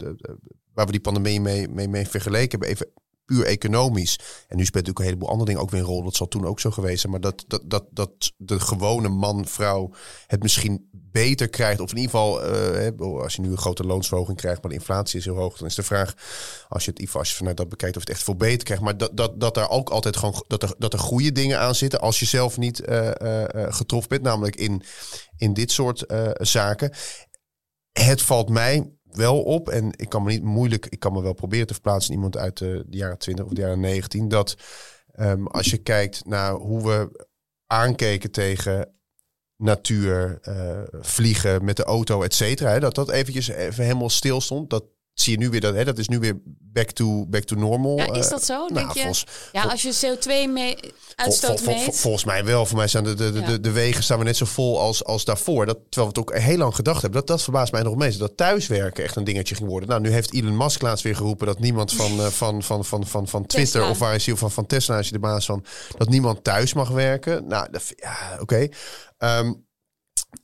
waar 0.73 0.85
we 0.85 0.91
die 0.91 1.01
pandemie 1.01 1.41
mee, 1.41 1.69
mee, 1.69 1.87
mee 1.87 2.07
vergeleken 2.07 2.49
hebben. 2.49 2.69
Even 2.69 2.87
puur 3.27 3.45
economisch. 3.45 4.19
En 4.47 4.57
nu 4.57 4.65
speelt 4.65 4.85
natuurlijk 4.85 4.99
een 4.99 5.05
heleboel 5.05 5.29
andere 5.29 5.45
dingen 5.45 5.61
ook 5.61 5.69
weer 5.69 5.79
een 5.79 5.85
rol. 5.85 6.03
Dat 6.03 6.15
zal 6.15 6.27
toen 6.27 6.45
ook 6.45 6.59
zo 6.59 6.71
geweest 6.71 6.99
zijn. 6.99 7.11
Maar 7.11 7.21
dat, 7.21 7.43
dat, 7.47 7.61
dat, 7.65 7.85
dat 7.91 8.33
de 8.37 8.59
gewone 8.59 9.09
man, 9.09 9.45
vrouw 9.45 9.93
het 10.27 10.41
misschien 10.41 10.89
beter 10.91 11.49
krijgt. 11.49 11.79
Of 11.79 11.91
in 11.91 11.97
ieder 11.97 12.11
geval, 12.11 12.55
uh, 12.99 13.21
als 13.21 13.35
je 13.35 13.41
nu 13.41 13.51
een 13.51 13.57
grote 13.57 13.83
loonsverhoging 13.83 14.37
krijgt, 14.37 14.61
maar 14.61 14.71
de 14.71 14.77
inflatie 14.77 15.19
is 15.19 15.25
heel 15.25 15.35
hoog. 15.35 15.57
Dan 15.57 15.67
is 15.67 15.75
de 15.75 15.83
vraag, 15.83 16.13
als 16.67 16.85
je 16.85 16.91
het 16.93 17.15
als 17.15 17.29
je 17.29 17.35
vanuit 17.35 17.57
dat 17.57 17.69
bekijkt, 17.69 17.95
of 17.95 18.01
het 18.01 18.11
echt 18.11 18.23
veel 18.23 18.35
beter 18.35 18.63
krijgt. 18.63 18.83
Maar 18.83 18.97
dat, 18.97 19.17
dat, 19.17 19.39
dat 19.39 19.57
er 19.57 19.69
ook 19.69 19.89
altijd 19.89 20.17
gewoon, 20.17 20.43
dat 20.47 20.63
er, 20.63 20.75
dat 20.77 20.93
er 20.93 20.99
goede 20.99 21.31
dingen 21.31 21.59
aan 21.59 21.75
zitten. 21.75 21.99
Als 21.99 22.19
je 22.19 22.25
zelf 22.25 22.57
niet 22.57 22.81
uh, 22.89 23.11
uh, 23.21 23.43
getroffen 23.69 24.09
bent. 24.09 24.21
Namelijk 24.21 24.55
in, 24.55 24.83
in 25.37 25.53
dit 25.53 25.71
soort 25.71 26.03
zaken. 26.33 26.93
Het 27.91 28.21
valt 28.21 28.49
mij 28.49 28.96
wel 29.17 29.43
op, 29.43 29.69
en 29.69 29.91
ik 29.95 30.09
kan 30.09 30.23
me 30.23 30.31
niet 30.31 30.43
moeilijk, 30.43 30.85
ik 30.85 30.99
kan 30.99 31.13
me 31.13 31.21
wel 31.21 31.33
proberen 31.33 31.67
te 31.67 31.73
verplaatsen 31.73 32.13
iemand 32.13 32.37
uit 32.37 32.57
de, 32.57 32.83
de 32.87 32.97
jaren 32.97 33.17
20 33.17 33.45
of 33.45 33.51
de 33.51 33.61
jaren 33.61 33.79
19, 33.79 34.27
dat 34.27 34.55
um, 35.19 35.47
als 35.47 35.69
je 35.69 35.77
kijkt 35.77 36.25
naar 36.25 36.53
hoe 36.53 36.87
we 36.87 37.25
aankeken 37.65 38.31
tegen 38.31 38.91
natuur, 39.57 40.39
uh, 40.43 40.81
vliegen 41.01 41.65
met 41.65 41.75
de 41.75 41.83
auto, 41.83 42.21
et 42.21 42.33
cetera, 42.33 42.79
dat 42.79 42.95
dat 42.95 43.09
eventjes 43.09 43.47
even 43.47 43.83
helemaal 43.83 44.09
stil 44.09 44.41
stond. 44.41 44.69
Dat 44.69 44.83
zie 45.21 45.33
je 45.33 45.37
nu 45.37 45.49
weer 45.49 45.61
dat, 45.61 45.75
hè, 45.75 45.85
dat 45.85 45.97
is 45.97 46.07
nu 46.07 46.19
weer 46.19 46.41
back 46.77 46.91
to, 46.91 47.25
back 47.25 47.43
to 47.43 47.55
normal. 47.55 47.97
Ja, 47.97 48.13
is 48.13 48.29
dat 48.29 48.45
zo? 48.45 48.53
Nou, 48.53 48.73
denk 48.73 48.91
je? 48.91 48.99
Volgens, 48.99 49.25
ja, 49.51 49.63
als 49.63 49.81
je 49.81 50.17
CO2 50.17 50.51
mee 50.51 50.77
uitstoot 51.15 51.61
vol, 51.61 51.77
vol, 51.79 51.93
volgens 51.93 52.23
mij 52.23 52.45
wel. 52.45 52.65
Voor 52.65 52.77
mij 52.77 52.87
zijn 52.87 53.03
de, 53.03 53.13
de, 53.13 53.31
de, 53.31 53.59
de, 53.59 53.71
wegen 53.71 54.03
staan 54.03 54.17
we 54.17 54.23
net 54.23 54.37
zo 54.37 54.45
vol 54.45 54.79
als, 54.79 55.03
als 55.03 55.25
daarvoor. 55.25 55.65
Dat, 55.65 55.77
terwijl 55.89 56.13
we 56.13 56.19
het 56.19 56.29
ook 56.29 56.41
heel 56.41 56.57
lang 56.57 56.75
gedacht 56.75 57.01
hebben. 57.01 57.19
Dat, 57.19 57.27
dat 57.27 57.43
verbaast 57.43 57.71
mij 57.71 57.81
nog 57.81 57.95
meest. 57.95 58.19
Dat 58.19 58.37
thuiswerken 58.37 59.03
echt 59.03 59.15
een 59.15 59.23
dingetje 59.23 59.55
ging 59.55 59.69
worden. 59.69 59.89
Nou, 59.89 60.01
nu 60.01 60.11
heeft 60.11 60.33
Elon 60.33 60.57
Musk 60.57 60.81
laatst 60.81 61.03
weer 61.03 61.15
geroepen 61.15 61.47
dat 61.47 61.59
niemand 61.59 61.93
van, 61.93 62.19
uh, 62.19 62.25
van, 62.25 62.63
van, 62.63 62.85
van, 62.85 63.07
van, 63.07 63.27
van 63.27 63.45
Twitter 63.45 63.73
Tesla. 63.73 63.89
of 63.89 63.99
waar 63.99 64.15
is 64.15 64.25
hij 64.25 64.35
van, 64.35 64.51
van 64.51 64.65
Tesla 64.65 64.99
is 64.99 65.09
hij 65.09 65.19
de 65.19 65.27
baas 65.27 65.45
van, 65.45 65.65
dat 65.97 66.09
niemand 66.09 66.43
thuis 66.43 66.73
mag 66.73 66.89
werken. 66.89 67.47
Nou, 67.47 67.67
dat, 67.71 67.93
ja, 67.95 68.37
oké. 68.39 68.41
Okay. 68.41 69.39
Um, 69.39 69.65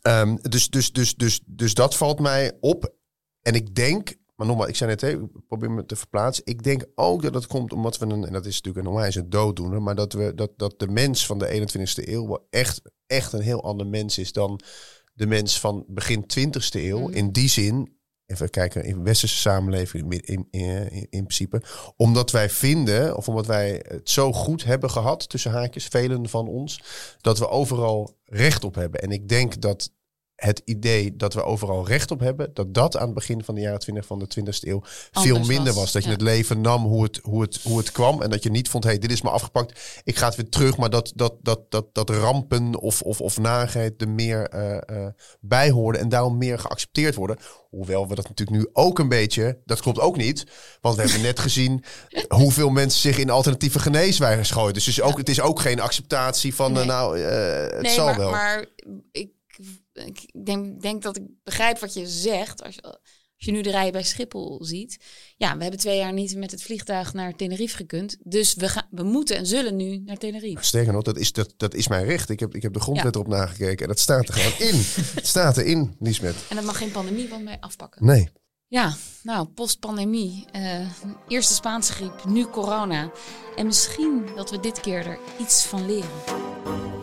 um, 0.08 0.40
dus, 0.42 0.70
dus, 0.70 0.92
dus, 0.92 1.16
dus, 1.16 1.42
dus 1.46 1.74
dat 1.74 1.96
valt 1.96 2.20
mij 2.20 2.58
op. 2.60 2.94
En 3.42 3.54
ik 3.54 3.76
denk 3.76 4.14
maar 4.44 4.52
nogmaals, 4.52 4.72
ik 4.72 4.78
zei 4.78 4.96
net, 4.96 5.48
probeer 5.48 5.72
me 5.72 5.86
te 5.86 5.96
verplaatsen. 5.96 6.46
Ik 6.46 6.64
denk 6.64 6.86
ook 6.96 7.22
dat 7.22 7.34
dat 7.34 7.48
komt 7.48 7.74
omdat 7.74 7.98
we 7.98 8.06
een, 8.06 8.26
en 8.26 8.34
dat 8.34 8.46
is 8.46 8.56
natuurlijk 8.56 8.86
een 8.86 8.92
onwijs 8.92 9.16
een 9.16 9.30
dooddoener, 9.30 9.82
maar 9.82 9.96
dat, 9.96 10.14
we, 10.14 10.34
dat, 10.36 10.52
dat 10.58 10.80
de 10.80 10.88
mens 10.88 11.26
van 11.26 11.38
de 11.38 11.68
21ste 11.70 12.08
eeuw 12.08 12.48
echt, 12.50 12.82
echt 13.08 13.34
een 13.34 13.42
heel 13.42 13.64
ander 13.64 13.88
mens 13.88 14.18
is 14.18 14.32
dan 14.32 14.60
de 15.14 15.28
mens 15.28 15.60
van 15.60 15.86
begin 15.88 16.24
20ste 16.24 16.80
eeuw. 16.80 17.08
Mm. 17.08 17.14
In 17.14 17.32
die 17.32 17.50
zin, 17.50 17.98
even 18.26 18.50
kijken, 18.50 18.84
in 18.84 19.04
westerse 19.04 19.38
samenleving 19.38 20.14
in, 20.14 20.48
in, 20.52 20.90
in, 20.90 21.26
principe. 21.26 21.62
Omdat 21.96 22.32
wij 22.32 22.50
vinden, 22.50 23.18
of 23.18 23.28
omdat 23.28 23.46
wij 23.46 23.84
het 23.88 24.10
zo 24.10 24.34
goed 24.34 24.64
hebben 24.64 24.90
gehad, 24.90 25.30
tussen 25.30 25.52
haakjes, 25.52 25.86
velen 25.86 26.30
van 26.30 26.48
ons, 26.48 26.82
dat 27.22 27.40
we 27.40 27.50
overal 27.50 28.18
recht 28.26 28.64
op 28.64 28.76
hebben. 28.76 29.02
En 29.02 29.12
ik 29.12 29.30
denk 29.30 29.62
dat 29.62 29.92
het 30.36 30.62
idee 30.66 31.16
dat 31.16 31.34
we 31.34 31.44
overal 31.44 31.88
recht 31.88 32.12
op 32.12 32.20
hebben, 32.20 32.54
dat 32.54 32.74
dat 32.74 32.98
aan 32.98 33.06
het 33.06 33.14
begin 33.14 33.44
van 33.44 33.56
de 33.56 33.62
jaren 33.62 33.80
20 33.80 34.06
van 34.06 34.20
de 34.20 34.28
20e 34.40 34.68
eeuw 34.68 34.82
veel 35.12 35.40
minder 35.40 35.74
was. 35.74 35.92
Dat 35.92 36.04
je 36.04 36.10
het 36.10 36.22
leven 36.22 36.62
nam 36.62 36.86
hoe 36.86 37.04
het, 37.04 37.20
hoe, 37.24 37.42
het, 37.42 37.60
hoe 37.64 37.78
het 37.78 37.92
kwam 37.92 38.22
en 38.22 38.30
dat 38.30 38.44
je 38.44 38.50
niet 38.50 38.70
vond, 38.70 38.84
hé, 38.84 38.90
hey, 38.90 39.00
dit 39.00 39.12
is 39.12 39.22
maar 39.22 39.32
afgepakt, 39.32 40.02
ik 40.04 40.18
ga 40.18 40.26
het 40.26 40.36
weer 40.36 40.50
terug. 40.50 40.78
Maar 40.78 40.90
dat, 40.90 41.12
dat, 41.16 41.34
dat, 41.42 41.72
dat, 41.72 41.86
dat 41.92 42.10
rampen 42.10 42.80
of, 42.80 43.02
of, 43.02 43.22
of 43.22 43.38
nagheid 43.38 44.02
er 44.02 44.10
meer 44.10 44.54
uh, 44.54 44.98
uh, 44.98 45.08
bij 45.40 45.70
hoorden 45.70 46.02
en 46.02 46.10
daarom 46.10 46.38
meer 46.38 46.60
geaccepteerd 46.60 47.16
worden. 47.16 47.38
Hoewel 47.70 48.08
we 48.08 48.16
dat 48.16 48.28
natuurlijk 48.28 48.58
nu 48.58 48.70
ook 48.74 49.00
een 49.00 49.10
beetje, 49.10 49.60
dat 49.66 49.82
klopt 49.82 50.00
ook 50.00 50.18
niet. 50.18 50.46
Want 50.82 50.96
we 50.96 51.02
hebben 51.02 51.22
net 51.22 51.40
gezien 51.50 51.84
hoeveel 52.28 52.70
mensen 52.70 53.02
zich 53.02 53.18
in 53.18 53.30
alternatieve 53.30 53.80
geneeswijzers 53.80 54.52
gooien. 54.52 54.74
Dus 54.74 54.88
is 54.88 55.02
ook, 55.02 55.18
het 55.18 55.30
is 55.30 55.42
ook 55.42 55.60
geen 55.60 55.80
acceptatie 55.80 56.56
van, 56.56 56.72
nee. 56.72 56.86
nou, 56.86 57.20
het 57.20 57.82
nee, 57.82 57.94
zal 57.94 58.06
maar, 58.06 58.18
wel. 58.18 58.32
Maar 58.32 58.66
ik 59.12 59.30
ik 59.94 60.46
denk, 60.46 60.82
denk 60.82 61.02
dat 61.02 61.16
ik 61.16 61.24
begrijp 61.44 61.80
wat 61.80 61.94
je 61.94 62.08
zegt. 62.08 62.64
Als 62.64 62.76
je, 62.76 62.82
als 62.82 63.46
je 63.46 63.52
nu 63.52 63.62
de 63.62 63.72
rij 63.72 63.92
bij 63.92 64.04
Schiphol 64.04 64.64
ziet. 64.64 64.98
Ja, 65.38 65.56
we 65.56 65.62
hebben 65.62 65.80
twee 65.80 65.98
jaar 65.98 66.14
niet 66.14 66.36
met 66.36 66.52
het 66.52 66.64
vliegtuig 66.64 67.14
naar 67.14 67.36
Tenerife 67.36 67.76
gekund. 67.76 68.18
Dus 68.24 68.54
we, 68.54 68.70
gaan, 68.70 68.88
we 68.90 69.04
moeten 69.04 69.38
en 69.38 69.46
zullen 69.46 69.76
nu 69.76 69.98
naar 69.98 70.18
Tenerife. 70.18 70.64
Sterker 70.64 70.94
nog, 70.94 71.04
dat 71.04 71.18
is, 71.18 71.32
dat, 71.32 71.54
dat 71.58 71.74
is 71.74 71.88
mijn 71.88 72.06
recht. 72.06 72.30
Ik 72.30 72.40
heb, 72.40 72.56
ik 72.56 72.62
heb 72.62 72.74
de 72.74 72.80
grondwet 72.80 73.14
ja. 73.14 73.20
erop 73.20 73.34
nagekeken. 73.34 73.82
En 73.82 73.88
dat 73.88 74.00
staat 74.00 74.28
er 74.28 74.34
gewoon 74.34 74.70
in. 74.70 74.76
het 75.16 75.28
staat 75.28 75.58
erin, 75.58 75.96
Liesmet. 76.00 76.36
En 76.50 76.56
dat 76.56 76.66
mag 76.66 76.78
geen 76.78 76.92
pandemie 76.92 77.28
van 77.28 77.44
mij 77.44 77.58
afpakken. 77.60 78.06
Nee. 78.06 78.30
Ja, 78.68 78.96
nou, 79.24 79.48
postpandemie. 79.48 80.46
Uh, 80.56 80.88
eerste 81.28 81.54
Spaanse 81.54 81.94
griep, 81.94 82.26
nu 82.26 82.46
corona. 82.46 83.12
En 83.56 83.66
misschien 83.66 84.26
dat 84.36 84.50
we 84.50 84.60
dit 84.60 84.80
keer 84.80 85.06
er 85.06 85.20
iets 85.40 85.64
van 85.64 85.86
leren. 85.86 87.03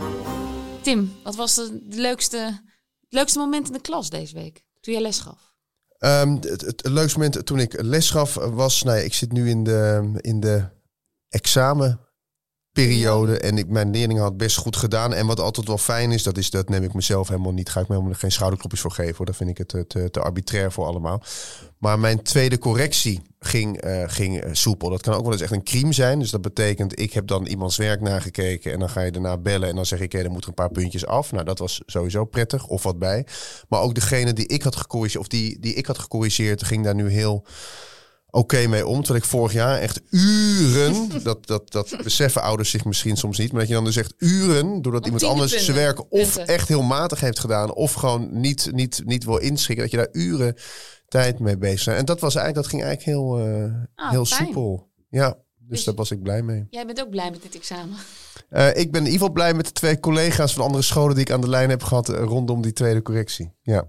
Tim, 0.83 1.13
wat 1.23 1.37
was 1.37 1.55
de 1.55 1.81
leukste, 1.89 2.37
het 3.01 3.13
leukste 3.13 3.39
moment 3.39 3.67
in 3.67 3.73
de 3.73 3.81
klas 3.81 4.11
deze 4.11 4.35
week? 4.35 4.65
Toen 4.81 4.95
je 4.95 5.01
les 5.01 5.21
gaf? 5.21 5.53
Um, 5.99 6.35
het, 6.41 6.61
het, 6.61 6.89
leukste 6.89 7.19
moment 7.19 7.47
toen 7.47 7.59
ik 7.59 7.83
les 7.83 8.11
gaf 8.11 8.35
was... 8.35 8.83
Nou 8.83 8.97
ja, 8.97 9.03
ik 9.03 9.15
zit 9.15 9.33
nu 9.33 9.49
in 9.49 9.65
de, 9.65 10.11
in 10.21 10.41
de 10.41 10.69
examen 11.29 12.01
periode. 12.73 13.39
En 13.39 13.59
ik, 13.59 13.69
mijn 13.69 13.91
leerlingen 13.91 14.23
had 14.23 14.37
best 14.37 14.57
goed 14.57 14.77
gedaan. 14.77 15.15
En 15.15 15.27
wat 15.27 15.41
altijd 15.41 15.67
wel 15.67 15.79
fijn 15.79 16.11
is, 16.11 16.23
dat 16.23 16.39
is 16.39 16.51
dat 16.51 16.69
neem 16.69 16.83
ik 16.83 16.95
mezelf 16.95 17.29
helemaal 17.29 17.53
niet. 17.53 17.71
Ga 17.71 17.81
ik 17.81 17.89
me 17.89 17.95
helemaal 17.95 18.17
geen 18.19 18.33
schouderklopjes 18.33 18.81
voor 18.81 18.91
geven. 18.91 19.17
Hoor. 19.17 19.27
Daar 19.27 19.35
vind 19.35 19.51
ik 19.51 19.59
het 19.59 19.89
te, 19.89 20.11
te, 20.11 20.21
arbitrair 20.21 20.73
voor 20.73 20.87
allemaal. 20.87 21.23
Maar 21.79 21.99
mijn 21.99 22.23
tweede 22.23 22.59
correctie 22.59 23.23
ging, 23.39 23.85
uh, 23.85 24.03
ging 24.07 24.45
uh, 24.45 24.51
soepel. 24.53 24.91
Dat 24.91 25.03
kan 25.03 25.15
ook 25.15 25.23
wel 25.23 25.33
eens 25.33 25.43
echt 25.43 25.53
een 25.53 25.65
crime 25.65 25.93
zijn. 25.93 26.19
Dus 26.19 26.31
dat 26.31 26.43
betekent, 26.43 27.01
ik 27.01 27.13
heb 27.13 27.27
dan 27.27 27.47
iemands 27.47 27.77
werk 27.77 28.01
nagekeken. 28.01 28.73
En 28.73 28.79
dan 28.79 28.91
ga 28.91 29.01
je 29.01 29.13
daarna 29.13 29.37
bellen. 29.37 29.69
En 29.69 29.75
dan 29.75 29.87
zeg 29.87 30.01
ik, 30.01 30.13
hé, 30.13 30.29
moet 30.29 30.43
er 30.43 30.49
een 30.49 30.55
paar 30.55 30.71
puntjes 30.71 31.07
af. 31.07 31.33
Nou, 31.33 31.45
dat 31.45 31.59
was 31.59 31.83
sowieso 31.87 32.25
prettig. 32.25 32.67
Of 32.67 32.83
wat 32.83 32.99
bij. 32.99 33.27
Maar 33.69 33.81
ook 33.81 33.95
degene 33.95 34.33
die 34.33 34.47
ik 34.47 34.63
had 34.63 34.77
gecorrigeerd, 34.77 35.23
of 35.23 35.29
die, 35.29 35.61
die 35.61 35.75
ik 35.75 35.87
had 35.87 35.99
gecorrigeerd, 35.99 36.63
ging 36.63 36.85
daar 36.85 36.95
nu 36.95 37.11
heel 37.11 37.45
oké 38.31 38.67
mee 38.67 38.87
om. 38.87 38.99
Terwijl 39.03 39.25
ik 39.25 39.31
vorig 39.31 39.53
jaar 39.53 39.79
echt 39.79 40.01
uren, 40.11 41.09
dat, 41.23 41.47
dat, 41.47 41.73
dat 41.73 41.97
beseffen 42.03 42.43
ouders 42.43 42.71
zich 42.71 42.85
misschien 42.85 43.17
soms 43.17 43.39
niet, 43.39 43.51
maar 43.51 43.61
dat 43.61 43.69
je 43.69 43.75
dan 43.75 43.85
dus 43.85 43.97
echt 43.97 44.15
uren, 44.19 44.83
doordat 44.83 45.05
iemand 45.05 45.25
anders 45.25 45.65
zijn 45.65 45.77
werk 45.77 46.13
of 46.13 46.37
echt 46.37 46.69
heel 46.69 46.83
matig 46.83 47.21
heeft 47.21 47.39
gedaan, 47.39 47.75
of 47.75 47.93
gewoon 47.93 48.41
niet, 48.41 48.71
niet, 48.73 49.03
niet 49.05 49.25
wil 49.25 49.39
inschikken, 49.39 49.85
dat 49.85 49.91
je 49.93 49.97
daar 49.97 50.23
uren 50.23 50.57
tijd 51.09 51.39
mee 51.39 51.59
bezig 51.59 51.85
bent. 51.85 51.99
En 51.99 52.05
dat 52.05 52.21
was 52.21 52.35
eigenlijk, 52.35 52.65
dat 52.65 52.73
ging 52.73 52.83
eigenlijk 52.83 53.19
heel, 53.19 53.49
uh, 53.49 54.11
heel 54.11 54.25
soepel. 54.25 54.89
Ja, 55.09 55.39
dus, 55.71 55.85
daar 55.85 55.95
was 55.95 56.11
ik 56.11 56.23
blij 56.23 56.43
mee. 56.43 56.67
Jij 56.71 56.87
bent 56.87 57.01
ook 57.01 57.11
blij 57.11 57.31
met 57.31 57.43
dit 57.43 57.55
examen? 57.55 57.97
Uh, 58.51 58.69
ik 58.69 58.91
ben 58.91 59.01
in 59.01 59.07
ieder 59.07 59.13
geval 59.13 59.31
blij 59.31 59.55
met 59.55 59.67
de 59.67 59.73
twee 59.73 60.01
collega's 60.01 60.53
van 60.53 60.65
andere 60.65 60.83
scholen 60.83 61.15
die 61.15 61.25
ik 61.25 61.31
aan 61.31 61.41
de 61.41 61.49
lijn 61.49 61.71
heb 61.71 61.83
gehad 61.83 62.09
uh, 62.09 62.19
rondom 62.19 62.63
die 62.63 62.73
tweede 62.73 63.03
correctie. 63.03 63.53
Ja. 63.63 63.89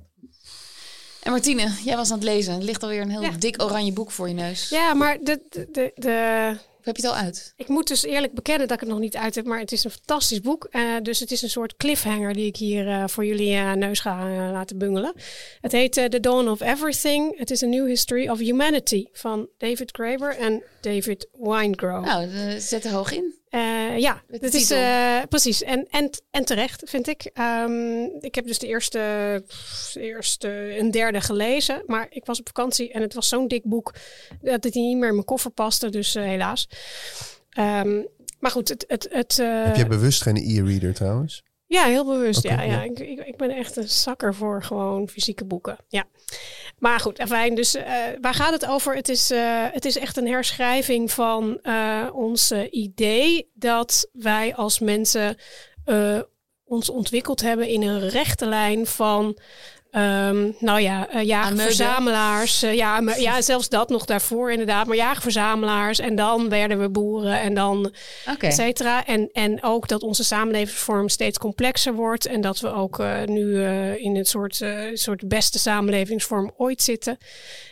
En 1.24 1.32
Martine, 1.32 1.72
jij 1.84 1.96
was 1.96 2.12
aan 2.12 2.18
het 2.18 2.28
lezen. 2.28 2.54
Er 2.54 2.64
ligt 2.64 2.84
alweer 2.84 3.02
een 3.02 3.10
heel 3.10 3.40
dik 3.40 3.62
oranje 3.64 3.94
boek 3.94 4.12
voor 4.12 4.28
je 4.28 4.34
neus. 4.34 4.70
Ja, 4.70 4.94
maar 4.94 5.18
de, 5.24 5.42
de, 5.50 5.92
de, 5.96 6.58
Of 6.80 6.86
heb 6.86 6.98
je 6.98 7.02
het 7.02 7.12
al 7.12 7.18
uit? 7.18 7.54
Ik 7.56 7.68
moet 7.68 7.88
dus 7.88 8.04
eerlijk 8.04 8.34
bekennen 8.34 8.68
dat 8.68 8.76
ik 8.76 8.84
het 8.84 8.90
nog 8.90 9.00
niet 9.00 9.16
uit 9.16 9.36
heb, 9.36 9.46
maar 9.46 9.60
het 9.60 9.72
is 9.72 9.84
een 9.84 9.92
fantastisch 9.92 10.42
boek. 10.42 10.68
Uh, 10.72 10.84
dus 11.02 11.20
het 11.20 11.32
is 11.32 11.42
een 11.42 11.50
soort 11.50 11.78
cliffhanger 11.78 12.34
die 12.34 12.46
ik 12.46 12.56
hier 12.56 12.88
uh, 12.88 13.04
voor 13.08 13.26
jullie 13.26 13.54
uh, 13.54 13.74
neus 13.74 14.00
ga 14.00 14.52
laten 14.52 14.78
bungelen. 14.78 15.14
Het 15.62 15.72
heet 15.72 15.94
The 15.94 16.20
Dawn 16.20 16.48
of 16.48 16.62
Everything. 16.62 17.38
Het 17.38 17.52
is 17.52 17.64
a 17.64 17.66
New 17.66 17.88
History 17.88 18.30
of 18.30 18.40
Humanity 18.40 19.06
van 19.12 19.48
David 19.58 19.92
Graeber 19.92 20.38
en 20.38 20.64
David 20.82 21.28
Winegrove. 21.40 22.06
Nou, 22.06 22.30
zet 22.60 22.86
er 22.86 22.92
hoog 22.92 23.12
in. 23.12 23.41
Uh, 23.52 23.98
ja, 23.98 24.22
dat 24.28 24.54
is 24.54 24.72
uh, 24.72 25.22
precies. 25.30 25.64
En, 25.64 25.88
en, 25.90 26.10
en 26.32 26.46
terecht, 26.46 26.82
vind 26.86 27.08
ik. 27.08 27.32
Um, 27.40 28.10
ik 28.20 28.36
heb 28.36 28.48
dus 28.48 28.60
de 28.60 28.68
eerste, 28.68 29.44
eerste 29.94 30.78
een 30.80 30.92
derde 30.92 31.22
gelezen. 31.22 31.84
Maar 31.86 32.08
ik 32.10 32.26
was 32.26 32.40
op 32.40 32.48
vakantie 32.48 32.92
en 32.92 33.02
het 33.02 33.14
was 33.14 33.28
zo'n 33.28 33.48
dik 33.48 33.64
boek 33.64 33.94
dat 34.42 34.64
het 34.64 34.74
niet 34.74 34.98
meer 34.98 35.08
in 35.08 35.14
mijn 35.14 35.26
koffer 35.26 35.52
paste. 35.52 35.90
Dus 35.90 36.16
uh, 36.16 36.24
helaas. 36.24 36.70
Um, 37.60 38.08
maar 38.40 38.52
goed, 38.52 38.70
het. 38.70 38.86
het, 38.88 39.08
het 39.12 39.38
heb 39.38 39.76
je 39.76 39.88
bewust 39.88 40.22
geen 40.22 40.38
e-reader 40.38 40.94
trouwens? 40.94 41.44
Ja, 41.72 41.86
heel 41.86 42.06
bewust. 42.06 42.46
Okay, 42.46 42.68
ja, 42.68 42.74
ja. 42.74 42.84
Ik, 42.84 43.00
ik, 43.00 43.20
ik, 43.20 43.38
ben 43.38 43.50
echt 43.50 43.76
een 43.76 43.90
zakker 43.90 44.36
voor 44.36 44.64
gewoon 44.64 45.10
fysieke 45.10 45.46
boeken. 45.46 45.78
Ja. 45.88 46.06
Maar 46.82 47.00
goed, 47.00 47.24
fijn. 47.28 47.56
Dus 47.56 47.76
uh, 47.76 47.84
waar 48.22 48.34
gaat 48.34 48.52
het 48.52 48.66
over? 48.66 48.96
Het 48.96 49.10
is, 49.10 49.32
uh, 49.32 49.66
het 49.72 49.86
is 49.86 49.98
echt 49.98 50.18
een 50.18 50.28
herschrijving 50.28 51.12
van 51.12 51.60
uh, 51.64 52.08
ons 52.14 52.52
idee 52.70 53.52
dat 53.54 54.10
wij 54.14 54.56
als 54.56 54.80
mensen 54.80 55.38
ons 56.64 56.90
ontwikkeld 56.90 57.42
hebben 57.42 57.68
in 57.68 57.82
een 57.82 58.10
rechte 58.10 58.46
lijn 58.46 58.86
van 58.86 59.38
Um, 59.96 60.56
nou 60.60 60.82
ja, 60.82 61.16
uh, 61.16 61.24
jagerverzamelaars. 61.24 62.64
Uh, 62.64 62.74
ja, 62.74 63.02
maar, 63.02 63.20
ja, 63.20 63.42
zelfs 63.52 63.70
dat 63.70 63.90
nog 63.90 64.06
daarvoor 64.06 64.52
inderdaad. 64.52 64.88
Maar 64.88 64.96
jagerverzamelaars. 64.96 66.00
En 66.00 66.16
dan 66.16 66.50
werden 66.50 66.80
we 66.80 66.90
boeren 66.90 67.42
en 67.42 67.54
dan 67.54 67.92
okay. 68.30 68.50
et 68.50 68.56
cetera. 68.56 69.06
En, 69.06 69.30
en 69.34 69.64
ook 69.64 69.88
dat 69.88 70.04
onze 70.04 70.24
samenlevingsvorm 70.24 71.10
steeds 71.10 71.38
complexer 71.38 71.94
wordt. 71.94 72.26
En 72.26 72.42
dat 72.42 72.60
we 72.60 72.74
ook 72.74 73.00
uh, 73.00 73.24
nu 73.24 73.64
in 73.96 74.16
een 74.16 74.26
soort, 74.26 74.64
soort 74.94 75.28
beste 75.28 75.60
samenlevingsvorm 75.60 76.52
ooit 76.58 76.82
zitten. 76.82 77.18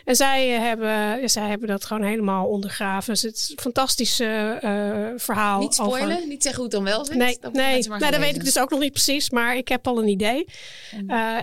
En 0.04 0.16
zij 0.16 0.48
hebben, 0.48 1.28
zij 1.28 1.48
hebben 1.48 1.68
dat 1.68 1.84
gewoon 1.84 2.02
helemaal 2.02 2.46
ondergraven. 2.46 3.12
Dus 3.12 3.22
het 3.22 3.36
is 3.36 3.50
een 3.50 3.60
fantastisch 3.60 4.16
verhaal. 5.16 5.60
Niet 5.60 5.74
spoilen? 5.74 6.16
Over... 6.16 6.28
Niet 6.28 6.42
zeggen 6.42 6.62
hoe 6.62 6.70
het 6.70 6.84
dan 6.84 6.94
wel 6.94 7.04
zit? 7.04 7.16
Nee, 7.16 7.38
nee, 7.52 7.88
nou, 7.88 8.10
dat 8.10 8.16
weet 8.16 8.36
ik 8.36 8.44
dus 8.44 8.58
ook 8.58 8.70
nog 8.70 8.80
niet 8.80 8.92
precies. 8.92 9.30
Maar 9.30 9.56
ik 9.56 9.68
heb 9.68 9.86
al 9.86 9.98
een 9.98 10.08
idee. 10.08 10.44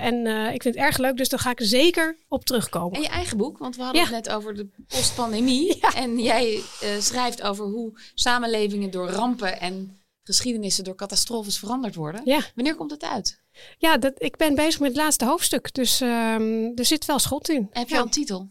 en 0.01 0.27
ik 0.53 0.65
vind 0.73 0.85
het 0.85 0.93
erg 0.93 0.97
leuk, 0.97 1.17
dus 1.17 1.29
daar 1.29 1.39
ga 1.39 1.49
ik 1.51 1.59
zeker 1.61 2.17
op 2.27 2.45
terugkomen. 2.45 2.95
En 2.95 3.01
je 3.01 3.07
eigen 3.07 3.37
boek, 3.37 3.57
want 3.57 3.75
we 3.75 3.81
hadden 3.81 4.01
het 4.01 4.11
net 4.11 4.29
over 4.29 4.55
de 4.55 4.69
postpandemie. 4.87 5.65
Ja. 5.81 5.93
En 5.93 6.19
jij 6.19 6.53
uh, 6.55 6.89
schrijft 6.99 7.41
over 7.41 7.65
hoe 7.65 7.99
samenlevingen 8.13 8.91
door 8.91 9.09
rampen 9.09 9.59
en 9.59 9.97
geschiedenissen 10.23 10.83
door 10.83 10.95
catastrofes 10.95 11.59
veranderd 11.59 11.95
worden. 11.95 12.21
Ja. 12.25 12.39
Wanneer 12.55 12.75
komt 12.75 12.91
het 12.91 13.03
uit? 13.03 13.41
Ja, 13.77 13.97
dat, 13.97 14.13
ik 14.17 14.37
ben 14.37 14.55
bezig 14.55 14.79
met 14.79 14.89
het 14.89 14.97
laatste 14.97 15.25
hoofdstuk, 15.25 15.73
dus 15.73 16.01
um, 16.01 16.71
er 16.75 16.85
zit 16.85 17.05
wel 17.05 17.19
schot 17.19 17.49
in. 17.49 17.67
Heb 17.71 17.89
je 17.89 17.97
al 17.97 18.03
een 18.03 18.09
titel? 18.09 18.49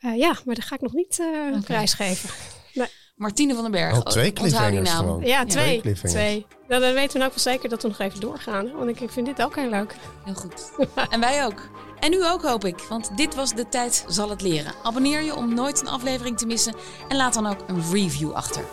Uh, 0.00 0.16
ja, 0.16 0.38
maar 0.44 0.54
dat 0.54 0.64
ga 0.64 0.74
ik 0.74 0.80
nog 0.80 0.92
niet 0.92 1.18
uh, 1.18 1.26
okay. 1.26 1.60
prijsgeven. 1.60 2.30
Nee. 2.74 2.86
Martine 3.14 3.54
van 3.54 3.62
den 3.62 3.72
Berg. 3.72 3.96
Oh, 3.96 4.02
twee 4.02 4.32
cliffhangers 4.32 4.90
gewoon. 4.90 5.24
Ja, 5.24 5.44
twee. 5.44 5.80
Ja. 5.82 5.94
twee. 5.94 6.46
Nou, 6.70 6.82
dan 6.82 6.94
weten 6.94 7.12
we 7.12 7.18
nou 7.18 7.30
wel 7.30 7.42
zeker 7.42 7.68
dat 7.68 7.82
we 7.82 7.88
nog 7.88 7.98
even 7.98 8.20
doorgaan. 8.20 8.72
Want 8.72 9.00
ik 9.00 9.10
vind 9.10 9.26
dit 9.26 9.42
ook 9.42 9.56
heel 9.56 9.68
leuk. 9.68 9.96
Heel 10.24 10.34
goed. 10.34 10.72
en 11.10 11.20
wij 11.20 11.44
ook. 11.44 11.60
En 12.00 12.12
u 12.12 12.26
ook 12.26 12.42
hoop 12.42 12.64
ik, 12.64 12.78
want 12.88 13.16
dit 13.16 13.34
was 13.34 13.54
De 13.54 13.68
Tijd 13.68 14.04
zal 14.08 14.30
het 14.30 14.42
leren. 14.42 14.72
Abonneer 14.82 15.22
je 15.22 15.34
om 15.34 15.54
nooit 15.54 15.80
een 15.80 15.88
aflevering 15.88 16.38
te 16.38 16.46
missen 16.46 16.74
en 17.08 17.16
laat 17.16 17.34
dan 17.34 17.46
ook 17.46 17.58
een 17.66 17.82
review 17.92 18.32
achter. 18.32 18.64